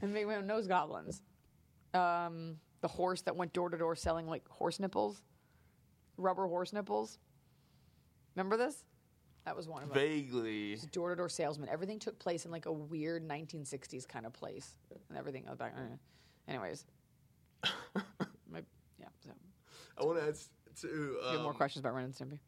and 0.00 0.14
made 0.14 0.26
my 0.26 0.36
own 0.36 0.46
nose 0.46 0.68
goblins. 0.68 1.22
Um, 1.92 2.56
the 2.82 2.88
horse 2.88 3.22
that 3.22 3.34
went 3.34 3.52
door 3.52 3.68
to 3.68 3.76
door 3.76 3.96
selling 3.96 4.26
like 4.28 4.46
horse 4.48 4.78
nipples, 4.78 5.20
rubber 6.16 6.46
horse 6.46 6.72
nipples. 6.72 7.18
Remember 8.36 8.56
this? 8.56 8.84
That 9.44 9.56
was 9.56 9.66
one 9.66 9.82
of 9.82 9.88
them 9.88 9.96
Vaguely. 9.98 10.76
door 10.92 11.10
to 11.10 11.16
door 11.16 11.28
salesman. 11.28 11.68
Everything 11.68 11.98
took 11.98 12.18
place 12.20 12.44
in 12.44 12.52
like 12.52 12.66
a 12.66 12.72
weird 12.72 13.26
1960s 13.26 14.06
kind 14.06 14.24
of 14.24 14.32
place, 14.32 14.76
and 15.08 15.18
everything. 15.18 15.46
back- 15.58 15.74
uh, 15.76 15.96
Anyways, 16.46 16.84
my, 18.50 18.60
yeah. 18.98 19.06
So, 19.24 19.30
I 19.98 20.04
want 20.04 20.18
to 20.18 20.24
ask 20.26 20.48
to. 20.82 20.88
you 20.88 21.18
have 21.32 21.40
more 21.40 21.50
um, 21.50 21.56
questions 21.56 21.80
about 21.84 21.94
Ren 21.94 22.04
and 22.06 22.14
Stimpy? 22.14 22.38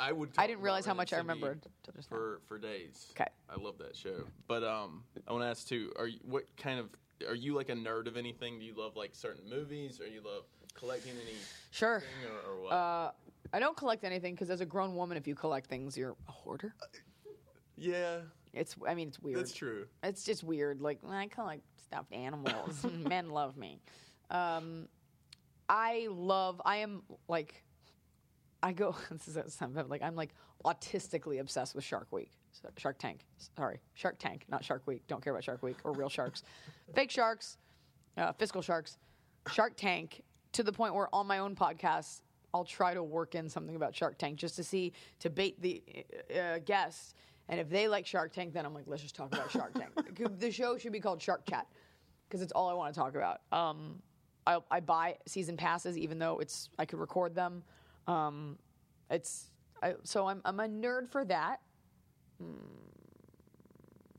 I 0.00 0.12
would. 0.12 0.30
I 0.38 0.46
didn't 0.46 0.62
realize 0.62 0.84
how 0.86 0.94
much 0.94 1.12
I 1.12 1.18
remembered 1.18 1.64
now. 1.86 1.94
for 2.08 2.58
days. 2.58 2.62
days. 2.94 3.12
'Kay. 3.14 3.26
I 3.48 3.60
love 3.60 3.78
that 3.78 3.94
show. 3.94 4.24
But 4.48 4.64
um, 4.64 5.04
I 5.28 5.32
want 5.32 5.44
to 5.44 5.48
ask 5.48 5.66
too. 5.68 5.92
Are 5.96 6.06
you, 6.06 6.18
what 6.24 6.44
kind 6.56 6.80
of 6.80 6.88
are 7.28 7.34
you 7.34 7.54
like 7.54 7.68
a 7.68 7.74
nerd 7.74 8.06
of 8.06 8.16
anything? 8.16 8.58
Do 8.58 8.64
you 8.64 8.74
love 8.76 8.96
like 8.96 9.14
certain 9.14 9.48
movies, 9.48 10.00
or 10.00 10.06
you 10.06 10.20
love 10.24 10.44
collecting 10.74 11.12
anything, 11.12 11.36
Sure. 11.70 12.02
or, 12.46 12.52
or 12.52 12.62
what? 12.62 12.72
Uh, 12.72 13.10
I 13.52 13.60
don't 13.60 13.76
collect 13.76 14.04
anything 14.04 14.34
because 14.34 14.50
as 14.50 14.60
a 14.62 14.66
grown 14.66 14.96
woman, 14.96 15.16
if 15.18 15.26
you 15.26 15.34
collect 15.34 15.68
things, 15.68 15.96
you're 15.96 16.16
a 16.28 16.32
hoarder. 16.32 16.74
yeah, 17.76 18.20
It's, 18.54 18.74
I 18.88 18.94
mean, 18.94 19.08
it's 19.08 19.20
weird. 19.20 19.38
that's 19.38 19.52
true. 19.52 19.86
It's 20.02 20.24
just 20.24 20.42
weird. 20.42 20.80
Like 20.80 20.98
I 21.08 21.26
collect 21.28 21.62
stuffed 21.84 22.12
animals. 22.12 22.84
Men 23.06 23.30
love 23.30 23.56
me. 23.56 23.80
Um, 24.32 24.88
I 25.68 26.08
love. 26.10 26.60
I 26.64 26.78
am 26.78 27.02
like. 27.28 27.62
I 28.62 28.72
go. 28.72 28.96
This 29.10 29.28
is 29.28 29.54
something 29.54 29.88
like 29.88 30.02
I'm 30.02 30.16
like 30.16 30.30
autistically 30.64 31.40
obsessed 31.40 31.74
with 31.74 31.84
Shark 31.84 32.08
Week. 32.10 32.30
So- 32.52 32.68
Shark 32.76 32.98
Tank. 32.98 33.20
Sorry, 33.56 33.80
Shark 33.94 34.16
Tank, 34.18 34.44
not 34.48 34.64
Shark 34.64 34.82
Week. 34.86 35.02
Don't 35.08 35.22
care 35.22 35.32
about 35.32 35.44
Shark 35.44 35.62
Week 35.62 35.76
or 35.84 35.92
real 35.92 36.08
sharks. 36.08 36.42
Fake 36.94 37.10
sharks, 37.10 37.58
uh, 38.16 38.32
fiscal 38.32 38.62
sharks, 38.62 38.98
Shark 39.50 39.74
Tank. 39.76 40.22
To 40.52 40.62
the 40.62 40.72
point 40.72 40.94
where 40.94 41.08
on 41.14 41.26
my 41.26 41.38
own 41.38 41.56
podcast, 41.56 42.20
I'll 42.52 42.64
try 42.64 42.92
to 42.92 43.02
work 43.02 43.34
in 43.34 43.48
something 43.48 43.74
about 43.74 43.94
Shark 43.94 44.18
Tank 44.18 44.36
just 44.36 44.56
to 44.56 44.64
see 44.64 44.92
to 45.20 45.30
bait 45.30 45.60
the 45.60 45.82
uh, 46.38 46.58
guests. 46.58 47.14
And 47.48 47.58
if 47.58 47.68
they 47.70 47.88
like 47.88 48.06
Shark 48.06 48.32
Tank, 48.32 48.52
then 48.52 48.64
I'm 48.66 48.74
like, 48.74 48.84
let's 48.86 49.02
just 49.02 49.14
talk 49.16 49.34
about 49.34 49.50
Shark 49.50 49.72
Tank. 49.74 49.90
the 50.38 50.50
show 50.50 50.76
should 50.78 50.92
be 50.92 51.00
called 51.00 51.20
Shark 51.20 51.46
Chat 51.48 51.66
because 52.28 52.42
it's 52.42 52.52
all 52.52 52.68
I 52.68 52.74
want 52.74 52.94
to 52.94 53.00
talk 53.00 53.14
about. 53.14 53.40
Um, 53.50 54.00
I, 54.46 54.58
I 54.70 54.80
buy 54.80 55.16
season 55.26 55.56
passes, 55.56 55.96
even 55.96 56.18
though 56.18 56.38
it's 56.38 56.68
I 56.78 56.84
could 56.84 56.98
record 56.98 57.34
them. 57.34 57.62
Um, 58.06 58.58
it's 59.10 59.50
I, 59.82 59.94
so 60.04 60.26
I'm 60.26 60.40
I'm 60.44 60.60
a 60.60 60.68
nerd 60.68 61.08
for 61.08 61.24
that. 61.26 61.60
Hmm. 62.40 62.52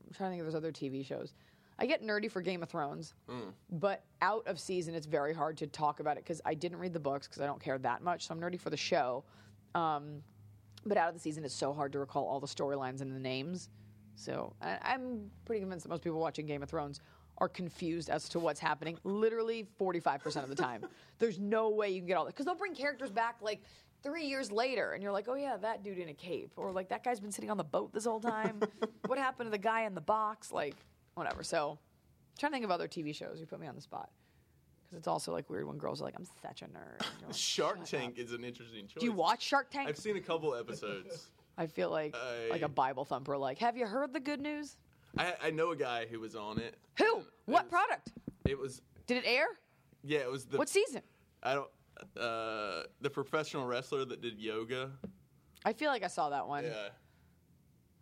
I'm 0.06 0.14
trying 0.14 0.30
to 0.30 0.36
think 0.36 0.40
of 0.40 0.46
those 0.46 0.54
other 0.54 0.72
TV 0.72 1.04
shows. 1.04 1.34
I 1.78 1.86
get 1.86 2.02
nerdy 2.04 2.30
for 2.30 2.40
Game 2.40 2.62
of 2.62 2.68
Thrones, 2.68 3.14
but 3.72 4.04
out 4.22 4.46
of 4.46 4.60
season, 4.60 4.94
it's 4.94 5.06
very 5.06 5.34
hard 5.34 5.56
to 5.58 5.66
talk 5.66 5.98
about 5.98 6.16
it 6.16 6.24
because 6.24 6.40
I 6.44 6.54
didn't 6.54 6.78
read 6.78 6.92
the 6.92 7.00
books 7.00 7.26
because 7.26 7.42
I 7.42 7.46
don't 7.46 7.60
care 7.60 7.78
that 7.78 8.00
much. 8.00 8.28
So 8.28 8.34
I'm 8.34 8.40
nerdy 8.40 8.60
for 8.60 8.70
the 8.70 8.76
show. 8.76 9.24
Um, 9.74 10.22
but 10.86 10.96
out 10.96 11.08
of 11.08 11.14
the 11.14 11.20
season, 11.20 11.44
it's 11.44 11.54
so 11.54 11.72
hard 11.72 11.90
to 11.92 11.98
recall 11.98 12.26
all 12.26 12.38
the 12.38 12.46
storylines 12.46 13.00
and 13.00 13.12
the 13.12 13.18
names. 13.18 13.70
So 14.14 14.54
I, 14.62 14.78
I'm 14.82 15.30
pretty 15.44 15.60
convinced 15.60 15.84
that 15.84 15.88
most 15.88 16.02
people 16.02 16.20
watching 16.20 16.46
Game 16.46 16.62
of 16.62 16.68
Thrones 16.68 17.00
are 17.38 17.48
confused 17.48 18.10
as 18.10 18.28
to 18.30 18.38
what's 18.38 18.60
happening 18.60 18.98
literally 19.04 19.66
45% 19.80 20.42
of 20.42 20.48
the 20.48 20.54
time. 20.54 20.84
There's 21.18 21.38
no 21.38 21.70
way 21.70 21.90
you 21.90 22.00
can 22.00 22.06
get 22.06 22.16
all 22.16 22.24
that. 22.24 22.34
Because 22.34 22.46
they'll 22.46 22.54
bring 22.54 22.74
characters 22.74 23.10
back 23.10 23.36
like 23.40 23.62
three 24.02 24.26
years 24.26 24.52
later, 24.52 24.92
and 24.92 25.02
you're 25.02 25.12
like, 25.12 25.26
oh 25.28 25.34
yeah, 25.34 25.56
that 25.56 25.82
dude 25.82 25.98
in 25.98 26.08
a 26.08 26.14
cape. 26.14 26.52
Or 26.56 26.70
like, 26.72 26.88
that 26.90 27.02
guy's 27.02 27.20
been 27.20 27.32
sitting 27.32 27.50
on 27.50 27.56
the 27.56 27.64
boat 27.64 27.92
this 27.92 28.04
whole 28.04 28.20
time. 28.20 28.60
what 29.06 29.18
happened 29.18 29.48
to 29.48 29.50
the 29.50 29.58
guy 29.58 29.82
in 29.82 29.94
the 29.94 30.00
box? 30.00 30.52
Like, 30.52 30.76
whatever. 31.14 31.42
So 31.42 31.70
I'm 31.70 32.38
trying 32.38 32.52
to 32.52 32.54
think 32.56 32.64
of 32.64 32.70
other 32.70 32.88
TV 32.88 33.14
shows. 33.14 33.40
You 33.40 33.46
put 33.46 33.60
me 33.60 33.66
on 33.66 33.74
the 33.74 33.82
spot. 33.82 34.10
Because 34.84 34.98
it's 34.98 35.08
also 35.08 35.32
like 35.32 35.48
weird 35.50 35.66
when 35.66 35.78
girls 35.78 36.00
are 36.00 36.04
like, 36.04 36.14
I'm 36.16 36.26
such 36.42 36.62
a 36.62 36.66
nerd. 36.66 37.00
Like, 37.00 37.08
Shark 37.34 37.84
Tank 37.84 38.14
up." 38.14 38.18
is 38.24 38.32
an 38.32 38.44
interesting 38.44 38.86
choice. 38.86 39.00
Do 39.00 39.06
you 39.06 39.12
watch 39.12 39.42
Shark 39.42 39.70
Tank? 39.70 39.88
I've 39.88 39.98
seen 39.98 40.16
a 40.16 40.20
couple 40.20 40.54
episodes. 40.54 41.30
I 41.56 41.66
feel 41.66 41.90
like 41.90 42.14
I- 42.14 42.50
like 42.50 42.62
a 42.62 42.68
Bible 42.68 43.04
thumper. 43.04 43.36
Like, 43.36 43.58
have 43.58 43.76
you 43.76 43.86
heard 43.86 44.12
the 44.12 44.20
good 44.20 44.40
news? 44.40 44.76
I, 45.18 45.34
I 45.44 45.50
know 45.50 45.70
a 45.70 45.76
guy 45.76 46.06
who 46.06 46.20
was 46.20 46.34
on 46.34 46.58
it. 46.58 46.76
Who? 46.98 47.16
and 47.16 47.24
What 47.46 47.64
was- 47.64 47.70
product? 47.70 48.12
It 48.46 48.58
was 48.58 48.82
Did 49.06 49.18
it 49.18 49.24
air? 49.26 49.46
yeah. 50.02 50.18
It 50.20 50.30
was 50.30 50.44
the 50.46 50.58
What 50.58 50.68
season? 50.68 51.02
I 51.42 51.54
don't 51.54 51.68
uh 52.20 52.82
the 53.00 53.08
professional 53.10 53.64
wrestler 53.66 54.04
that 54.04 54.20
did 54.20 54.38
yoga. 54.38 54.90
I 55.64 55.72
feel 55.72 55.90
like 55.90 56.02
I 56.02 56.08
saw 56.08 56.28
that 56.30 56.46
one. 56.46 56.64
Yeah. 56.64 56.88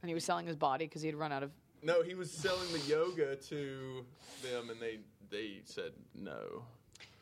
And 0.01 0.09
he 0.09 0.15
was 0.15 0.25
selling 0.25 0.47
his 0.47 0.57
body 0.57 0.87
because 0.87 1.03
he 1.03 1.09
had 1.09 1.15
run 1.15 1.31
out 1.33 1.43
of. 1.45 1.53
No, 1.83 2.03
he 2.03 2.15
was 2.15 2.31
selling 2.31 2.71
the 2.73 2.79
yoga 2.81 3.37
to 3.37 4.05
them, 4.43 4.71
and 4.71 4.81
they 4.81 4.99
they 5.31 5.61
said 5.65 5.93
no. 6.15 6.65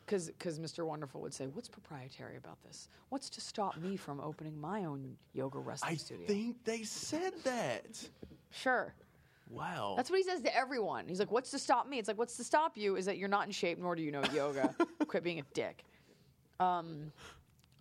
Because 0.07 0.59
Mr. 0.59 0.85
Wonderful 0.85 1.21
would 1.21 1.33
say, 1.33 1.45
What's 1.47 1.69
proprietary 1.69 2.35
about 2.37 2.61
this? 2.63 2.89
What's 3.09 3.29
to 3.31 3.41
stop 3.41 3.77
me 3.77 3.95
from 3.97 4.19
opening 4.19 4.59
my 4.59 4.83
own 4.85 5.15
yoga 5.33 5.59
wrestling 5.59 5.93
I 5.93 5.95
studio? 5.97 6.25
I 6.25 6.27
think 6.27 6.63
they 6.65 6.83
said 6.83 7.33
that. 7.43 8.09
Sure. 8.49 8.93
Wow. 9.51 9.95
That's 9.97 10.09
what 10.09 10.17
he 10.17 10.23
says 10.23 10.41
to 10.41 10.55
everyone. 10.55 11.07
He's 11.07 11.19
like, 11.19 11.31
What's 11.31 11.51
to 11.51 11.59
stop 11.59 11.87
me? 11.87 11.99
It's 11.99 12.07
like, 12.07 12.17
What's 12.17 12.37
to 12.37 12.43
stop 12.43 12.77
you 12.77 12.95
is 12.95 13.05
that 13.05 13.17
you're 13.17 13.29
not 13.29 13.45
in 13.45 13.51
shape, 13.51 13.77
nor 13.79 13.95
do 13.95 14.01
you 14.01 14.11
know 14.11 14.23
yoga. 14.33 14.73
Quit 15.07 15.23
being 15.23 15.39
a 15.39 15.43
dick. 15.53 15.83
Um, 16.59 17.11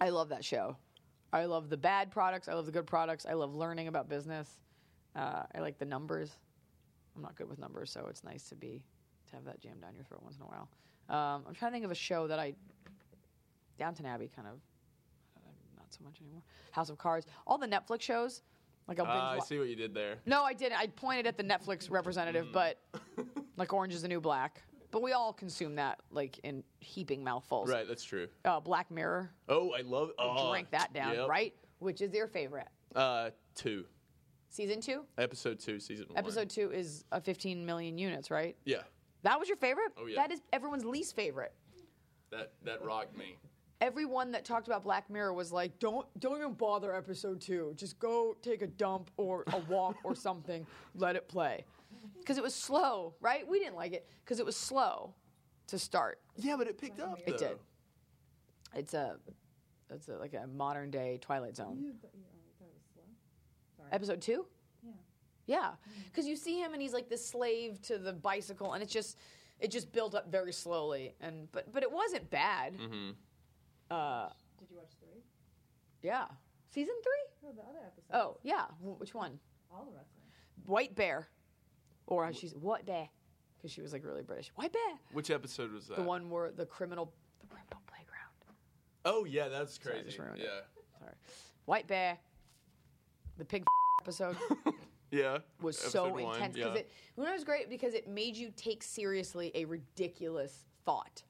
I 0.00 0.08
love 0.08 0.30
that 0.30 0.44
show. 0.44 0.76
I 1.32 1.44
love 1.44 1.70
the 1.70 1.76
bad 1.76 2.10
products. 2.10 2.48
I 2.48 2.54
love 2.54 2.66
the 2.66 2.72
good 2.72 2.86
products. 2.86 3.24
I 3.28 3.34
love 3.34 3.54
learning 3.54 3.88
about 3.88 4.08
business. 4.08 4.58
Uh, 5.14 5.44
I 5.54 5.60
like 5.60 5.78
the 5.78 5.84
numbers. 5.84 6.30
I'm 7.14 7.22
not 7.22 7.36
good 7.36 7.48
with 7.48 7.58
numbers, 7.58 7.90
so 7.92 8.06
it's 8.08 8.24
nice 8.24 8.48
to 8.48 8.56
be 8.56 8.82
to 9.28 9.36
have 9.36 9.44
that 9.44 9.60
jammed 9.60 9.82
down 9.82 9.94
your 9.94 10.04
throat 10.04 10.22
once 10.22 10.36
in 10.36 10.42
a 10.42 10.46
while. 10.46 10.68
Um, 11.08 11.44
I'm 11.46 11.54
trying 11.54 11.70
to 11.70 11.74
think 11.74 11.84
of 11.84 11.90
a 11.90 11.96
show 11.96 12.26
that 12.26 12.38
I 12.38 12.54
Downton 13.78 14.06
Abbey 14.06 14.30
kind 14.34 14.48
of 14.48 14.54
uh, 15.36 15.50
not 15.76 15.86
so 15.90 16.04
much 16.04 16.20
anymore. 16.20 16.42
House 16.72 16.90
of 16.90 16.98
Cards, 16.98 17.26
all 17.46 17.58
the 17.58 17.66
Netflix 17.66 18.02
shows. 18.02 18.42
Like 18.88 18.98
I'll 18.98 19.06
binge 19.06 19.18
Ah, 19.18 19.32
I 19.32 19.36
wa- 19.36 19.42
see 19.44 19.58
what 19.58 19.68
you 19.68 19.76
did 19.76 19.94
there. 19.94 20.16
no, 20.26 20.42
I 20.44 20.52
didn't. 20.52 20.78
I 20.78 20.86
pointed 20.88 21.26
at 21.26 21.36
the 21.36 21.44
Netflix 21.44 21.90
representative, 21.90 22.48
but 22.52 22.78
like 23.56 23.72
Orange 23.72 23.94
is 23.94 24.02
the 24.02 24.08
New 24.08 24.20
Black. 24.20 24.62
But 24.90 25.02
we 25.02 25.12
all 25.12 25.32
consume 25.32 25.76
that 25.76 26.00
like 26.10 26.40
in 26.42 26.64
heaping 26.80 27.22
mouthfuls. 27.22 27.68
Right, 27.70 27.86
that's 27.86 28.02
true. 28.02 28.26
Uh, 28.44 28.58
Black 28.58 28.90
Mirror, 28.90 29.30
Oh, 29.48 29.72
I 29.72 29.82
love. 29.82 30.10
Oh, 30.18 30.50
drink 30.50 30.70
that 30.72 30.92
down, 30.92 31.14
yep. 31.14 31.28
right? 31.28 31.54
Which 31.78 32.00
is 32.00 32.12
your 32.12 32.26
favorite? 32.26 32.66
Uh, 32.96 33.30
two. 33.54 33.84
Season 34.48 34.80
two. 34.80 35.04
Episode 35.16 35.60
two, 35.60 35.78
season 35.78 36.06
one. 36.08 36.18
Episode 36.18 36.50
two 36.50 36.72
is 36.72 37.04
a 37.12 37.20
15 37.20 37.64
million 37.64 37.96
units, 37.98 38.32
right? 38.32 38.56
Yeah, 38.64 38.78
That 39.22 39.38
was 39.38 39.46
your 39.48 39.56
favorite. 39.58 39.92
Oh, 39.96 40.06
yeah. 40.06 40.16
That 40.16 40.32
is 40.32 40.40
everyone's 40.52 40.84
least 40.84 41.14
favorite. 41.14 41.52
that 42.32 42.52
that 42.64 42.84
rocked 42.84 43.16
me. 43.16 43.36
Everyone 43.80 44.30
that 44.32 44.44
talked 44.44 44.66
about 44.66 44.84
Black 44.84 45.08
Mirror 45.08 45.32
was 45.32 45.52
like, 45.52 45.78
"Don't, 45.78 46.06
don't 46.20 46.38
even 46.38 46.52
bother 46.52 46.94
episode 46.94 47.40
two. 47.40 47.72
Just 47.76 47.98
go 47.98 48.36
take 48.42 48.62
a 48.62 48.66
dump 48.66 49.10
or 49.16 49.44
a 49.52 49.58
walk 49.68 49.96
or 50.04 50.14
something. 50.26 50.66
Let 50.94 51.16
it 51.16 51.28
play." 51.28 51.64
Because 52.18 52.36
it 52.36 52.42
was 52.42 52.54
slow, 52.54 53.14
right? 53.20 53.46
We 53.46 53.58
didn't 53.58 53.76
like 53.76 53.92
it 53.92 54.08
because 54.24 54.38
it 54.38 54.46
was 54.46 54.56
slow 54.56 55.14
to 55.68 55.78
start. 55.78 56.20
Yeah, 56.36 56.56
but 56.56 56.66
it 56.66 56.78
picked 56.78 57.00
up. 57.00 57.18
It 57.26 57.38
though. 57.38 57.48
did. 57.48 57.58
It's 58.74 58.94
a, 58.94 59.16
it's 59.92 60.08
a, 60.08 60.16
like 60.16 60.34
a 60.34 60.46
modern 60.46 60.90
day 60.90 61.18
Twilight 61.20 61.56
Zone. 61.56 61.78
You, 61.80 61.92
but 62.00 62.10
you 62.14 62.22
thought 62.58 62.66
it 62.66 62.74
was 62.74 62.84
slow? 62.94 63.02
Sorry. 63.76 63.88
Episode 63.92 64.20
two. 64.20 64.46
Yeah. 64.84 64.92
Yeah, 65.46 65.70
because 66.04 66.26
you 66.26 66.36
see 66.36 66.60
him 66.60 66.72
and 66.72 66.82
he's 66.82 66.92
like 66.92 67.08
the 67.08 67.16
slave 67.16 67.80
to 67.82 67.98
the 67.98 68.12
bicycle, 68.12 68.74
and 68.74 68.82
it's 68.82 68.92
just, 68.92 69.16
it 69.58 69.70
just 69.70 69.90
built 69.92 70.14
up 70.14 70.30
very 70.30 70.52
slowly, 70.52 71.14
and 71.20 71.50
but 71.50 71.72
but 71.72 71.82
it 71.82 71.90
wasn't 71.90 72.30
bad. 72.30 72.74
Mm-hmm. 72.74 73.10
Uh, 73.90 74.28
Did 74.58 74.70
you 74.70 74.76
watch 74.76 74.90
three? 75.00 75.22
yeah, 76.02 76.26
season 76.72 76.94
three. 77.02 77.48
No, 77.48 77.52
the 77.54 77.62
other 77.68 77.84
episode. 77.86 78.14
Oh 78.16 78.36
yeah, 78.42 78.64
Wh- 78.82 79.00
which 79.00 79.14
one? 79.14 79.38
All 79.72 79.84
the 79.84 79.92
rest 79.96 80.10
of 80.10 80.16
them. 80.22 80.30
White 80.66 80.94
Bear, 80.94 81.28
or 82.06 82.24
how 82.26 82.32
she's 82.32 82.54
what 82.54 82.86
bear? 82.86 83.08
Because 83.56 83.72
she 83.72 83.82
was 83.82 83.92
like 83.92 84.04
really 84.04 84.22
British. 84.22 84.50
White 84.54 84.72
Bear, 84.72 84.92
Which 85.12 85.30
episode 85.30 85.72
was 85.72 85.86
that? 85.88 85.96
the 85.96 86.02
one 86.02 86.30
where 86.30 86.50
the 86.50 86.64
criminal, 86.66 87.12
the 87.40 87.46
criminal 87.46 87.80
playground. 87.86 88.34
Oh 89.04 89.24
yeah, 89.24 89.48
that's 89.48 89.78
Sorry, 89.82 89.96
I 89.96 89.98
crazy. 90.00 90.06
just 90.16 90.18
ruined 90.18 90.38
it. 90.38 90.44
yeah. 90.44 90.60
Sorry, 90.98 91.12
White 91.66 91.86
Bear, 91.86 92.16
the 93.38 93.44
pig 93.44 93.64
episode. 94.02 94.36
Yeah. 95.12 95.38
was 95.60 95.76
Episode 95.80 95.90
so 95.90 96.08
one, 96.12 96.36
intense 96.36 96.54
because 96.54 96.74
yeah. 96.74 96.80
it 96.82 96.90
when 97.16 97.26
it 97.26 97.32
was 97.32 97.42
great 97.42 97.68
because 97.68 97.94
it 97.94 98.06
made 98.06 98.36
you 98.36 98.52
take 98.54 98.80
seriously 98.84 99.50
a 99.56 99.64
ridiculous 99.64 100.66
thought 100.84 101.24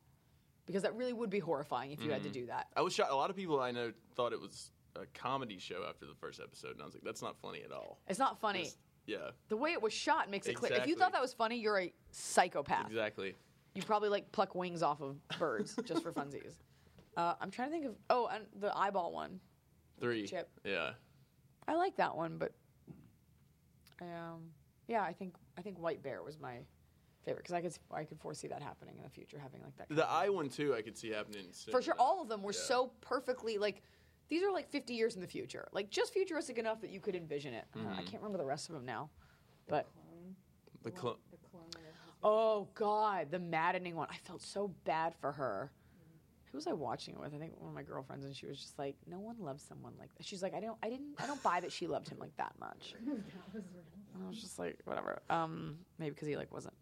because 0.67 0.83
that 0.83 0.95
really 0.95 1.13
would 1.13 1.31
be 1.31 1.39
horrifying 1.39 1.91
if 1.93 2.03
you 2.03 2.11
had 2.11 2.23
to 2.23 2.29
Mm-hmm. 2.29 2.41
do 2.41 2.47
that. 2.47 2.69
I 2.77 2.83
was 2.83 2.95
shocked. 2.95 3.11
A 3.11 3.17
lot 3.17 3.31
of 3.31 3.37
people 3.37 3.61
I 3.61 3.71
know 3.71 3.93
thought 4.15 4.33
it 4.33 4.41
was 4.41 4.71
a 4.97 5.07
comedy 5.15 5.59
show 5.59 5.85
after 5.89 6.07
the 6.07 6.15
first 6.15 6.41
episode, 6.41 6.73
and 6.73 6.83
I 6.83 6.85
was 6.85 6.95
like, 6.95 7.03
"That's 7.05 7.23
not 7.23 7.37
funny 7.39 7.63
at 7.63 7.73
all." 7.73 7.99
It's 8.09 8.19
not 8.19 8.41
funny. 8.41 8.65
Just- 8.65 8.79
yeah, 9.07 9.31
The 9.49 9.57
way 9.57 9.73
it 9.73 9.83
was 9.83 9.93
shot 9.93 10.31
makes 10.31 10.47
it 10.47 10.55
clear. 10.55 10.71
If 10.73 10.77
you 10.87 10.93
Exactly. 10.93 10.95
thought 11.03 11.13
that 11.15 11.23
was 11.23 11.33
funny, 11.33 11.57
you're 11.59 11.81
a 11.81 11.93
psychopath. 12.13 12.87
exactly. 12.87 13.35
You 13.75 13.83
probably 13.83 14.09
like 14.09 14.31
pluck 14.31 14.55
wings 14.55 14.83
off 14.83 15.01
of 15.01 15.17
birds 15.39 15.75
just 15.85 16.03
for 16.03 16.13
funsies. 16.13 16.55
Uh, 17.17 17.35
I'm 17.41 17.51
trying 17.51 17.69
to 17.69 17.73
think 17.73 17.87
of 17.87 17.97
oh, 18.11 18.27
and 18.33 18.47
the 18.61 18.77
eyeball 18.77 19.11
one. 19.13 19.41
Three. 20.01 20.27
Chip. 20.29 20.49
Yeah. 20.65 20.93
I 21.67 21.75
like 21.75 21.97
that 21.97 22.17
one, 22.17 22.37
but 22.39 22.53
um, 24.01 24.51
yeah, 24.87 25.03
I 25.03 25.13
think 25.13 25.35
I 25.59 25.63
think 25.63 25.79
White 25.79 26.03
Bear 26.03 26.23
was 26.23 26.39
my 26.39 26.59
favorite 27.25 27.43
because 27.45 27.55
I 27.55 27.61
could 27.61 27.77
I 27.93 28.05
could 28.05 28.19
foresee 28.21 28.49
that 28.49 28.63
happening 28.63 28.97
in 28.97 29.03
the 29.03 29.11
future, 29.11 29.39
having 29.39 29.63
like 29.63 29.77
that. 29.77 29.89
The 29.95 30.09
I 30.09 30.29
one 30.29 30.49
too, 30.49 30.75
I 30.75 30.83
could 30.83 30.97
see 30.97 31.11
happening. 31.11 31.47
Soon, 31.53 31.73
For 31.73 31.83
sure, 31.83 31.95
all 31.99 32.23
of 32.23 32.29
them 32.29 32.43
were 32.43 32.53
Yeah. 32.53 32.59
so 32.61 32.93
perfectly 33.01 33.59
like 33.59 33.83
these 34.29 34.43
are 34.45 34.53
like 34.53 34.69
50 34.71 34.95
years 34.95 35.17
in 35.17 35.21
the 35.21 35.27
future, 35.27 35.67
like 35.73 35.91
just 35.91 36.13
futuristic 36.13 36.57
enough 36.59 36.81
that 36.83 36.91
you 36.91 37.01
could 37.01 37.17
envision 37.17 37.53
it. 37.53 37.65
Uh, 37.75 37.81
I 37.81 37.83
Mhm. 38.03 38.07
can't 38.07 38.23
remember 38.23 38.39
the 38.39 38.45
rest 38.47 38.69
of 38.69 38.75
them 38.77 38.85
now, 38.85 39.11
but 39.67 39.89
The 40.83 40.91
one- 40.91 41.01
cl- 41.01 41.19
the 41.31 41.37
clone 41.51 41.67
of 41.75 41.75
her 41.75 41.81
oh 42.23 42.69
god, 42.75 43.31
the 43.31 43.39
maddening 43.39 43.97
one. 43.97 44.09
I 44.11 44.17
felt 44.19 44.41
so 44.43 44.69
bad 44.85 45.15
for 45.17 45.33
her. 45.33 45.73
Who 46.53 46.57
was 46.59 46.67
I 46.67 46.73
watching 46.73 47.15
it 47.15 47.21
with? 47.21 47.33
I 47.33 47.39
think 47.39 47.57
one 47.61 47.69
of 47.69 47.75
my 47.75 47.83
girlfriends, 47.85 48.25
and 48.25 48.35
she 48.35 48.45
was 48.47 48.59
just 48.61 48.77
like, 48.79 48.97
"No 49.07 49.21
one 49.21 49.39
loves 49.39 49.63
someone 49.63 49.95
like 49.99 50.13
that." 50.17 50.27
She's 50.27 50.43
like, 50.43 50.53
"I 50.53 50.59
don't, 50.61 50.77
I 50.83 50.91
didn't, 50.91 51.15
I 51.21 51.27
don't 51.29 51.41
buy 51.45 51.61
that 51.61 51.71
she 51.71 51.87
loved 51.87 52.09
him 52.09 52.19
like 52.19 52.37
that 52.39 52.59
much." 52.59 52.95
that 53.07 53.55
was 53.55 53.65
real. 53.73 53.85
And 54.15 54.25
I 54.25 54.29
was 54.29 54.41
just 54.41 54.59
like, 54.59 54.81
whatever. 54.85 55.23
Um, 55.31 55.79
maybe 55.99 56.11
because 56.11 56.27
he 56.27 56.37
like 56.37 56.51
wasn't 56.53 56.75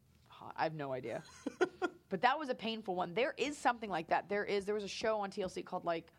I 0.57 0.62
have 0.64 0.74
no 0.74 0.92
idea. 0.92 1.22
but 2.09 2.20
that 2.22 2.38
was 2.38 2.49
a 2.49 2.55
painful 2.55 2.94
one. 2.94 3.14
There 3.14 3.34
is 3.36 3.57
something 3.57 3.90
like 3.90 4.09
that. 4.09 4.28
There 4.28 4.44
is. 4.44 4.64
There 4.64 4.74
was 4.74 4.84
a 4.84 4.88
show 4.88 5.20
on 5.20 5.30
TLC 5.30 5.64
called 5.64 5.84
like 5.84 6.12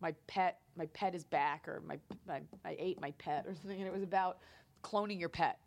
my 0.00 0.14
pet. 0.26 0.58
My 0.76 0.86
pet 0.86 1.14
is 1.14 1.24
back, 1.24 1.68
or 1.68 1.82
my, 1.86 1.98
my 2.26 2.40
I 2.64 2.76
ate 2.78 3.00
my 3.00 3.10
pet, 3.12 3.44
or 3.46 3.54
something. 3.54 3.78
And 3.78 3.86
it 3.86 3.92
was 3.92 4.02
about 4.02 4.38
cloning 4.82 5.18
your 5.18 5.28
pet. 5.28 5.58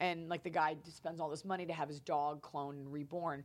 And 0.00 0.28
like 0.28 0.42
the 0.42 0.50
guy 0.50 0.76
spends 0.88 1.20
all 1.20 1.28
this 1.28 1.44
money 1.44 1.66
to 1.66 1.72
have 1.72 1.88
his 1.88 2.00
dog 2.00 2.42
cloned 2.42 2.72
and 2.72 2.92
reborn. 2.92 3.44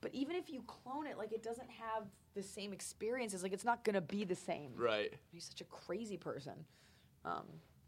But 0.00 0.14
even 0.14 0.36
if 0.36 0.50
you 0.50 0.62
clone 0.66 1.06
it, 1.06 1.18
like 1.18 1.32
it 1.32 1.42
doesn't 1.42 1.70
have 1.70 2.04
the 2.34 2.42
same 2.42 2.72
experiences. 2.72 3.42
Like 3.42 3.52
it's 3.52 3.64
not 3.64 3.84
gonna 3.84 4.00
be 4.00 4.24
the 4.24 4.34
same. 4.34 4.72
Right. 4.76 5.12
He's 5.32 5.44
such 5.44 5.60
a 5.60 5.64
crazy 5.64 6.16
person. 6.16 6.52
Um, 7.24 7.44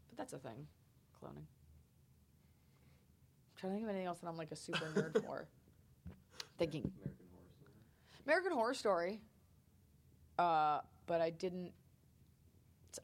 but 0.09 0.17
that's 0.17 0.33
a 0.33 0.37
thing, 0.37 0.67
cloning. 1.23 1.45
I'm 3.61 3.69
trying 3.69 3.71
to 3.73 3.75
think 3.79 3.83
of 3.83 3.89
anything 3.89 4.07
else 4.07 4.19
that 4.19 4.27
I'm 4.27 4.37
like 4.37 4.51
a 4.51 4.55
super 4.55 4.85
nerd 4.95 5.21
for. 5.25 5.45
Thinking 6.57 6.91
American 7.03 7.23
Horror 7.33 7.53
Story. 7.53 8.21
American 8.25 8.51
Horror 8.53 8.73
Story. 8.73 9.19
Uh, 10.37 10.79
but 11.07 11.19
I 11.21 11.29
didn't. 11.29 11.71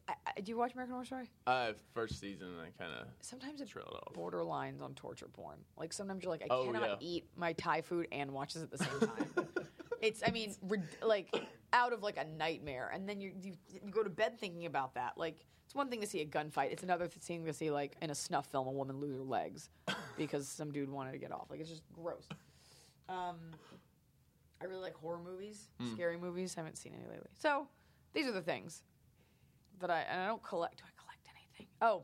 I, 0.07 0.13
I, 0.25 0.39
do 0.41 0.49
you 0.51 0.57
watch 0.57 0.73
American 0.73 0.93
Horror 0.93 1.05
Story? 1.05 1.29
Uh, 1.45 1.73
first 1.93 2.19
season, 2.19 2.47
I 2.59 2.81
kind 2.81 2.93
of 2.99 3.07
Sometimes 3.21 3.59
it 3.61 3.67
trailed 3.69 3.93
off. 3.93 4.13
borderlines 4.13 4.81
on 4.81 4.93
torture 4.93 5.27
porn. 5.27 5.57
Like 5.77 5.91
sometimes 5.93 6.23
you're 6.23 6.31
like, 6.31 6.41
I 6.43 6.47
Oh, 6.49 6.65
cannot 6.65 6.89
yeah. 6.89 6.95
eat 7.01 7.25
my 7.35 7.53
Thai 7.53 7.81
food 7.81 8.07
and 8.11 8.31
watch 8.31 8.53
this 8.53 8.63
at 8.63 8.71
the 8.71 8.77
same 8.77 8.99
time. 8.99 9.47
it's, 10.01 10.21
I 10.25 10.31
mean, 10.31 10.53
rid- 10.63 10.83
like 11.03 11.35
out 11.73 11.91
of 11.93 12.01
like 12.01 12.17
a 12.17 12.25
nightmare, 12.37 12.89
and 12.93 13.07
then 13.09 13.19
you, 13.19 13.31
you 13.41 13.53
you 13.69 13.91
go 13.91 14.03
to 14.03 14.09
bed 14.09 14.39
thinking 14.39 14.65
about 14.65 14.95
that. 14.95 15.17
Like 15.17 15.45
it's 15.65 15.75
one 15.75 15.89
thing 15.89 15.99
to 16.01 16.07
see 16.07 16.21
a 16.21 16.25
gunfight; 16.25 16.71
it's 16.71 16.83
another 16.83 17.07
thing 17.07 17.45
to 17.45 17.53
see 17.53 17.69
like 17.71 17.95
in 18.01 18.09
a 18.09 18.15
snuff 18.15 18.47
film 18.47 18.67
a 18.67 18.71
woman 18.71 18.99
lose 19.01 19.17
her 19.17 19.23
legs 19.23 19.69
because 20.17 20.47
some 20.47 20.71
dude 20.71 20.89
wanted 20.89 21.11
to 21.11 21.17
get 21.17 21.31
off. 21.31 21.47
Like 21.49 21.59
it's 21.59 21.69
just 21.69 21.83
gross. 21.93 22.27
Um, 23.09 23.37
I 24.61 24.65
really 24.65 24.81
like 24.81 24.95
horror 24.95 25.19
movies, 25.23 25.69
scary 25.93 26.17
movies. 26.17 26.55
I 26.57 26.61
haven't 26.61 26.77
seen 26.77 26.93
any 26.93 27.07
lately. 27.09 27.29
So 27.37 27.67
these 28.13 28.25
are 28.27 28.31
the 28.31 28.41
things 28.41 28.83
that 29.79 29.89
I 29.91 30.01
and 30.09 30.21
I 30.21 30.27
don't 30.27 30.43
collect. 30.43 30.77
Do 30.77 30.83
I 30.85 31.01
collect 31.01 31.27
anything? 31.35 31.67
Oh, 31.81 32.03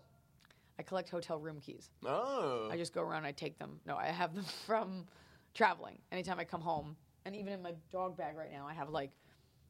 I 0.80 0.84
collect 0.84 1.10
hotel 1.10 1.40
room 1.40 1.60
keys. 1.60 1.90
Oh. 2.06 2.68
I 2.72 2.78
just 2.78 2.94
go 2.94 3.02
around 3.02 3.20
and 3.20 3.28
I 3.28 3.32
take 3.32 3.60
them. 3.60 3.80
No, 3.86 3.96
I 3.98 4.08
have 4.08 4.36
them 4.36 4.46
from 4.66 5.06
traveling. 5.54 6.00
Anytime 6.12 6.40
I 6.40 6.44
come 6.44 6.62
home, 6.62 6.96
and 7.26 7.36
even 7.36 7.54
in 7.54 7.62
my 7.62 7.74
dog 7.92 8.18
bag 8.18 8.36
right 8.36 8.52
now, 8.52 8.68
I 8.68 8.74
have 8.74 8.90
like, 8.90 9.12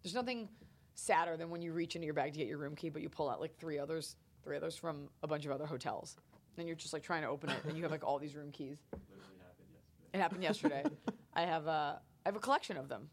there's 0.01 0.15
nothing 0.15 0.47
sadder 0.95 1.35
than 1.37 1.49
when 1.49 1.61
you 1.61 1.73
reach 1.73 1.95
into 1.95 2.05
your 2.05 2.13
bag 2.13 2.33
to 2.33 2.39
get 2.39 2.47
your 2.47 2.57
room 2.57 2.75
key, 2.75 2.89
but 2.89 3.01
you 3.01 3.09
pull 3.09 3.29
out 3.29 3.41
like 3.41 3.57
three 3.57 3.77
others, 3.77 4.15
three 4.43 4.55
others 4.55 4.75
from 4.77 5.09
a 5.23 5.27
bunch 5.27 5.45
of 5.45 5.51
other 5.51 5.65
hotels, 5.65 6.15
and 6.57 6.67
you're 6.67 6.75
just 6.75 6.93
like 6.93 7.03
trying 7.03 7.21
to 7.21 7.27
open 7.27 7.49
it, 7.49 7.57
and 7.67 7.75
you 7.75 7.83
have 7.83 7.91
like 7.91 8.03
all 8.03 8.19
these 8.19 8.35
room 8.35 8.51
keys. 8.51 8.77
Happened. 8.93 10.13
It 10.13 10.17
happened 10.19 10.43
yesterday. 10.43 10.83
I 11.33 11.41
have 11.43 11.67
a, 11.67 12.01
I 12.25 12.29
have 12.29 12.35
a 12.35 12.39
collection 12.39 12.77
of 12.77 12.89
them. 12.89 13.09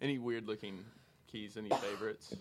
Any 0.00 0.18
weird 0.18 0.46
looking 0.46 0.84
keys? 1.26 1.56
Any 1.56 1.70
favorites? 1.70 2.34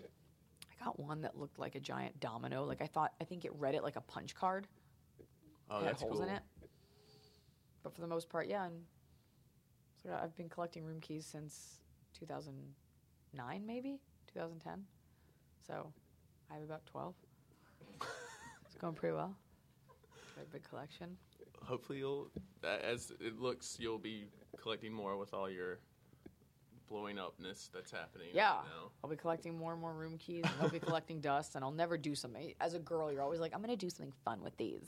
I 0.70 0.84
got 0.84 1.00
one 1.00 1.22
that 1.22 1.38
looked 1.38 1.58
like 1.58 1.76
a 1.76 1.80
giant 1.80 2.20
domino. 2.20 2.66
Like 2.66 2.82
I 2.82 2.88
thought, 2.88 3.14
I 3.22 3.24
think 3.24 3.46
it 3.46 3.52
read 3.56 3.76
it 3.76 3.84
like 3.84 3.96
a 3.96 4.02
punch 4.02 4.36
card. 4.36 4.68
Oh, 5.70 5.80
had 5.80 5.88
that's 5.88 6.02
holes 6.02 6.20
cool. 6.20 6.24
in 6.24 6.30
it. 6.30 6.42
But 7.84 7.94
for 7.94 8.02
the 8.02 8.08
most 8.08 8.30
part, 8.30 8.48
yeah. 8.48 8.66
And 8.66 8.82
so 10.04 10.10
I've 10.22 10.36
been 10.36 10.50
collecting 10.50 10.84
room 10.84 11.00
keys 11.00 11.26
since 11.26 11.80
2009, 12.20 13.66
maybe 13.66 14.00
2010. 14.34 14.84
So 15.66 15.92
I 16.52 16.56
have 16.56 16.64
about 16.64 16.86
12. 16.86 17.16
it's 18.66 18.76
going 18.76 18.94
pretty 18.94 19.16
well. 19.16 19.36
A 20.38 20.46
big 20.52 20.68
collection. 20.68 21.18
Hopefully, 21.64 22.00
you'll 22.00 22.30
as 22.64 23.12
it 23.20 23.40
looks, 23.40 23.78
you'll 23.80 23.98
be 23.98 24.26
collecting 24.62 24.92
more 24.92 25.18
with 25.18 25.34
all 25.34 25.50
your 25.50 25.80
blowing 26.90 27.18
upness 27.18 27.70
that's 27.74 27.92
happening. 27.92 28.28
Yeah, 28.34 28.56
Right 28.58 28.66
now. 28.66 28.92
I'll 29.04 29.10
be 29.10 29.16
collecting 29.16 29.58
more 29.58 29.72
and 29.72 29.82
more 29.82 29.94
room 29.94 30.18
keys. 30.18 30.44
And 30.44 30.54
I'll 30.62 30.70
be 30.70 30.80
collecting 30.80 31.20
dust, 31.22 31.56
and 31.56 31.64
I'll 31.64 31.72
never 31.72 31.98
do 31.98 32.16
something. 32.16 32.54
As 32.60 32.74
a 32.74 32.80
girl, 32.80 33.12
you're 33.12 33.22
always 33.22 33.40
like, 33.40 33.54
I'm 33.54 33.62
going 33.62 33.76
to 33.76 33.78
do 33.78 33.90
something 33.90 34.14
fun 34.24 34.42
with 34.42 34.56
these, 34.58 34.84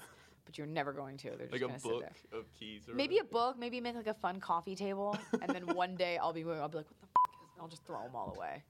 but 0.45 0.57
you're 0.57 0.67
never 0.67 0.91
going 0.93 1.17
to. 1.17 1.29
They're 1.37 1.47
just 1.47 1.61
Like 1.61 1.71
a 1.71 1.79
to 1.79 1.87
book 1.87 2.03
of 2.33 2.51
keys. 2.59 2.87
Or 2.89 2.93
Maybe 2.93 3.17
a 3.19 3.23
book. 3.23 3.57
Maybe 3.57 3.79
make 3.81 3.95
like 3.95 4.07
a 4.07 4.13
fun 4.13 4.39
coffee 4.39 4.75
table, 4.75 5.17
and 5.41 5.49
then 5.49 5.65
one 5.75 5.95
day 5.95 6.17
I'll 6.17 6.33
be 6.33 6.43
moving. 6.43 6.61
I'll 6.61 6.69
be 6.69 6.77
like, 6.79 6.87
"What 6.89 6.99
the 7.01 7.07
f- 7.21 7.29
is?" 7.55 7.61
I'll 7.61 7.67
just 7.67 7.85
throw 7.85 8.03
them 8.03 8.15
all 8.15 8.33
away, 8.35 8.63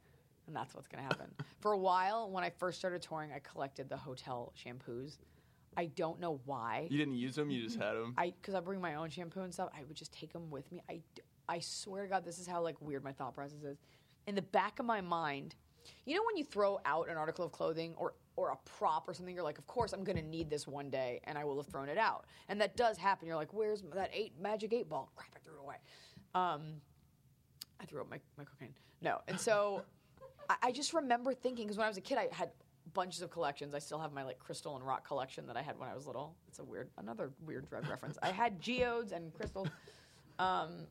and 0.48 0.56
that's 0.56 0.74
what's 0.74 0.88
gonna 0.88 1.04
happen. 1.04 1.28
For 1.60 1.74
a 1.74 1.78
while, 1.78 2.30
when 2.32 2.44
I 2.44 2.50
first 2.50 2.80
started 2.80 3.02
touring, 3.02 3.32
I 3.34 3.40
collected 3.40 3.90
the 3.90 3.98
hotel 3.98 4.54
shampoos. 4.58 5.18
I 5.78 5.86
don't 5.86 6.20
know 6.20 6.42
why. 6.46 6.88
You 6.90 6.98
didn't 6.98 7.16
use 7.16 7.36
them. 7.36 7.52
You 7.52 7.64
just 7.64 7.78
had 7.78 7.94
them. 7.94 8.16
I 8.18 8.34
because 8.42 8.56
I 8.56 8.60
bring 8.60 8.82
my 8.82 8.96
own 8.96 9.12
shampoo 9.12 9.42
and 9.42 9.54
stuff. 9.54 9.70
I 9.78 9.84
would 9.84 9.96
just 9.96 10.12
take 10.12 10.34
them 10.34 10.50
with 10.50 10.70
me. 10.72 10.82
I 10.90 11.02
I 11.48 11.60
swear 11.60 12.04
to 12.04 12.10
God, 12.10 12.26
this 12.26 12.40
is 12.40 12.48
how 12.48 12.62
like 12.62 12.82
weird 12.82 13.04
my 13.04 13.14
thought 13.14 13.36
process 13.36 13.64
is. 13.64 13.78
In 14.26 14.34
the 14.34 14.42
back 14.42 14.80
of 14.80 14.86
my 14.86 15.02
mind, 15.02 15.56
you 16.06 16.16
know 16.16 16.24
when 16.26 16.36
you 16.36 16.44
throw 16.44 16.80
out 16.84 17.10
an 17.10 17.16
article 17.16 17.46
of 17.46 17.52
clothing 17.52 17.94
or 17.96 18.16
or 18.36 18.50
a 18.50 18.58
prop 18.66 19.08
or 19.08 19.14
something, 19.14 19.36
you're 19.36 19.44
like, 19.44 19.60
of 19.60 19.68
course 19.68 19.94
I'm 19.94 20.04
gonna 20.04 20.22
need 20.22 20.50
this 20.50 20.68
one 20.68 20.90
day, 20.90 21.22
and 21.26 21.38
I 21.38 21.44
will 21.44 21.58
have 21.58 21.68
thrown 21.68 21.90
it 21.90 21.98
out. 21.98 22.26
And 22.50 22.60
that 22.60 22.76
does 22.76 22.98
happen. 22.98 23.28
You're 23.28 23.38
like, 23.38 23.54
where's 23.54 23.84
that 23.94 24.10
eight 24.14 24.34
magic 24.42 24.74
eight 24.74 24.90
ball? 24.90 25.12
Crap, 25.16 25.30
I 25.36 25.40
threw 25.40 25.54
it 25.54 25.62
away. 25.62 25.76
Um, 26.34 26.82
I 27.80 27.86
threw 27.86 28.02
up 28.02 28.10
my, 28.10 28.20
my 28.38 28.46
cocaine. 28.46 28.74
No, 29.02 29.22
and 29.28 29.40
so 29.40 29.84
I, 30.50 30.56
I 30.64 30.72
just 30.72 30.94
remember 30.94 31.36
thinking 31.36 31.68
because 31.68 31.78
when 31.78 31.86
I 31.86 31.90
was 31.90 31.98
a 31.98 32.02
kid, 32.02 32.18
I 32.18 32.30
had 32.32 32.50
bunches 32.98 33.22
of 33.22 33.30
collections. 33.30 33.76
I 33.76 33.80
still 33.80 34.00
have 34.00 34.12
my 34.12 34.24
like 34.24 34.40
crystal 34.40 34.76
and 34.76 34.84
rock 34.86 35.08
collection 35.08 35.46
that 35.46 35.56
I 35.56 35.62
had 35.62 35.78
when 35.78 35.88
I 35.88 35.94
was 35.94 36.08
little. 36.08 36.36
It's 36.48 36.58
a 36.58 36.64
weird, 36.64 36.90
another 36.98 37.32
weird 37.46 37.70
drug 37.70 37.88
reference. 37.94 38.18
I 38.24 38.32
had 38.32 38.60
geodes 38.60 39.12
and 39.12 39.32
crystals, 39.36 39.68
um, 40.40 40.88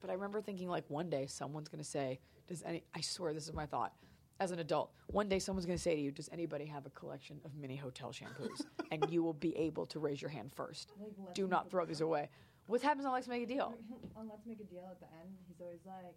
but 0.00 0.10
I 0.10 0.12
remember 0.12 0.40
thinking 0.40 0.68
like 0.68 0.84
one 0.88 1.10
day 1.10 1.26
someone's 1.26 1.68
gonna 1.68 1.82
say, 1.82 2.20
"Does 2.46 2.62
any?" 2.62 2.84
I 2.94 3.00
swear 3.00 3.34
this 3.34 3.48
is 3.48 3.52
my 3.52 3.66
thought. 3.66 3.92
As 4.38 4.52
an 4.52 4.60
adult, 4.60 4.92
one 5.08 5.28
day 5.28 5.38
someone's 5.40 5.66
going 5.66 5.76
to 5.76 5.82
say 5.82 5.94
to 5.94 6.00
you, 6.00 6.10
"Does 6.10 6.30
anybody 6.32 6.64
have 6.64 6.86
a 6.86 6.90
collection 6.90 7.38
of 7.44 7.54
mini 7.54 7.76
hotel 7.76 8.10
shampoos?" 8.10 8.64
and 8.92 9.04
you 9.10 9.22
will 9.22 9.34
be 9.34 9.54
able 9.54 9.84
to 9.86 9.98
raise 9.98 10.22
your 10.22 10.30
hand 10.30 10.50
first. 10.50 10.92
Like, 10.98 11.34
Do 11.34 11.46
not 11.46 11.68
throw 11.70 11.84
these 11.84 12.00
away. 12.00 12.30
What 12.66 12.80
happens 12.80 13.04
on 13.04 13.12
Let's 13.12 13.28
Make 13.28 13.42
a 13.42 13.46
Deal? 13.46 13.74
on 14.16 14.28
Let's 14.30 14.46
Make 14.46 14.60
a 14.60 14.64
Deal 14.64 14.88
at 14.90 14.98
the 15.00 15.06
end, 15.20 15.34
he's 15.46 15.60
always 15.60 15.80
like, 15.84 16.14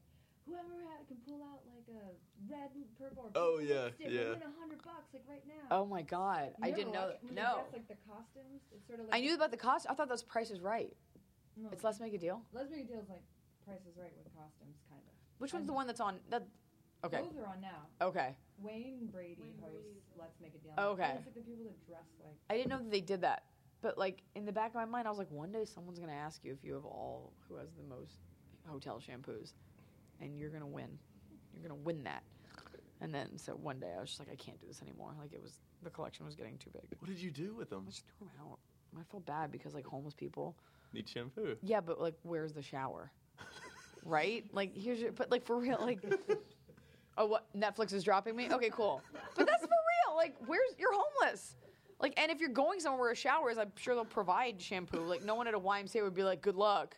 whoever 0.48 0.76
had, 0.89 1.08
can 1.08 1.18
pull 1.28 1.41
out 1.44 1.62
like 1.70 1.88
a 1.91 2.04
red, 2.52 2.70
purple, 2.98 3.30
or 3.30 3.32
Oh, 3.36 3.60
yeah, 3.60 3.91
lipstick 3.94 4.12
yeah. 4.12 4.30
win 4.36 4.44
a 4.44 4.54
hundred 4.60 4.82
bucks 4.84 5.12
like 5.14 5.24
right 5.30 5.44
now. 5.48 5.68
Oh 5.72 5.86
my 5.86 6.02
God, 6.02 6.54
I 6.62 6.72
didn't 6.72 6.91
know. 6.94 7.08
watched- 7.14 7.24
when 7.24 7.36
That. 7.36 7.41
No, 7.44 7.54
dress, 7.64 7.74
like 7.74 7.88
the 7.88 8.00
costumes. 8.08 8.62
It's 8.76 8.86
sort 8.88 9.00
of 9.00 9.06
like 9.08 9.16
I 9.16 9.20
knew 9.22 9.36
about 9.36 9.52
the 9.52 9.58
cost. 9.58 9.86
I 9.89 9.94
thought 9.94 10.08
that 10.08 10.14
was 10.20 10.24
Price 10.24 10.52
is 10.52 10.60
Right. 10.62 10.96
No, 11.56 11.70
It's 11.72 11.84
Let's 11.84 12.00
Make 12.00 12.14
a 12.14 12.18
Deal. 12.18 12.41
Let's 12.52 12.72
Make 12.72 12.86
a 12.86 12.88
Deal 12.88 13.00
is 13.00 13.10
like 13.10 13.24
Price 13.66 13.82
is 13.86 13.96
Right 13.98 14.12
with 14.18 14.34
costumes, 14.34 14.78
kind 14.89 15.02
of. 15.06 15.14
Which 15.38 15.54
one's 15.54 15.62
And 15.64 15.70
the 15.70 15.74
one 15.74 15.88
that's 15.88 16.00
on? 16.02 16.20
That 16.30 16.44
okay, 17.06 17.22
Both 17.22 17.38
are 17.38 17.48
on 17.48 17.62
now. 17.62 17.88
okay. 18.02 18.36
Wayne 18.60 19.08
Brady 19.12 19.41
Wayne 19.41 19.56
hosts 19.62 19.82
Brady. 19.84 20.00
Let's 20.18 20.39
Make 20.41 20.56
a 20.56 20.58
Deal. 20.60 20.74
Oh, 20.78 20.89
okay. 20.91 21.14
It's 21.18 21.26
like 21.26 21.36
the 21.36 21.41
people 21.41 21.66
that 21.66 21.86
dress 21.88 22.06
like. 22.24 22.36
I 22.50 22.56
didn't 22.58 22.70
know 22.70 22.78
that 22.80 22.91
they 22.91 23.02
did 23.02 23.22
that. 23.22 23.44
But 23.82 23.98
like 23.98 24.24
in 24.36 24.46
the 24.46 24.52
back 24.54 24.70
of 24.70 24.76
my 24.76 24.86
mind, 24.86 25.08
I 25.08 25.12
was 25.12 25.20
like, 25.20 25.30
one 25.32 25.52
day 25.52 25.66
someone's 25.66 26.00
gonna 26.00 26.14
ask 26.14 26.44
you 26.46 26.54
if 26.54 26.64
you 26.64 26.74
have 26.74 26.86
all 26.86 27.34
who 27.48 27.56
has 27.58 27.70
the 27.76 27.84
most 27.84 28.20
hotel 28.66 29.00
shampoos, 29.00 29.54
and 30.24 30.38
you're 30.39 30.49
gonna 30.49 30.67
win. 30.67 30.97
You're 31.53 31.63
gonna 31.63 31.80
win 31.82 32.03
that. 32.03 32.24
And 33.01 33.13
then 33.13 33.38
so 33.38 33.53
one 33.53 33.80
day 33.80 33.91
I 33.95 33.99
was 33.99 34.09
just 34.09 34.19
like, 34.19 34.30
I 34.32 34.36
can't 34.36 34.59
do 34.59 34.67
this 34.67 34.82
anymore. 34.82 35.11
Like 35.19 35.34
it 35.34 35.41
was 35.41 35.59
the 35.84 35.89
collection 35.89 36.26
was 36.26 36.36
getting 36.36 36.57
too 36.57 36.69
big. 36.71 36.84
What 36.99 37.09
did 37.09 37.19
you 37.19 37.32
do 37.32 37.53
with 37.53 37.69
them? 37.69 37.84
I 37.88 37.89
just 37.89 38.05
threw 38.07 38.28
them 38.28 38.51
out. 38.51 38.59
I 38.99 39.03
felt 39.11 39.26
bad 39.26 39.51
because 39.51 39.74
like 39.74 39.86
homeless 39.86 40.13
people. 40.13 40.55
Need 40.93 41.09
shampoo. 41.09 41.57
Yeah, 41.61 41.82
but 41.82 41.99
like, 41.99 42.13
where's 42.21 42.53
the 42.53 42.61
shower? 42.61 43.11
right? 44.05 44.45
Like, 44.51 44.76
here's 44.76 44.99
your. 44.99 45.11
But 45.11 45.32
like 45.32 45.45
for 45.45 45.57
real, 45.57 45.78
like. 45.80 45.99
Oh, 47.15 47.28
what? 47.28 47.45
Netflix 47.55 47.93
is 47.93 48.03
dropping 48.03 48.36
me? 48.36 48.47
Okay, 48.51 48.71
cool. 48.71 48.99
But 49.36 49.45
that's 49.45 49.61
for 49.61 49.67
real. 49.67 50.15
Like, 50.15 50.34
where's 50.47 50.71
you're 50.80 50.91
homeless? 50.91 51.55
Like, 51.99 52.19
and 52.19 52.32
if 52.32 52.39
you're 52.39 52.49
going 52.49 52.80
somewhere 52.80 52.99
where 53.01 53.11
a 53.11 53.15
shower 53.15 53.51
is, 53.51 53.59
I'm 53.59 53.71
sure 53.78 53.93
they'll 53.93 54.03
provide 54.03 54.59
shampoo. 54.59 55.01
Like, 55.01 55.24
no 55.24 55.36
one 55.36 55.47
at 55.47 55.53
a 55.53 55.59
YMCA 55.59 56.01
would 56.01 56.15
be 56.15 56.24
like, 56.24 56.41
"Good 56.41 56.55
luck." 56.55 56.97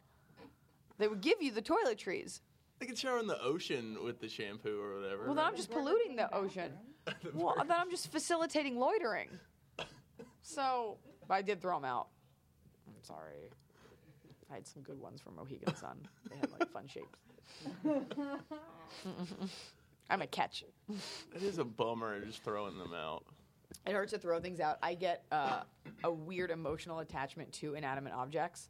They 0.98 1.10
would 1.10 1.20
give 1.20 1.42
you 1.42 1.52
the 1.52 1.62
toiletries. 1.62 2.40
They 2.80 2.86
could 2.86 2.98
shower 2.98 3.20
in 3.20 3.28
the 3.28 3.42
ocean 3.42 3.98
with 4.04 4.20
the 4.20 4.28
shampoo 4.28 4.80
or 4.82 5.00
whatever. 5.00 5.26
Well, 5.26 5.36
then 5.36 5.46
I'm 5.46 5.56
just 5.56 5.72
polluting 5.72 6.16
the 6.16 6.34
ocean. 6.34 6.72
Well, 7.36 7.56
then 7.60 7.78
I'm 7.80 7.92
just 7.92 8.12
facilitating 8.12 8.78
loitering. 8.80 9.30
So, 10.42 10.98
but 11.28 11.34
I 11.36 11.42
did 11.42 11.60
throw 11.60 11.76
them 11.76 11.86
out. 11.86 12.08
I'm 12.88 12.94
sorry. 13.04 13.50
I 14.52 14.56
had 14.56 14.68
some 14.68 14.84
good 14.84 15.00
ones 15.00 15.20
from 15.22 15.36
Mohegan 15.36 15.76
Sun. 15.76 16.08
They 16.30 16.38
had 16.38 16.52
like 16.52 16.70
fun 16.72 16.88
shapes. 16.88 17.18
I'm 20.10 20.22
a 20.22 20.28
catch. 20.28 20.64
It 21.36 21.42
is 21.42 21.58
a 21.58 21.64
bummer 21.64 22.20
just 22.22 22.44
throwing 22.44 22.78
them 22.78 22.94
out. 22.94 23.24
It 23.88 23.94
hurts 23.94 24.14
to 24.14 24.20
throw 24.20 24.40
things 24.40 24.60
out. 24.60 24.78
I 24.84 24.94
get 24.94 25.26
uh, 25.32 25.62
a 26.04 26.12
weird 26.12 26.52
emotional 26.52 27.00
attachment 27.00 27.52
to 27.54 27.74
inanimate 27.74 28.14
objects. 28.14 28.70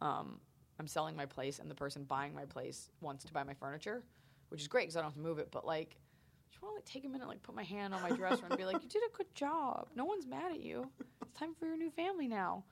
Um, 0.00 0.40
I'm 0.78 0.86
selling 0.86 1.16
my 1.16 1.26
place, 1.26 1.58
and 1.58 1.70
the 1.70 1.74
person 1.74 2.04
buying 2.04 2.34
my 2.34 2.44
place 2.44 2.90
wants 3.00 3.24
to 3.24 3.32
buy 3.32 3.44
my 3.44 3.54
furniture, 3.54 4.02
which 4.48 4.60
is 4.60 4.68
great 4.68 4.82
because 4.82 4.96
I 4.96 5.00
don't 5.00 5.10
have 5.10 5.14
to 5.14 5.20
move 5.20 5.38
it. 5.38 5.48
But 5.50 5.66
like, 5.66 5.96
I 5.96 6.50
just 6.50 6.62
want 6.62 6.74
to 6.74 6.76
like 6.76 6.84
take 6.84 7.04
a 7.04 7.08
minute, 7.08 7.28
like 7.28 7.42
put 7.42 7.54
my 7.54 7.62
hand 7.62 7.94
on 7.94 8.02
my 8.02 8.10
dresser 8.10 8.46
and 8.46 8.56
be 8.56 8.64
like, 8.64 8.82
"You 8.82 8.88
did 8.88 9.02
a 9.02 9.16
good 9.16 9.32
job. 9.34 9.88
No 9.94 10.04
one's 10.04 10.26
mad 10.26 10.52
at 10.52 10.60
you. 10.60 10.90
It's 11.22 11.38
time 11.38 11.54
for 11.54 11.66
your 11.66 11.76
new 11.76 11.90
family 11.90 12.28
now." 12.28 12.64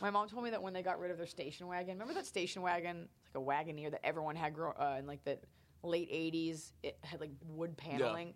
My 0.00 0.10
mom 0.10 0.28
told 0.28 0.44
me 0.44 0.50
that 0.50 0.62
when 0.62 0.72
they 0.72 0.82
got 0.82 0.98
rid 0.98 1.10
of 1.10 1.16
their 1.16 1.26
station 1.26 1.66
wagon, 1.66 1.94
remember 1.94 2.14
that 2.14 2.26
station 2.26 2.60
wagon, 2.60 3.08
like 3.34 3.42
a 3.42 3.44
Wagoneer 3.44 3.90
that 3.90 4.04
everyone 4.04 4.36
had 4.36 4.54
grow, 4.54 4.72
uh, 4.72 4.96
in 4.98 5.06
like 5.06 5.24
the 5.24 5.38
late 5.82 6.10
'80s. 6.10 6.72
It 6.82 6.98
had 7.02 7.20
like 7.20 7.30
wood 7.48 7.76
paneling. 7.76 8.34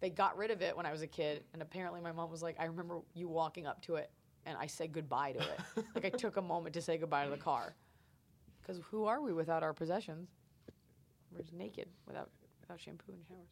They 0.00 0.10
got 0.10 0.36
rid 0.36 0.50
of 0.50 0.62
it 0.62 0.76
when 0.76 0.84
I 0.84 0.92
was 0.92 1.02
a 1.02 1.06
kid, 1.06 1.44
and 1.52 1.62
apparently 1.62 2.00
my 2.00 2.12
mom 2.12 2.30
was 2.30 2.42
like, 2.42 2.56
"I 2.58 2.64
remember 2.66 3.00
you 3.14 3.28
walking 3.28 3.66
up 3.66 3.82
to 3.82 3.96
it, 3.96 4.10
and 4.44 4.56
I 4.58 4.66
said 4.66 4.92
goodbye 4.92 5.32
to 5.32 5.38
it. 5.40 5.84
like 5.94 6.04
I 6.04 6.10
took 6.10 6.36
a 6.36 6.42
moment 6.42 6.74
to 6.74 6.82
say 6.82 6.98
goodbye 6.98 7.24
to 7.24 7.30
the 7.30 7.36
car, 7.36 7.74
because 8.66 8.82
who 8.90 9.04
are 9.04 9.20
we 9.20 9.32
without 9.32 9.62
our 9.62 9.72
possessions? 9.72 10.28
We're 11.32 11.42
just 11.42 11.52
naked 11.52 11.88
without 12.06 12.30
without 12.60 12.80
shampoo 12.80 13.12
and 13.12 13.24
showers." 13.26 13.48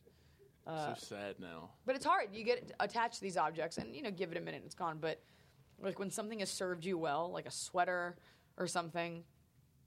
Uh, 0.67 0.95
so 0.95 1.17
sad 1.17 1.39
now. 1.39 1.69
but 1.85 1.95
it's 1.95 2.07
hard. 2.07 2.29
You 2.33 2.43
get 2.43 2.73
attached 2.81 3.17
to 3.17 3.21
these 3.21 3.37
objects, 3.37 3.79
and 3.79 3.95
you 3.95 4.03
know, 4.03 4.11
give 4.11 4.33
it 4.33 4.39
a 4.39 4.41
minute, 4.41 4.59
and 4.59 4.65
it's 4.67 4.75
gone. 4.75 4.99
But 5.01 5.23
like 5.81 5.99
when 5.99 6.11
something 6.11 6.39
has 6.41 6.51
served 6.51 6.85
you 6.85 6.97
well, 6.97 7.31
like 7.31 7.47
a 7.47 7.51
sweater 7.51 8.17
or 8.57 8.67
something, 8.67 9.25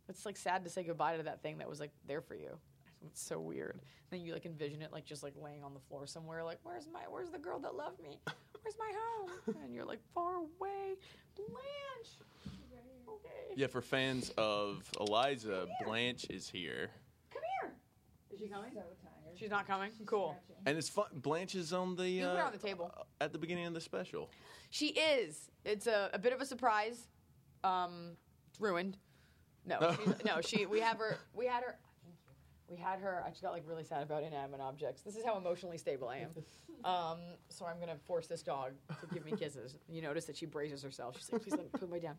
it's 0.07 0.25
like 0.25 0.38
sad 0.38 0.63
to 0.65 0.69
say 0.69 0.84
goodbye 0.84 1.17
to 1.17 1.23
that 1.23 1.41
thing 1.41 1.57
that 1.57 1.69
was 1.69 1.80
like 1.80 1.91
there 2.05 2.21
for 2.21 2.36
you. 2.36 2.57
It's 3.05 3.21
so 3.21 3.39
weird. 3.39 3.80
then 4.09 4.21
you 4.21 4.34
like 4.34 4.45
envision 4.45 4.82
it 4.82 4.91
like 4.91 5.05
just 5.05 5.23
like 5.23 5.34
laying 5.41 5.63
on 5.63 5.73
the 5.73 5.80
floor 5.80 6.05
somewhere, 6.07 6.43
like 6.43 6.59
where's 6.63 6.88
my 6.91 7.01
where's 7.09 7.30
the 7.30 7.38
girl 7.39 7.59
that 7.59 7.75
loved 7.75 8.01
me? 8.01 8.19
Where's 8.61 8.78
my 8.78 8.91
home? 8.93 9.55
And 9.63 9.73
you're 9.73 9.86
like 9.86 10.01
far 10.13 10.36
away, 10.36 10.95
Blanche. 11.36 12.56
Okay, 13.07 13.53
Yeah, 13.55 13.67
for 13.67 13.81
fans 13.81 14.31
of 14.37 14.83
Iliza, 14.99 15.67
Blanche 15.85 16.25
is 16.29 16.49
here. 16.49 16.89
come 17.31 17.41
here. 17.61 17.73
Is 18.31 18.39
she 18.39 18.47
coming? 18.47 18.71
So 18.73 18.79
tired. 18.81 19.37
She's 19.37 19.49
not 19.49 19.67
coming. 19.67 19.91
She's 19.97 20.07
cool. 20.07 20.35
stretching. 20.43 20.63
And 20.65 20.77
it's 20.77 20.89
fun. 20.89 21.05
Blanche 21.13 21.55
is 21.55 21.71
on 21.73 21.95
the 21.95 22.09
You 22.09 22.21
can 22.21 22.29
put 22.31 22.37
her 22.37 22.43
uh, 22.43 22.47
on 22.47 22.51
the 22.53 22.57
table. 22.57 22.91
at 23.21 23.31
the 23.31 23.37
beginning 23.37 23.65
of 23.67 23.73
the 23.73 23.81
special. 23.81 24.29
She 24.69 24.87
is. 24.87 25.49
It's 25.63 25.87
a, 25.87 26.09
a 26.13 26.19
bit 26.19 26.33
of 26.33 26.41
a 26.41 26.45
surprise. 26.45 27.07
Um, 27.63 28.17
it's 28.49 28.59
ruined. 28.59 28.97
No, 29.65 29.79
No. 29.79 29.95
she's, 30.05 30.25
no. 30.25 30.41
She. 30.41 30.65
We 30.65 30.79
have 30.79 30.97
her. 30.97 31.17
We 31.33 31.45
had 31.45 31.63
her. 31.63 31.77
We 32.69 32.75
had 32.77 32.99
her. 32.99 33.23
I 33.25 33.29
just 33.29 33.41
got 33.41 33.53
like 33.53 33.63
really 33.65 33.83
sad 33.83 34.03
about 34.03 34.23
inanimate 34.23 34.59
objects. 34.59 35.01
This 35.01 35.15
is 35.15 35.23
how 35.23 35.37
emotionally 35.37 35.77
stable 35.77 36.09
I 36.09 36.17
am. 36.17 36.29
Um, 36.83 37.17
so 37.49 37.65
I'm 37.65 37.79
gonna 37.79 37.95
force 38.05 38.27
this 38.27 38.41
dog 38.43 38.71
to 38.89 39.13
give 39.13 39.23
me 39.25 39.31
kisses. 39.31 39.75
You 39.87 40.01
notice 40.01 40.25
that 40.25 40.35
she 40.35 40.45
braces 40.45 40.83
herself. 40.83 41.15
She's 41.17 41.31
like, 41.31 41.41
"Please 41.43 41.51
let 41.53 41.61
me 41.63 41.69
put 41.79 41.89
my 41.89 41.99
down. 41.99 42.15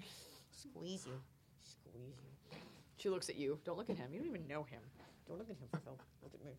Squeeze 0.59 1.07
you, 1.07 1.21
squeeze 1.63 2.15
you." 2.23 2.59
She 2.97 3.09
looks 3.09 3.29
at 3.29 3.37
you. 3.37 3.59
Don't 3.65 3.77
look 3.79 3.91
at 3.91 3.97
him. 3.97 4.13
You 4.13 4.19
don't 4.21 4.29
even 4.29 4.47
know 4.49 4.65
him. 4.65 4.81
Don't 5.27 5.39
look 5.39 5.51
at 5.51 5.57
him, 5.57 5.69
Phil. 5.85 5.97
Look 6.23 6.35
at 6.35 6.45
me. 6.45 6.53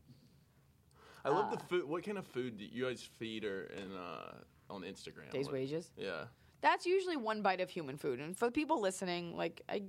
I 1.25 1.29
love 1.29 1.51
the 1.51 1.57
Uh, 1.57 1.67
food. 1.67 1.83
What 1.85 2.03
kind 2.03 2.17
of 2.17 2.25
food 2.25 2.57
do 2.57 2.65
you 2.65 2.85
guys 2.85 3.03
feed 3.03 3.43
her 3.43 3.63
in 3.63 3.91
uh, 3.93 4.35
on 4.69 4.83
Instagram? 4.83 5.29
Days 5.31 5.45
What- 5.47 5.53
wages. 5.53 5.91
Yeah. 5.97 6.27
that's 6.61 6.85
usually 6.85 7.17
one 7.17 7.41
bite 7.41 7.59
of 7.61 7.69
human 7.69 7.97
food. 7.97 8.19
And 8.19 8.37
for 8.37 8.45
the 8.45 8.51
people 8.51 8.79
listening, 8.81 9.35
like 9.35 9.61
I, 9.69 9.83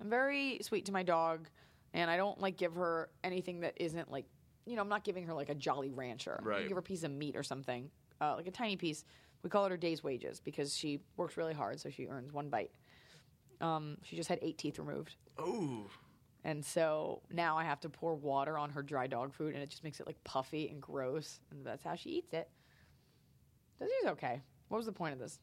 I'm 0.00 0.08
very 0.10 0.58
sweet 0.62 0.86
to 0.86 0.92
my 0.92 1.02
dog, 1.02 1.48
and 1.92 2.10
I 2.10 2.16
don't 2.16 2.40
like 2.40 2.56
give 2.56 2.74
her 2.74 3.10
anything 3.24 3.60
that 3.60 3.74
isn't 3.76 4.10
like, 4.10 4.24
you 4.66 4.76
know, 4.76 4.82
I'm 4.82 4.88
not 4.88 5.04
giving 5.04 5.24
her 5.26 5.34
like 5.34 5.48
a 5.50 5.54
Jolly 5.54 5.90
Rancher. 5.90 6.38
I 6.42 6.46
Right. 6.48 6.62
give 6.68 6.76
her 6.76 6.80
a 6.80 6.82
piece 6.82 7.02
of 7.02 7.10
meat 7.10 7.36
or 7.36 7.42
something, 7.42 7.90
uh, 8.20 8.34
like 8.36 8.46
a 8.46 8.50
tiny 8.50 8.76
piece. 8.76 9.04
We 9.42 9.50
call 9.50 9.64
it 9.66 9.70
her 9.70 9.76
day's 9.76 10.02
wages 10.02 10.38
because 10.40 10.76
she 10.76 11.00
works 11.16 11.36
really 11.36 11.54
hard, 11.54 11.80
so 11.80 11.88
she 11.90 12.06
earns 12.06 12.32
one 12.32 12.48
bite. 12.50 12.70
Um, 13.60 13.98
she 14.02 14.16
just 14.16 14.28
had 14.28 14.38
eight 14.42 14.58
teeth 14.58 14.78
removed. 14.78 15.16
Oh. 15.38 15.86
And 16.44 16.64
so 16.64 17.20
now 17.30 17.58
I 17.58 17.64
have 17.64 17.80
to 17.80 17.90
pour 17.90 18.14
water 18.14 18.56
on 18.56 18.70
her 18.70 18.82
dry 18.82 19.06
dog 19.06 19.34
food, 19.34 19.54
and 19.54 19.62
it 19.62 19.68
just 19.68 19.84
makes 19.84 20.00
it 20.00 20.06
like 20.06 20.22
puffy 20.24 20.68
and 20.68 20.80
gross. 20.80 21.40
And 21.50 21.64
that's 21.64 21.84
how 21.84 21.94
she 21.94 22.10
eats 22.10 22.32
it. 22.32 22.48
Does 23.78 23.90
She's 24.00 24.10
okay. 24.10 24.40
What 24.68 24.78
was 24.78 24.86
the 24.86 24.92
point 24.92 25.12
of 25.12 25.18
this? 25.18 25.38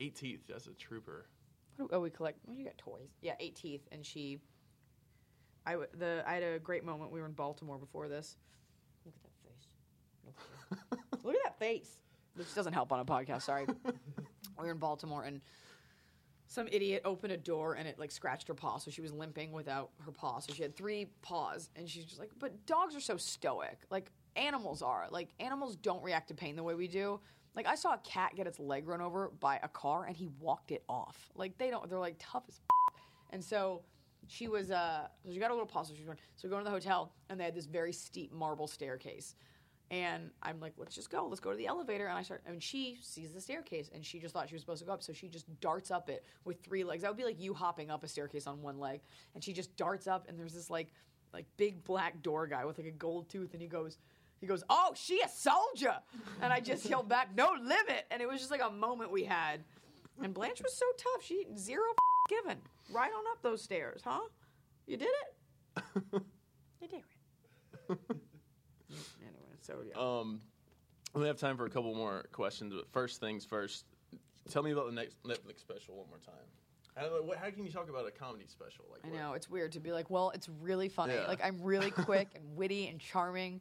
Eight 0.00 0.16
teeth. 0.16 0.40
That's 0.48 0.66
a 0.66 0.72
trooper. 0.72 1.26
What 1.76 1.90
do- 1.90 1.96
oh, 1.96 2.00
we 2.00 2.10
collect. 2.10 2.38
Well, 2.46 2.56
you 2.56 2.64
got 2.64 2.78
toys. 2.78 3.10
Yeah, 3.20 3.34
eight 3.40 3.54
teeth, 3.56 3.86
and 3.92 4.04
she. 4.04 4.40
I 5.64 5.72
w- 5.72 5.88
the 5.98 6.22
I 6.26 6.34
had 6.34 6.42
a 6.42 6.58
great 6.58 6.84
moment. 6.84 7.10
We 7.12 7.20
were 7.20 7.26
in 7.26 7.32
Baltimore 7.32 7.78
before 7.78 8.08
this. 8.08 8.36
Look 9.04 9.14
at 9.14 9.22
that 9.22 9.48
face. 9.48 9.68
Look 10.24 10.34
at 10.36 10.90
that. 10.90 11.24
Look 11.24 11.34
at 11.36 11.42
that 11.44 11.58
face. 11.58 12.00
Which 12.34 12.54
doesn't 12.54 12.72
help 12.72 12.92
on 12.92 13.00
a 13.00 13.04
podcast. 13.04 13.42
Sorry. 13.42 13.66
we 13.84 14.64
were 14.64 14.70
in 14.70 14.78
Baltimore, 14.78 15.24
and 15.24 15.40
some 16.46 16.68
idiot 16.68 17.02
opened 17.04 17.32
a 17.32 17.36
door, 17.36 17.74
and 17.74 17.88
it 17.88 17.98
like 17.98 18.10
scratched 18.10 18.48
her 18.48 18.54
paw, 18.54 18.78
so 18.78 18.90
she 18.90 19.00
was 19.00 19.12
limping 19.12 19.52
without 19.52 19.90
her 20.04 20.12
paw. 20.12 20.38
So 20.38 20.52
she 20.52 20.62
had 20.62 20.76
three 20.76 21.06
paws, 21.22 21.70
and 21.76 21.88
she's 21.88 22.04
just 22.04 22.18
like, 22.18 22.30
"But 22.38 22.66
dogs 22.66 22.94
are 22.94 23.00
so 23.00 23.16
stoic. 23.16 23.80
Like 23.90 24.10
animals 24.36 24.82
are. 24.82 25.06
Like 25.10 25.30
animals 25.40 25.76
don't 25.76 26.02
react 26.02 26.28
to 26.28 26.34
pain 26.34 26.56
the 26.56 26.62
way 26.62 26.74
we 26.74 26.88
do." 26.88 27.20
Like 27.56 27.66
I 27.66 27.74
saw 27.74 27.94
a 27.94 27.98
cat 27.98 28.32
get 28.36 28.46
its 28.46 28.60
leg 28.60 28.86
run 28.86 29.00
over 29.00 29.32
by 29.40 29.58
a 29.62 29.68
car 29.68 30.04
and 30.04 30.14
he 30.14 30.28
walked 30.38 30.70
it 30.70 30.84
off. 30.88 31.30
Like 31.34 31.56
they 31.56 31.70
don't 31.70 31.88
they're 31.88 31.98
like 31.98 32.16
tough 32.18 32.44
as 32.48 32.60
f- 32.70 33.00
And 33.30 33.42
so 33.42 33.82
she 34.28 34.46
was 34.46 34.70
uh 34.70 35.08
so 35.24 35.32
she 35.32 35.38
got 35.38 35.50
a 35.50 35.54
little 35.54 35.66
pause 35.66 35.88
so 35.88 35.94
she 35.94 36.02
going 36.02 36.18
so 36.36 36.46
we 36.46 36.50
go 36.50 36.58
to 36.58 36.64
the 36.64 36.70
hotel 36.70 37.12
and 37.30 37.40
they 37.40 37.44
had 37.44 37.54
this 37.54 37.66
very 37.66 37.92
steep 37.92 38.30
marble 38.32 38.66
staircase. 38.66 39.34
And 39.90 40.30
I'm 40.42 40.58
like, 40.60 40.72
let's 40.76 40.94
just 40.96 41.10
go. 41.10 41.26
Let's 41.28 41.40
go 41.40 41.52
to 41.52 41.56
the 41.56 41.66
elevator. 41.68 42.06
And 42.06 42.18
I 42.18 42.22
start, 42.22 42.42
I 42.46 42.50
and 42.50 42.62
she 42.62 42.98
sees 43.02 43.32
the 43.32 43.40
staircase, 43.40 43.88
and 43.94 44.04
she 44.04 44.18
just 44.18 44.34
thought 44.34 44.48
she 44.48 44.54
was 44.56 44.62
supposed 44.62 44.80
to 44.80 44.86
go 44.86 44.92
up, 44.92 45.02
so 45.02 45.12
she 45.12 45.28
just 45.28 45.46
darts 45.60 45.90
up 45.92 46.08
it 46.08 46.24
with 46.44 46.60
three 46.64 46.82
legs. 46.82 47.02
That 47.02 47.08
would 47.10 47.16
be 47.16 47.24
like 47.24 47.40
you 47.40 47.54
hopping 47.54 47.90
up 47.90 48.02
a 48.02 48.08
staircase 48.08 48.48
on 48.48 48.62
one 48.62 48.80
leg, 48.80 49.00
and 49.34 49.44
she 49.44 49.52
just 49.52 49.76
darts 49.76 50.08
up, 50.08 50.26
and 50.28 50.36
there's 50.38 50.54
this 50.54 50.70
like, 50.70 50.88
like 51.32 51.46
big 51.56 51.84
black 51.84 52.20
door 52.22 52.48
guy 52.48 52.64
with 52.64 52.78
like 52.78 52.88
a 52.88 52.92
gold 52.92 53.28
tooth, 53.28 53.52
and 53.52 53.62
he 53.62 53.68
goes, 53.68 53.98
he 54.40 54.46
goes, 54.48 54.64
oh, 54.68 54.92
she 54.96 55.20
a 55.20 55.28
soldier, 55.28 55.94
and 56.42 56.52
I 56.52 56.58
just 56.58 56.84
yelled 56.84 57.08
back, 57.08 57.28
no 57.36 57.52
limit, 57.56 58.06
and 58.10 58.20
it 58.20 58.26
was 58.28 58.40
just 58.40 58.50
like 58.50 58.62
a 58.62 58.70
moment 58.70 59.12
we 59.12 59.22
had, 59.22 59.62
and 60.20 60.34
Blanche 60.34 60.62
was 60.62 60.74
so 60.74 60.86
tough, 60.98 61.24
she 61.24 61.46
zero 61.56 61.84
f- 61.90 62.30
given, 62.44 62.58
right 62.90 63.10
on 63.12 63.24
up 63.30 63.40
those 63.42 63.62
stairs, 63.62 64.00
huh? 64.04 64.18
You 64.86 64.96
did 64.96 65.08
it. 65.08 66.22
You 66.82 66.88
did 66.88 67.02
it. 67.88 67.98
so 69.66 69.78
yeah. 69.86 70.00
Um, 70.00 70.40
we 71.14 71.26
have 71.26 71.38
time 71.38 71.56
for 71.56 71.66
a 71.66 71.70
couple 71.70 71.94
more 71.94 72.26
questions, 72.32 72.72
but 72.74 72.88
first 72.92 73.20
things 73.20 73.44
first. 73.44 73.84
Tell 74.50 74.62
me 74.62 74.70
about 74.70 74.86
the 74.86 74.92
next 74.92 75.20
Netflix 75.24 75.60
special 75.60 75.96
one 75.96 76.06
more 76.08 76.18
time. 76.18 76.34
How, 76.94 77.06
what- 77.22 77.38
how 77.38 77.50
can 77.50 77.64
you 77.64 77.70
talk 77.72 77.88
about 77.90 78.06
a 78.06 78.10
comedy 78.10 78.46
special? 78.46 78.84
Like 78.90 79.04
I 79.04 79.08
what- 79.08 79.18
know 79.18 79.32
it's 79.32 79.50
weird 79.50 79.72
to 79.72 79.80
be 79.80 79.92
like, 79.92 80.08
well, 80.10 80.30
it's 80.30 80.48
really 80.48 80.88
funny. 80.88 81.14
Yeah. 81.14 81.26
Like 81.26 81.40
I'm 81.44 81.60
really 81.62 81.90
quick 82.08 82.28
and 82.34 82.56
witty 82.56 82.88
and 82.88 83.00
charming. 83.00 83.60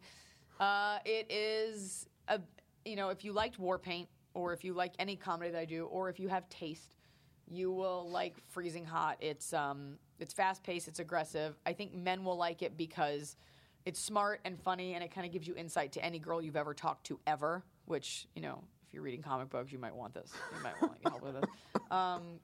Uh, 0.59 0.99
it 1.05 1.29
is 1.31 2.07
a, 2.27 2.39
you 2.85 2.95
know, 2.95 3.09
if 3.09 3.25
you 3.25 3.33
liked 3.33 3.57
War 3.59 3.77
Paint 3.79 4.07
or 4.33 4.53
if 4.53 4.63
you 4.63 4.73
like 4.73 4.93
any 4.99 5.15
comedy 5.15 5.51
that 5.51 5.59
I 5.59 5.65
do 5.65 5.85
or 5.87 6.09
if 6.09 6.19
you 6.19 6.27
have 6.29 6.47
taste, 6.49 6.95
you 7.47 7.71
will 7.71 8.09
like 8.09 8.35
Freezing 8.49 8.85
Hot. 8.85 9.17
It's 9.21 9.53
um, 9.53 9.97
it's 10.19 10.33
fast 10.33 10.63
paced, 10.63 10.87
it's 10.87 10.99
aggressive. 10.99 11.55
I 11.65 11.73
think 11.73 11.93
men 11.93 12.23
will 12.23 12.37
like 12.37 12.61
it 12.61 12.77
because 12.77 13.35
it's 13.85 13.99
smart 13.99 14.41
and 14.45 14.59
funny 14.59 14.93
and 14.95 15.03
it 15.03 15.13
kind 15.13 15.25
of 15.25 15.31
gives 15.31 15.47
you 15.47 15.55
insight 15.55 15.91
to 15.93 16.03
any 16.03 16.19
girl 16.19 16.41
you've 16.41 16.55
ever 16.55 16.73
talked 16.73 17.05
to 17.07 17.19
ever. 17.25 17.63
Which 17.85 18.27
you 18.35 18.41
know, 18.41 18.63
if 18.87 18.93
you're 18.93 19.03
reading 19.03 19.21
comic 19.21 19.49
books, 19.49 19.71
you 19.71 19.79
might 19.79 19.95
want 19.95 20.13
this. 20.13 20.31
You 20.55 20.63
might 20.63 20.81
want 20.81 21.01
to 21.03 21.09
help 21.09 21.21
with 21.21 21.35
this. 21.35 21.49
Um, 21.91 22.39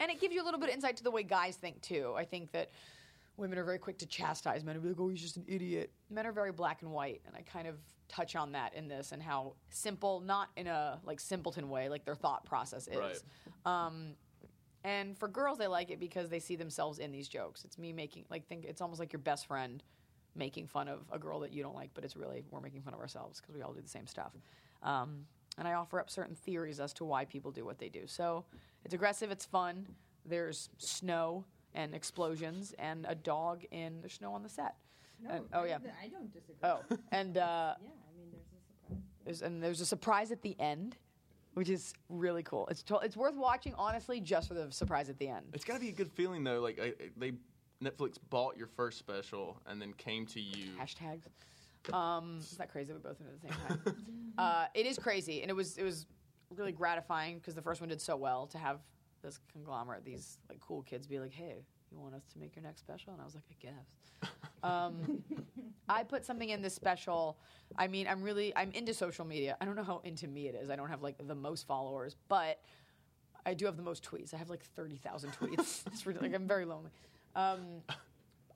and 0.00 0.10
it 0.10 0.20
gives 0.20 0.34
you 0.34 0.42
a 0.42 0.44
little 0.44 0.58
bit 0.58 0.70
of 0.70 0.74
insight 0.74 0.96
to 0.96 1.04
the 1.04 1.10
way 1.10 1.22
guys 1.22 1.56
think 1.56 1.80
too. 1.80 2.14
I 2.16 2.24
think 2.24 2.50
that 2.52 2.70
women 3.36 3.58
are 3.58 3.64
very 3.64 3.78
quick 3.78 3.98
to 3.98 4.06
chastise 4.06 4.64
men 4.64 4.74
and 4.74 4.82
be 4.82 4.88
like, 4.90 5.00
"Oh, 5.00 5.08
he's 5.08 5.20
just 5.20 5.36
an 5.36 5.44
idiot." 5.46 5.92
Men 6.10 6.26
are 6.26 6.32
very 6.32 6.52
black 6.52 6.82
and 6.82 6.90
white, 6.90 7.22
and 7.26 7.36
I 7.36 7.42
kind 7.42 7.68
of 7.68 7.76
touch 8.08 8.34
on 8.34 8.52
that 8.52 8.74
in 8.74 8.88
this 8.88 9.12
and 9.12 9.22
how 9.22 9.54
simple, 9.68 10.20
not 10.20 10.48
in 10.56 10.66
a 10.66 11.00
like 11.04 11.20
simpleton 11.20 11.68
way, 11.68 11.88
like 11.88 12.04
their 12.04 12.16
thought 12.16 12.44
process 12.44 12.88
is. 12.88 12.96
Right. 12.96 13.16
Um, 13.64 14.14
and 14.82 15.16
for 15.16 15.28
girls, 15.28 15.58
they 15.58 15.66
like 15.66 15.90
it 15.90 16.00
because 16.00 16.30
they 16.30 16.40
see 16.40 16.56
themselves 16.56 16.98
in 16.98 17.12
these 17.12 17.28
jokes. 17.28 17.64
It's 17.64 17.78
me 17.78 17.92
making 17.92 18.24
like 18.30 18.46
think 18.48 18.64
it's 18.64 18.80
almost 18.80 18.98
like 18.98 19.12
your 19.12 19.20
best 19.20 19.46
friend 19.46 19.82
making 20.34 20.66
fun 20.66 20.88
of 20.88 21.00
a 21.12 21.18
girl 21.18 21.40
that 21.40 21.52
you 21.52 21.62
don't 21.62 21.74
like, 21.74 21.90
but 21.94 22.04
it's 22.04 22.16
really 22.16 22.44
we're 22.50 22.60
making 22.60 22.82
fun 22.82 22.94
of 22.94 23.00
ourselves 23.00 23.40
because 23.40 23.54
we 23.54 23.62
all 23.62 23.72
do 23.72 23.80
the 23.80 23.88
same 23.88 24.06
stuff. 24.06 24.32
Um, 24.82 25.26
and 25.58 25.66
I 25.66 25.74
offer 25.74 26.00
up 26.00 26.08
certain 26.10 26.34
theories 26.34 26.80
as 26.80 26.92
to 26.94 27.04
why 27.04 27.24
people 27.24 27.50
do 27.50 27.64
what 27.64 27.78
they 27.78 27.88
do. 27.88 28.06
So 28.06 28.44
it's 28.84 28.94
aggressive, 28.94 29.30
it's 29.30 29.44
fun. 29.44 29.86
There's 30.24 30.70
snow 30.78 31.44
and 31.74 31.94
explosions 31.94 32.74
and 32.78 33.04
a 33.08 33.14
dog 33.14 33.64
in 33.70 34.00
the 34.02 34.08
snow 34.08 34.32
on 34.32 34.42
the 34.42 34.48
set. 34.48 34.74
No, 35.22 35.30
And- 35.30 35.44
oh, 35.52 35.64
yeah. 35.64 35.78
I 36.02 36.08
don't 36.08 36.32
disagree. 36.32 36.56
Oh, 36.62 36.80
and 37.12 37.36
uh, 37.36 37.74
Yeah, 37.82 37.88
I 37.90 38.18
mean, 38.18 38.30
there's 38.32 38.42
a 38.46 38.56
surprise. 38.56 39.02
there's 39.24 39.42
and 39.42 39.62
there's 39.62 39.80
a 39.80 39.86
surprise 39.86 40.30
at 40.32 40.40
the 40.42 40.56
end, 40.58 40.96
which 41.54 41.68
is 41.68 41.92
really 42.08 42.42
cool. 42.42 42.66
It's 42.68 42.82
to, 42.84 42.96
it's 42.98 43.16
worth 43.16 43.34
watching 43.34 43.74
honestly 43.76 44.20
just 44.20 44.48
for 44.48 44.54
the 44.54 44.70
surprise 44.70 45.10
at 45.10 45.18
the 45.18 45.28
end. 45.28 45.46
It's 45.52 45.64
got 45.64 45.74
to 45.74 45.80
be 45.80 45.88
a 45.88 45.92
good 45.92 46.10
feeling 46.12 46.42
though. 46.44 46.60
Like 46.60 46.78
I, 46.80 46.86
I- 46.86 46.94
they 47.16 47.32
Netflix 47.82 48.16
bought 48.28 48.56
your 48.56 48.66
first 48.66 48.98
special 48.98 49.60
and 49.66 49.80
then 49.80 49.92
came 49.94 50.26
to 50.26 50.40
you. 50.40 50.72
hashtags. 50.78 51.22
Um, 51.94 52.38
is 52.40 52.56
that 52.58 52.70
crazy? 52.70 52.92
We 52.92 52.98
both 52.98 53.18
did 53.18 53.26
it 53.26 53.32
at 53.32 53.40
the 53.40 53.48
same 53.48 53.78
time. 53.78 53.96
uh, 54.38 54.66
it 54.74 54.86
is 54.86 54.98
crazy, 54.98 55.42
and 55.42 55.50
it 55.50 55.54
was 55.54 55.78
it 55.78 55.82
was 55.82 56.06
really 56.54 56.72
gratifying 56.72 57.38
because 57.38 57.54
the 57.54 57.62
first 57.62 57.80
one 57.80 57.88
did 57.88 58.00
so 58.00 58.16
well 58.16 58.46
to 58.48 58.58
have 58.58 58.80
this 59.22 59.38
conglomerate, 59.52 60.04
these 60.04 60.38
like 60.48 60.60
cool 60.60 60.82
kids, 60.82 61.06
be 61.06 61.18
like, 61.18 61.32
"Hey, 61.32 61.64
you 61.90 61.98
want 61.98 62.14
us 62.14 62.22
to 62.32 62.38
make 62.38 62.54
your 62.54 62.62
next 62.62 62.80
special?" 62.80 63.12
And 63.12 63.22
I 63.22 63.24
was 63.24 63.34
like, 63.34 63.44
"I 63.50 63.56
guess." 63.60 64.30
Um, 64.62 65.22
I 65.88 66.02
put 66.02 66.24
something 66.24 66.50
in 66.50 66.60
this 66.62 66.74
special. 66.74 67.38
I 67.78 67.88
mean, 67.88 68.06
I'm 68.06 68.22
really 68.22 68.54
I'm 68.56 68.72
into 68.72 68.92
social 68.92 69.24
media. 69.24 69.56
I 69.60 69.64
don't 69.64 69.76
know 69.76 69.84
how 69.84 70.00
into 70.04 70.28
me 70.28 70.48
it 70.48 70.54
is. 70.54 70.70
I 70.70 70.76
don't 70.76 70.88
have 70.88 71.02
like 71.02 71.16
the 71.26 71.34
most 71.34 71.66
followers, 71.66 72.16
but 72.28 72.60
I 73.46 73.54
do 73.54 73.64
have 73.66 73.76
the 73.76 73.82
most 73.82 74.04
tweets. 74.04 74.34
I 74.34 74.36
have 74.36 74.50
like 74.50 74.64
thirty 74.76 74.96
thousand 74.96 75.32
tweets. 75.32 75.82
it's 75.92 76.06
really, 76.06 76.20
like 76.20 76.34
I'm 76.34 76.46
very 76.46 76.64
lonely. 76.64 76.90
Um, 77.34 77.82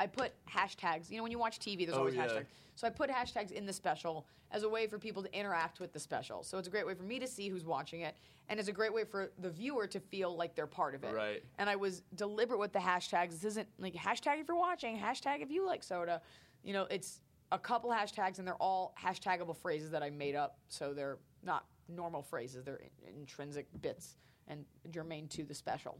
I 0.01 0.07
put 0.07 0.33
hashtags. 0.49 1.11
You 1.11 1.17
know, 1.19 1.23
when 1.23 1.33
you 1.33 1.39
watch 1.39 1.59
TV, 1.61 1.85
there's 1.87 1.97
Oh, 1.97 2.01
always 2.01 2.15
yeah. 2.15 2.27
hashtags. 2.27 2.47
So 2.75 2.87
I 2.87 2.91
put 2.91 3.09
hashtags 3.11 3.53
in 3.53 3.65
the 3.67 3.73
special 3.73 4.27
as 4.51 4.65
a 4.65 4.69
way 4.69 4.87
for 4.89 4.99
people 4.99 5.23
to 5.23 5.33
interact 5.39 5.79
with 5.81 5.93
the 5.93 6.01
special. 6.01 6.43
So 6.43 6.59
it's 6.59 6.67
a 6.69 6.71
great 6.71 6.87
way 6.87 6.95
for 6.95 7.05
me 7.05 7.19
to 7.21 7.27
see 7.27 7.49
who's 7.49 7.65
watching 7.65 8.01
it, 8.01 8.17
and 8.49 8.59
it's 8.59 8.69
a 8.69 8.73
great 8.73 8.93
way 8.93 9.05
for 9.05 9.31
the 9.39 9.51
viewer 9.51 9.87
to 9.87 10.01
feel 10.01 10.37
like 10.37 10.55
they're 10.57 10.67
part 10.67 10.95
of 10.95 11.05
it. 11.05 11.15
Right. 11.15 11.43
And 11.59 11.71
I 11.71 11.77
was 11.77 12.03
deliberate 12.17 12.59
with 12.59 12.73
the 12.73 12.79
hashtags. 12.81 13.31
This 13.31 13.45
isn't 13.45 13.69
like 13.79 13.95
hashtag 13.95 14.41
if 14.41 14.49
you're 14.49 14.57
watching, 14.57 14.99
hashtag 14.99 15.41
if 15.43 15.51
you 15.51 15.65
like 15.67 15.83
soda. 15.85 16.21
You 16.65 16.73
know, 16.73 16.87
it's 16.91 17.21
a 17.53 17.59
couple 17.59 17.91
hashtags, 17.91 18.39
and 18.39 18.47
they're 18.47 18.55
all 18.57 18.95
hashtagable 19.01 19.57
phrases 19.57 19.91
that 19.93 20.03
I 20.03 20.11
made 20.11 20.35
up. 20.35 20.59
So 20.69 20.93
they're 20.93 21.19
not 21.45 21.67
normal 21.89 22.23
phrases; 22.23 22.65
they're 22.65 22.81
in- 23.07 23.17
intrinsic 23.21 23.67
bits 23.81 24.17
and 24.49 24.65
germane 24.91 25.29
to 25.29 25.45
the 25.45 25.55
special. 25.55 25.99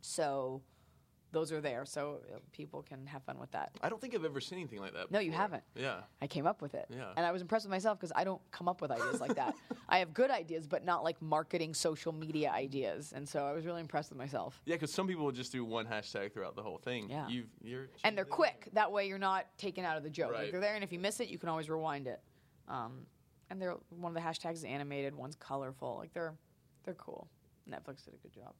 So 0.00 0.60
those 1.34 1.52
are 1.52 1.60
there, 1.60 1.84
so 1.84 2.20
uh, 2.32 2.38
people 2.52 2.82
can 2.82 3.06
have 3.06 3.22
fun 3.24 3.38
with 3.38 3.50
that. 3.50 3.72
I 3.82 3.88
don't 3.90 4.00
think 4.00 4.14
I've 4.14 4.24
ever 4.24 4.40
seen 4.40 4.58
anything 4.58 4.80
like 4.80 4.94
that. 4.94 5.10
No, 5.10 5.18
you 5.18 5.32
haven't. 5.32 5.62
Yeah. 5.74 5.96
I 6.22 6.26
came 6.26 6.46
up 6.46 6.62
with 6.62 6.74
it. 6.74 6.86
Yeah. 6.88 7.12
And 7.16 7.26
I 7.26 7.32
was 7.32 7.42
impressed 7.42 7.66
with 7.66 7.70
myself 7.70 7.98
because 7.98 8.12
I 8.16 8.24
don't 8.24 8.40
come 8.50 8.68
up 8.68 8.80
with 8.80 8.90
ideas 8.90 9.20
like 9.20 9.34
that. 9.34 9.54
I 9.88 9.98
have 9.98 10.14
good 10.14 10.30
ideas, 10.30 10.66
but 10.66 10.84
not 10.84 11.04
like 11.04 11.20
marketing, 11.20 11.74
social 11.74 12.12
media 12.12 12.50
ideas. 12.50 13.12
And 13.14 13.28
so 13.28 13.44
I 13.44 13.52
was 13.52 13.66
really 13.66 13.80
impressed 13.80 14.10
with 14.10 14.18
myself. 14.18 14.62
Yeah, 14.64 14.76
because 14.76 14.92
some 14.92 15.06
people 15.06 15.24
will 15.24 15.32
just 15.32 15.52
do 15.52 15.64
one 15.64 15.86
hashtag 15.86 16.32
throughout 16.32 16.56
the 16.56 16.62
whole 16.62 16.78
thing. 16.78 17.10
Yeah. 17.10 17.28
You've, 17.28 17.48
you're 17.62 17.88
And 18.04 18.16
they're 18.16 18.24
quick. 18.24 18.68
That 18.72 18.90
way 18.90 19.06
you're 19.06 19.18
not 19.18 19.46
taken 19.58 19.84
out 19.84 19.96
of 19.98 20.02
the 20.02 20.10
joke. 20.10 20.32
Right. 20.32 20.42
Like 20.44 20.52
they're 20.52 20.60
there, 20.60 20.74
and 20.74 20.84
if 20.84 20.92
you 20.92 20.98
miss 20.98 21.20
it, 21.20 21.28
you 21.28 21.38
can 21.38 21.48
always 21.48 21.68
rewind 21.68 22.06
it. 22.06 22.20
Um, 22.68 23.00
and 23.50 23.60
they're 23.60 23.76
one 23.90 24.10
of 24.10 24.14
the 24.14 24.26
hashtags 24.26 24.54
is 24.54 24.64
animated, 24.64 25.14
one's 25.14 25.36
colorful. 25.36 25.96
Like 25.98 26.12
they're 26.12 26.34
they're 26.84 26.94
cool. 26.94 27.28
Netflix 27.70 28.04
did 28.04 28.14
a 28.14 28.18
good 28.18 28.32
job. 28.32 28.52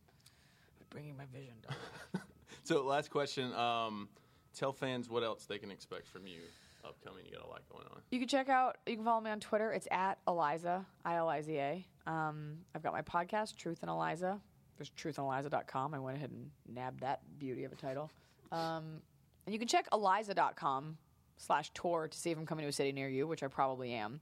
Bringing 0.91 1.17
my 1.17 1.25
vision. 1.33 1.55
life. 1.69 2.23
So, 2.65 2.83
last 2.83 3.11
question. 3.11 3.53
Um, 3.55 4.09
tell 4.55 4.73
fans 4.73 5.09
what 5.09 5.23
else 5.23 5.47
they 5.47 5.59
can 5.59 5.71
expect 5.71 6.09
from 6.09 6.27
you 6.27 6.41
upcoming. 6.85 7.25
You 7.27 7.33
got 7.33 7.45
a 7.45 7.49
lot 7.49 7.63
going 7.71 7.87
on. 7.93 8.01
You 8.11 8.19
can 8.19 8.29
check 8.29 8.49
out, 8.49 8.79
you 8.87 8.97
can 8.97 9.05
follow 9.05 9.21
me 9.21 9.31
on 9.31 9.41
Twitter. 9.41 9.73
It's 9.73 9.89
at 9.91 10.19
Iliza, 10.27 10.85
I 11.05 11.17
L 11.17 11.29
I 11.29 11.41
Z 11.43 11.57
A. 11.59 11.87
Um, 12.07 12.59
I've 12.75 12.83
got 12.83 12.93
my 12.93 13.03
podcast, 13.03 13.57
Truth 13.57 13.83
and 13.83 13.91
Iliza. 13.91 14.41
There's 14.77 14.91
truthandiliza.com. 14.91 15.95
I 15.95 15.99
went 15.99 16.17
ahead 16.17 16.31
and 16.31 16.51
nabbed 16.69 17.01
that 17.01 17.21
beauty 17.39 17.65
of 17.65 17.73
a 17.73 17.77
title. 17.77 18.11
Um, 18.51 19.01
and 19.47 19.53
you 19.53 19.59
can 19.59 19.69
check 19.69 19.89
iliza.com 19.93 20.97
slash 21.37 21.71
tour 21.75 22.09
to 22.09 22.19
see 22.19 22.31
if 22.31 22.39
I'm 22.39 22.47
coming 22.47 22.65
to 22.65 22.69
a 22.69 22.73
city 22.73 22.93
near 22.93 23.09
you, 23.09 23.27
which 23.27 23.43
I 23.43 23.49
probably 23.49 23.93
am. 23.93 24.21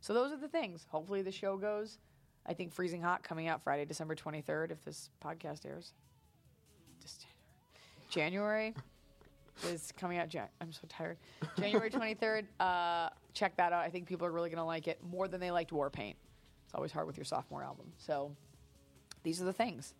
So 0.00 0.14
those 0.14 0.30
are 0.32 0.36
the 0.36 0.48
things. 0.48 0.86
Hopefully 0.90 1.22
the 1.22 1.32
show 1.32 1.56
goes. 1.56 1.98
I 2.46 2.54
think 2.54 2.72
Freezing 2.72 3.02
Hot 3.02 3.22
coming 3.22 3.48
out 3.48 3.62
Friday, 3.62 3.84
December 3.84 4.14
23rd, 4.14 4.70
if 4.70 4.84
this 4.84 5.10
podcast 5.22 5.66
airs. 5.66 5.92
January 8.08 8.74
is 9.66 9.92
coming 9.96 10.18
out. 10.18 10.28
Jan- 10.28 10.48
I'm 10.60 10.72
so 10.72 10.82
tired. 10.88 11.18
January 11.58 11.90
23rd. 11.90 12.44
Uh, 12.60 13.08
check 13.34 13.56
that 13.56 13.72
out. 13.72 13.84
I 13.84 13.88
think 13.88 14.06
people 14.06 14.26
are 14.26 14.32
really 14.32 14.50
going 14.50 14.58
to 14.58 14.64
like 14.64 14.88
it 14.88 14.98
more 15.08 15.28
than 15.28 15.40
they 15.40 15.50
liked 15.50 15.70
Warpaint. 15.70 16.14
It's 16.64 16.74
always 16.74 16.90
hard 16.92 17.06
with 17.06 17.16
your 17.16 17.24
sophomore 17.24 17.62
album. 17.62 17.86
So 17.98 18.34
these 19.22 19.40
are 19.40 19.44
the 19.44 19.52
things, 19.52 19.94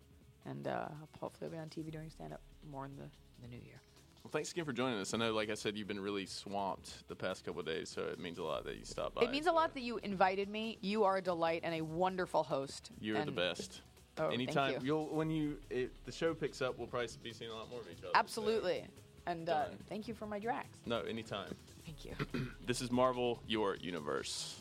and 0.45 0.67
uh, 0.67 0.87
hopefully 1.19 1.47
I'll 1.47 1.51
be 1.51 1.57
on 1.57 1.69
TV 1.69 1.91
doing 1.91 2.09
stand 2.09 2.33
up 2.33 2.41
more 2.69 2.85
in 2.85 2.95
the 2.97 3.03
in 3.03 3.09
the 3.43 3.47
new 3.47 3.63
year. 3.63 3.81
Well, 4.23 4.31
thanks 4.31 4.51
again 4.51 4.65
for 4.65 4.73
joining 4.73 4.99
us. 4.99 5.13
I 5.13 5.17
know, 5.17 5.33
like 5.33 5.49
I 5.49 5.53
said, 5.53 5.77
you've 5.77 5.87
been 5.87 5.99
really 5.99 6.25
swamped 6.25 7.07
the 7.07 7.15
past 7.15 7.45
couple 7.45 7.61
of 7.61 7.65
days, 7.65 7.89
so 7.89 8.01
it 8.03 8.19
means 8.19 8.37
a 8.37 8.43
lot 8.43 8.65
that 8.65 8.75
you 8.77 8.83
stopped 8.83 9.15
by. 9.15 9.21
It 9.23 9.31
means 9.31 9.47
a 9.47 9.51
lot 9.51 9.73
that 9.73 9.81
you 9.81 9.97
invited 10.03 10.49
me. 10.49 10.77
You 10.81 11.05
are 11.05 11.17
a 11.17 11.21
delight 11.21 11.61
and 11.63 11.73
a 11.73 11.81
wonderful 11.81 12.43
host. 12.43 12.91
You're 12.99 13.23
the 13.23 13.31
best. 13.31 13.81
Oh, 14.19 14.27
thank 14.29 14.33
Anytime 14.33 14.83
you. 14.85 14.93
will 14.95 15.05
when 15.07 15.29
you 15.29 15.57
it, 15.69 15.91
the 16.05 16.11
show 16.11 16.33
picks 16.33 16.61
up, 16.61 16.77
we'll 16.77 16.87
probably 16.87 17.07
be 17.23 17.31
seeing 17.31 17.51
a 17.51 17.55
lot 17.55 17.69
more 17.69 17.79
of 17.79 17.87
each 17.87 17.99
other. 17.99 18.07
so- 18.13 18.19
Absolutely. 18.19 18.85
And 19.25 19.47
uh, 19.49 19.65
thank 19.87 20.07
you 20.07 20.13
for 20.13 20.25
my 20.25 20.39
drags. 20.39 20.67
No, 20.85 21.01
anytime. 21.01 21.53
Thank 21.85 22.05
you. 22.05 22.47
This 22.65 22.81
is 22.81 22.91
Marvel, 22.91 23.41
your 23.47 23.75
universe. 23.75 24.58